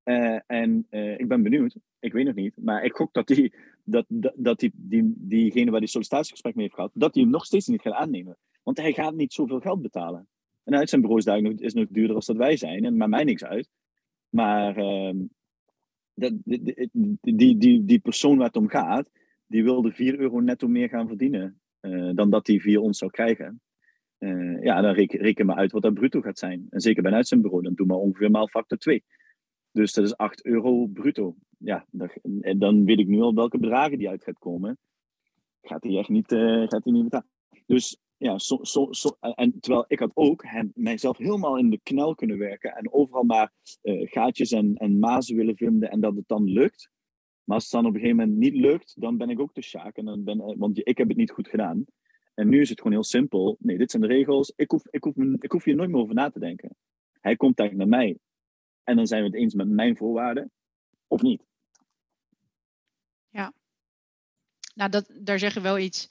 Uh, 0.04 0.40
en 0.48 0.88
uh, 0.90 1.20
ik 1.20 1.28
ben 1.28 1.44
benieuwd, 1.44 1.76
ik 2.00 2.14
weet 2.14 2.26
nog 2.26 2.36
niet, 2.36 2.54
maar 2.56 2.84
ik 2.84 2.94
gok 2.94 3.14
dat, 3.14 3.28
die, 3.28 3.54
dat, 3.84 4.06
dat, 4.36 4.60
die, 4.60 4.72
die, 4.76 5.14
diegene 5.18 5.72
waar 5.72 5.80
die 5.80 5.90
sollicitatiegesprek 5.90 6.56
mee 6.56 6.64
heeft 6.64 6.76
gehad, 6.76 6.92
dat 6.94 7.14
hij 7.14 7.24
hem 7.24 7.32
nog 7.32 7.46
steeds 7.46 7.68
niet 7.68 7.82
gaat 7.82 7.94
aannemen. 7.94 8.38
Want 8.64 8.78
hij 8.78 8.94
gaat 8.94 9.16
niet 9.16 9.34
zoveel 9.34 9.60
geld 9.60 9.82
betalen. 9.82 10.28
En 10.64 10.76
uit 10.76 10.90
zijn 10.90 11.02
bureau 11.02 11.22
is, 11.22 11.26
daar 11.28 11.42
nog, 11.42 11.54
is 11.54 11.74
nog 11.74 11.88
duurder 11.90 12.16
als 12.16 12.26
dat 12.26 12.36
wij 12.36 12.58
zijn, 12.58 12.86
en 12.86 12.98
maakt 12.98 13.12
mij 13.12 13.24
niks 13.24 13.44
uit. 13.44 13.70
Maar 14.30 14.78
uh, 14.78 15.14
dat, 16.14 16.34
die, 16.44 16.90
die, 17.22 17.58
die, 17.58 17.86
die 17.86 18.00
persoon 18.00 18.38
waar 18.38 18.48
het 18.48 18.56
om 18.56 18.70
gaat, 18.70 19.10
die 19.48 19.64
wilde 19.64 19.92
4 19.92 20.20
euro 20.20 20.40
netto 20.40 20.68
meer 20.68 20.90
gaan 20.90 21.08
verdienen 21.08 21.60
uh, 21.82 22.10
dan 22.16 22.30
dat 22.30 22.48
hij 22.48 22.60
via 22.60 22.80
ons 22.80 22.98
zou 22.98 23.12
krijgen. 23.12 23.62
Uh, 24.24 24.64
ja, 24.64 24.82
dan 24.82 24.94
reken, 24.94 25.20
reken 25.20 25.56
uit 25.56 25.72
wat 25.72 25.82
dat 25.82 25.94
bruto 25.94 26.22
gaat 26.22 26.38
zijn. 26.38 26.68
En 26.70 26.80
zeker 26.80 27.02
bij 27.02 27.12
een 27.12 27.18
uitzendbureau, 27.18 27.64
dan 27.64 27.74
doe 27.74 27.86
maar 27.86 27.98
ongeveer 27.98 28.32
maal 28.32 28.48
factor 28.48 28.78
2. 28.78 29.04
Dus 29.72 29.94
dat 29.94 30.06
is 30.06 30.18
8 30.18 30.46
euro 30.46 30.86
bruto. 30.86 31.36
Ja, 31.58 31.86
en 32.42 32.60
dan 32.60 32.86
weet 32.86 33.00
ik 33.00 33.08
nu 33.08 33.22
al 33.22 33.34
welke 33.34 33.58
bedragen 33.58 33.98
die 33.98 34.10
uit 34.10 34.24
gaat 34.24 34.40
komen. 34.40 34.78
Gaat 35.62 35.84
hij 35.84 35.98
echt 35.98 36.10
niet, 36.10 36.32
uh, 36.32 36.68
gaat 36.68 36.84
hij 36.84 36.94
niet 36.94 37.04
betalen. 37.04 37.30
Dus 37.66 37.98
ja, 38.18 38.38
so, 38.38 39.18
en 39.36 39.60
terwijl 39.60 39.86
ik 39.88 40.00
had 40.00 40.12
ook 40.14 40.44
hem, 40.46 40.72
mijzelf 40.76 41.18
helemaal 41.18 41.58
in 41.58 41.70
de 41.70 41.80
knel 41.84 42.16
kunnen 42.16 42.38
werken 42.38 42.76
en 42.76 42.94
overal 42.94 43.24
maar 43.24 43.52
gaatjes 43.84 44.52
en, 44.52 44.76
en 44.76 45.00
mazen 45.00 45.36
willen 45.36 45.56
vinden 45.56 45.92
en 45.92 46.00
dat 46.00 46.16
het 46.16 46.28
dan 46.28 46.44
lukt. 46.44 46.90
Maar 47.44 47.56
als 47.56 47.64
het 47.64 47.74
dan 47.74 47.86
op 47.86 47.94
een 47.94 48.00
gegeven 48.00 48.18
moment 48.18 48.38
niet 48.38 48.56
lukt, 48.56 49.02
dan 49.02 49.18
ben 49.18 49.30
ik 49.30 49.40
ook 49.40 49.54
te 49.54 49.62
sjaak. 49.62 49.98
En 49.98 50.06
dan 50.06 50.24
ben, 50.24 50.58
want 50.58 50.88
ik 50.88 50.98
heb 50.98 51.08
het 51.08 51.18
niet 51.18 51.32
goed 51.32 51.48
gedaan. 51.48 51.86
En 52.34 52.50
nu 52.50 52.62
is 52.62 52.70
het 52.70 52.78
gewoon 52.78 52.94
heel 52.94 53.04
simpel. 53.04 53.58
Nee, 53.60 53.78
dit 53.78 53.92
zijn 53.92 54.02
de 54.02 54.08
regels. 54.08 54.54
Ik 54.56 54.72
hoef, 54.72 54.84
ik 54.90 55.04
hoef, 55.04 55.16
ik 55.40 55.52
hoef 55.52 55.64
hier 55.64 55.76
nooit 55.76 55.90
meer 55.90 56.02
over 56.02 56.16
na 56.16 56.30
te 56.30 56.40
denken. 56.40 56.76
Hij 57.20 57.36
komt 57.36 57.60
eigenlijk 57.60 57.90
naar 57.90 58.00
mij. 58.00 58.18
En 58.84 58.96
dan 58.96 59.08
zijn 59.08 59.22
we 59.22 59.28
het 59.28 59.38
eens 59.38 59.54
met 59.54 59.68
mijn 59.68 59.98
voorwaarden. 59.98 60.52
Of 61.08 61.22
niet. 61.22 61.44
Ja. 63.30 63.54
Nou, 64.76 64.90
dat, 64.90 65.10
daar 65.20 65.40
zeg 65.40 65.54
je 65.54 65.62
wel 65.62 65.78
iets 65.78 66.10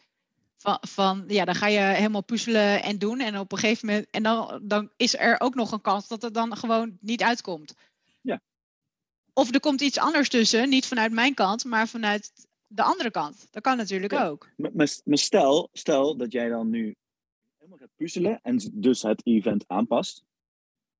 van, 0.56 0.78
van. 0.80 1.24
Ja, 1.26 1.44
dan 1.44 1.54
ga 1.54 1.66
je 1.66 1.80
helemaal 1.80 2.24
puzzelen 2.24 2.82
en 2.82 2.98
doen. 2.98 3.20
En 3.20 3.38
op 3.38 3.52
een 3.52 3.58
gegeven 3.58 3.86
moment. 3.86 4.10
En 4.10 4.22
dan, 4.22 4.60
dan 4.62 4.90
is 4.96 5.18
er 5.18 5.40
ook 5.40 5.54
nog 5.54 5.72
een 5.72 5.80
kans 5.80 6.08
dat 6.08 6.22
het 6.22 6.34
dan 6.34 6.56
gewoon 6.56 6.98
niet 7.00 7.22
uitkomt. 7.22 7.74
Ja. 8.20 8.40
Of 9.32 9.54
er 9.54 9.60
komt 9.60 9.80
iets 9.80 9.98
anders 9.98 10.28
tussen. 10.28 10.68
Niet 10.68 10.86
vanuit 10.86 11.12
mijn 11.12 11.34
kant, 11.34 11.64
maar 11.64 11.88
vanuit 11.88 12.32
de 12.74 12.82
andere 12.82 13.10
kant. 13.10 13.46
Dat 13.50 13.62
kan 13.62 13.76
natuurlijk 13.76 14.12
ja. 14.12 14.26
ook. 14.26 14.50
Maar, 14.56 14.70
maar, 15.04 15.18
stel, 15.18 15.68
stel 15.72 16.16
dat 16.16 16.32
jij 16.32 16.48
dan 16.48 16.70
nu 16.70 16.96
helemaal 17.56 17.78
gaat 17.78 17.96
puzzelen 17.96 18.40
en 18.42 18.60
dus 18.72 19.02
het 19.02 19.26
event 19.26 19.64
aanpast, 19.66 20.24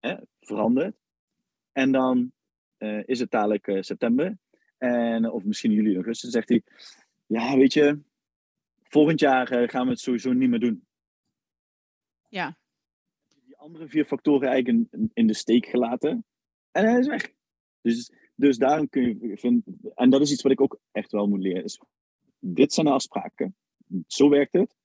hè, 0.01 0.17
verandert. 0.41 0.97
En 1.73 1.93
dan 1.93 2.33
uh, 2.79 3.03
is 3.07 3.19
het 3.19 3.31
dadelijk 3.31 3.67
uh, 3.67 3.83
september, 3.83 4.39
en, 4.79 5.31
of 5.31 5.45
misschien 5.45 5.73
juli, 5.73 5.95
augustus, 5.95 6.31
zegt 6.31 6.49
hij, 6.49 6.63
ja, 7.27 7.57
weet 7.57 7.73
je, 7.73 8.01
volgend 8.83 9.21
jaar 9.21 9.63
uh, 9.63 9.69
gaan 9.69 9.85
we 9.85 9.91
het 9.91 10.01
sowieso 10.01 10.33
niet 10.33 10.51
meer 10.51 10.61
doen. 10.61 10.87
Ja. 12.29 12.57
Die 13.45 13.57
andere 13.57 13.89
vier 13.89 14.05
factoren 14.05 14.49
eigenlijk 14.49 14.93
in, 14.93 15.11
in 15.15 15.27
de 15.27 15.35
steek 15.35 15.67
gelaten. 15.67 16.25
En 16.71 16.85
hij 16.85 16.99
is 16.99 17.07
weg. 17.07 17.33
Dus, 17.81 18.13
dus 18.35 18.59
daarom 18.59 18.89
kun 18.89 19.19
je 19.21 19.37
vinden, 19.39 19.79
en 19.95 20.11
dat 20.11 20.21
is 20.21 20.33
iets 20.33 20.43
wat 20.43 20.53
ik 20.53 20.61
ook 20.61 20.81
echt 20.93 21.13
wel 21.13 21.27
moet 21.27 21.43
leren, 21.43 21.65
is 21.65 21.81
dit 22.39 22.73
zijn 22.73 22.87
de 22.87 22.93
afspraken. 22.93 23.57
Zo 24.07 24.29
werkt 24.29 24.53
het. 24.53 24.77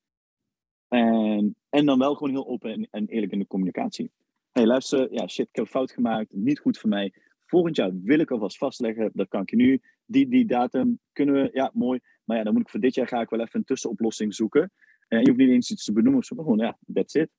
En, 0.88 1.56
en 1.70 1.86
dan 1.86 2.00
wel 2.00 2.16
gewoon 2.16 2.34
heel 2.34 2.48
open 2.48 2.72
en, 2.72 2.88
en 2.92 3.08
eerlijk 3.08 3.32
in 3.32 3.40
de 3.40 3.48
communicatie. 3.48 4.12
Hey, 4.52 4.66
luister, 4.66 5.14
ja, 5.14 5.28
shit, 5.28 5.48
ik 5.48 5.56
heb 5.56 5.68
fout 5.68 5.92
gemaakt, 5.92 6.34
niet 6.34 6.60
goed 6.60 6.78
voor 6.78 6.90
mij. 6.90 7.14
Volgend 7.46 7.76
jaar 7.76 8.02
wil 8.02 8.20
ik 8.20 8.32
alvast 8.32 8.58
vastleggen, 8.58 9.12
dat 9.14 9.28
kan 9.28 9.42
ik 9.42 9.52
nu. 9.52 9.82
Die, 10.06 10.28
die 10.28 10.46
datum 10.46 11.00
kunnen 11.12 11.36
we, 11.36 11.50
ja, 11.54 11.72
mooi. 11.74 12.00
Maar 12.24 12.38
ja, 12.38 12.44
dan 12.44 12.54
moet 12.54 12.62
ik 12.62 12.70
voor 12.70 12.80
dit 12.80 12.96
jaar 12.96 13.08
ga 13.08 13.22
ik 13.22 13.30
wel 13.30 13.40
even 13.40 13.60
een 13.60 13.66
tussenoplossing 13.66 14.36
zoeken. 14.36 14.72
En 15.08 15.20
je 15.20 15.28
hoeft 15.28 15.40
niet 15.40 15.50
eens 15.50 15.72
iets 15.72 15.84
te 15.84 15.92
benoemen, 15.92 16.24
maar 16.36 16.46
gewoon, 16.46 16.60
ja, 16.60 16.78
that's 16.94 17.14
it. 17.14 17.30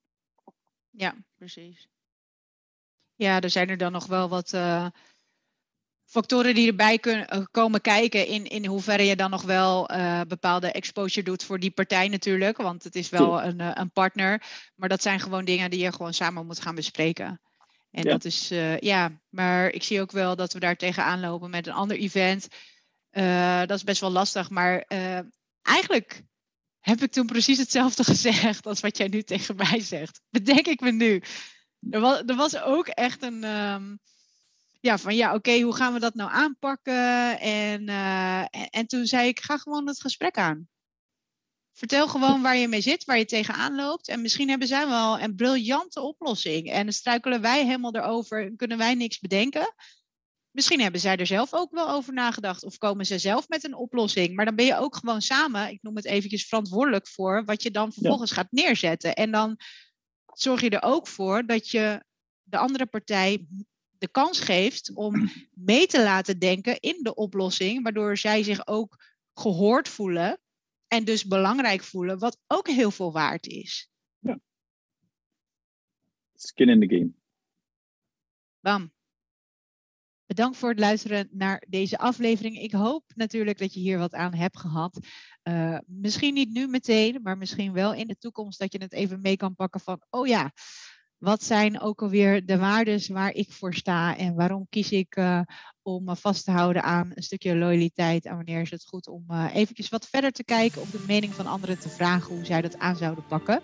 Ja, 0.90 1.14
precies. 1.34 1.88
Ja, 3.14 3.40
er 3.40 3.50
zijn 3.50 3.68
er 3.68 3.76
dan 3.76 3.92
nog 3.92 4.06
wel 4.06 4.28
wat 4.28 4.52
uh, 4.52 4.88
factoren 6.08 6.54
die 6.54 6.68
erbij 6.68 6.98
kunnen 6.98 7.28
eh, 7.28 7.42
komen 7.50 7.80
kijken. 7.80 8.26
In, 8.26 8.46
in 8.46 8.66
hoeverre 8.66 9.04
je 9.04 9.16
dan 9.16 9.30
nog 9.30 9.42
wel 9.42 9.92
uh, 9.92 10.20
bepaalde 10.28 10.72
exposure 10.72 11.24
doet 11.26 11.44
voor 11.44 11.58
die 11.58 11.70
partij 11.70 12.08
natuurlijk. 12.08 12.56
Want 12.56 12.84
het 12.84 12.94
is 12.94 13.08
wel 13.08 13.42
een, 13.42 13.80
een 13.80 13.92
partner. 13.92 14.42
Maar 14.74 14.88
dat 14.88 15.02
zijn 15.02 15.20
gewoon 15.20 15.44
dingen 15.44 15.70
die 15.70 15.80
je 15.80 15.92
gewoon 15.92 16.14
samen 16.14 16.46
moet 16.46 16.60
gaan 16.60 16.74
bespreken. 16.74 17.40
En 17.90 18.02
ja. 18.02 18.10
dat 18.10 18.24
is, 18.24 18.52
uh, 18.52 18.78
ja, 18.78 19.20
maar 19.28 19.70
ik 19.70 19.82
zie 19.82 20.00
ook 20.00 20.12
wel 20.12 20.36
dat 20.36 20.52
we 20.52 20.58
daar 20.58 20.76
tegenaan 20.76 21.20
lopen 21.20 21.50
met 21.50 21.66
een 21.66 21.72
ander 21.72 21.96
event. 21.96 22.48
Dat 23.66 23.76
is 23.76 23.84
best 23.84 24.00
wel 24.00 24.10
lastig, 24.10 24.50
maar 24.50 24.84
eigenlijk 25.62 26.22
heb 26.80 27.02
ik 27.02 27.12
toen 27.12 27.26
precies 27.26 27.58
hetzelfde 27.58 28.04
gezegd 28.14 28.66
als 28.66 28.80
wat 28.80 28.96
jij 28.96 29.08
nu 29.08 29.22
tegen 29.22 29.56
mij 29.56 29.80
zegt. 29.80 30.20
Bedenk 30.30 30.66
ik 30.66 30.80
me 30.80 30.90
nu. 30.90 31.22
Er 31.90 32.00
was, 32.00 32.22
er 32.26 32.36
was 32.36 32.62
ook 32.62 32.86
echt 32.86 33.22
een, 33.22 33.44
um, 33.44 33.98
ja, 34.80 34.98
van 34.98 35.16
ja, 35.16 35.26
oké, 35.26 35.36
okay, 35.36 35.60
hoe 35.60 35.74
gaan 35.74 35.92
we 35.92 36.00
dat 36.00 36.14
nou 36.14 36.30
aanpakken? 36.30 37.40
En, 37.40 37.88
en, 37.88 38.68
en 38.70 38.86
toen 38.86 39.06
zei 39.06 39.28
ik, 39.28 39.40
ga 39.40 39.56
gewoon 39.56 39.86
het 39.86 40.00
gesprek 40.00 40.38
aan. 40.38 40.68
Vertel 41.72 42.08
gewoon 42.08 42.42
waar 42.42 42.56
je 42.56 42.68
mee 42.68 42.80
zit, 42.80 43.04
waar 43.04 43.18
je 43.18 43.24
tegenaan 43.24 43.74
loopt. 43.74 44.08
En 44.08 44.22
misschien 44.22 44.48
hebben 44.48 44.68
zij 44.68 44.88
wel 44.88 45.20
een 45.20 45.34
briljante 45.34 46.00
oplossing. 46.00 46.70
En 46.70 46.82
dan 46.84 46.92
struikelen 46.92 47.40
wij 47.40 47.64
helemaal 47.64 47.94
erover 47.94 48.44
en 48.44 48.56
kunnen 48.56 48.78
wij 48.78 48.94
niks 48.94 49.18
bedenken. 49.18 49.74
Misschien 50.50 50.80
hebben 50.80 51.00
zij 51.00 51.16
er 51.16 51.26
zelf 51.26 51.54
ook 51.54 51.70
wel 51.70 51.90
over 51.90 52.12
nagedacht. 52.12 52.64
Of 52.64 52.78
komen 52.78 53.06
ze 53.06 53.18
zelf 53.18 53.48
met 53.48 53.64
een 53.64 53.74
oplossing. 53.74 54.34
Maar 54.34 54.44
dan 54.44 54.54
ben 54.54 54.64
je 54.64 54.76
ook 54.76 54.96
gewoon 54.96 55.22
samen, 55.22 55.70
ik 55.70 55.82
noem 55.82 55.96
het 55.96 56.04
eventjes 56.04 56.46
verantwoordelijk 56.46 57.08
voor, 57.08 57.44
wat 57.44 57.62
je 57.62 57.70
dan 57.70 57.92
vervolgens 57.92 58.30
ja. 58.30 58.36
gaat 58.36 58.50
neerzetten. 58.50 59.14
En 59.14 59.30
dan 59.30 59.56
zorg 60.32 60.60
je 60.60 60.70
er 60.70 60.82
ook 60.82 61.08
voor 61.08 61.46
dat 61.46 61.70
je 61.70 62.04
de 62.42 62.58
andere 62.58 62.86
partij 62.86 63.46
de 63.98 64.08
kans 64.08 64.40
geeft 64.40 64.94
om 64.94 65.30
mee 65.54 65.86
te 65.86 66.02
laten 66.02 66.38
denken 66.38 66.80
in 66.80 66.98
de 67.02 67.14
oplossing. 67.14 67.82
Waardoor 67.82 68.16
zij 68.16 68.42
zich 68.42 68.66
ook 68.66 69.04
gehoord 69.34 69.88
voelen 69.88 70.40
en 70.86 71.04
dus 71.04 71.24
belangrijk 71.24 71.82
voelen, 71.82 72.18
wat 72.18 72.38
ook 72.46 72.68
heel 72.68 72.90
veel 72.90 73.12
waard 73.12 73.46
is. 73.46 73.90
Ja. 74.18 74.40
Skin 76.34 76.68
in 76.68 76.80
the 76.80 76.94
game. 76.94 77.10
Bam. 78.60 78.92
Bedankt 80.26 80.56
voor 80.56 80.68
het 80.68 80.78
luisteren 80.78 81.28
naar 81.32 81.64
deze 81.68 81.98
aflevering. 81.98 82.58
Ik 82.58 82.72
hoop 82.72 83.04
natuurlijk 83.14 83.58
dat 83.58 83.74
je 83.74 83.80
hier 83.80 83.98
wat 83.98 84.14
aan 84.14 84.34
hebt 84.34 84.58
gehad. 84.58 85.06
Uh, 85.42 85.78
misschien 85.86 86.34
niet 86.34 86.52
nu 86.52 86.66
meteen, 86.66 87.22
maar 87.22 87.38
misschien 87.38 87.72
wel 87.72 87.94
in 87.94 88.06
de 88.06 88.16
toekomst 88.16 88.58
dat 88.58 88.72
je 88.72 88.78
het 88.78 88.92
even 88.92 89.20
mee 89.20 89.36
kan 89.36 89.54
pakken 89.54 89.80
van, 89.80 90.02
oh 90.10 90.26
ja, 90.26 90.52
wat 91.18 91.42
zijn 91.42 91.80
ook 91.80 92.02
alweer 92.02 92.46
de 92.46 92.58
waarden 92.58 93.12
waar 93.12 93.32
ik 93.34 93.52
voor 93.52 93.74
sta 93.74 94.16
en 94.16 94.34
waarom 94.34 94.66
kies 94.70 94.90
ik 94.90 95.16
uh, 95.16 95.40
om 95.82 96.16
vast 96.16 96.44
te 96.44 96.50
houden 96.50 96.82
aan 96.82 97.10
een 97.14 97.22
stukje 97.22 97.56
loyaliteit 97.56 98.24
en 98.24 98.34
wanneer 98.34 98.60
is 98.60 98.70
het 98.70 98.86
goed 98.86 99.08
om 99.08 99.24
uh, 99.30 99.54
eventjes 99.54 99.88
wat 99.88 100.08
verder 100.08 100.32
te 100.32 100.44
kijken 100.44 100.80
of 100.80 100.90
de 100.90 101.04
mening 101.06 101.34
van 101.34 101.46
anderen 101.46 101.78
te 101.78 101.88
vragen 101.88 102.34
hoe 102.34 102.44
zij 102.44 102.60
dat 102.60 102.78
aan 102.78 102.96
zouden 102.96 103.26
pakken. 103.26 103.62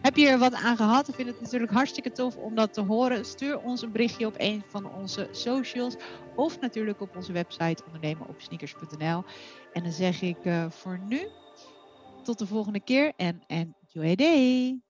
Heb 0.00 0.16
je 0.16 0.28
er 0.28 0.38
wat 0.38 0.54
aan 0.54 0.76
gehad? 0.76 1.08
Ik 1.08 1.14
vind 1.14 1.28
het 1.28 1.40
natuurlijk 1.40 1.72
hartstikke 1.72 2.12
tof 2.12 2.36
om 2.36 2.54
dat 2.54 2.72
te 2.72 2.80
horen. 2.80 3.24
Stuur 3.24 3.60
ons 3.60 3.82
een 3.82 3.92
berichtje 3.92 4.26
op 4.26 4.34
een 4.38 4.62
van 4.66 4.94
onze 4.94 5.28
socials 5.30 5.96
of 6.36 6.60
natuurlijk 6.60 7.00
op 7.00 7.16
onze 7.16 7.32
website 7.32 7.82
ondernemenopsneakers.nl. 7.86 9.24
En 9.72 9.82
dan 9.82 9.92
zeg 9.92 10.22
ik 10.22 10.44
uh, 10.44 10.70
voor 10.70 10.98
nu 11.08 11.28
tot 12.22 12.38
de 12.38 12.46
volgende 12.46 12.80
keer 12.80 13.12
en 13.16 13.42
enjoy 13.46 14.10
a 14.10 14.14
day! 14.14 14.89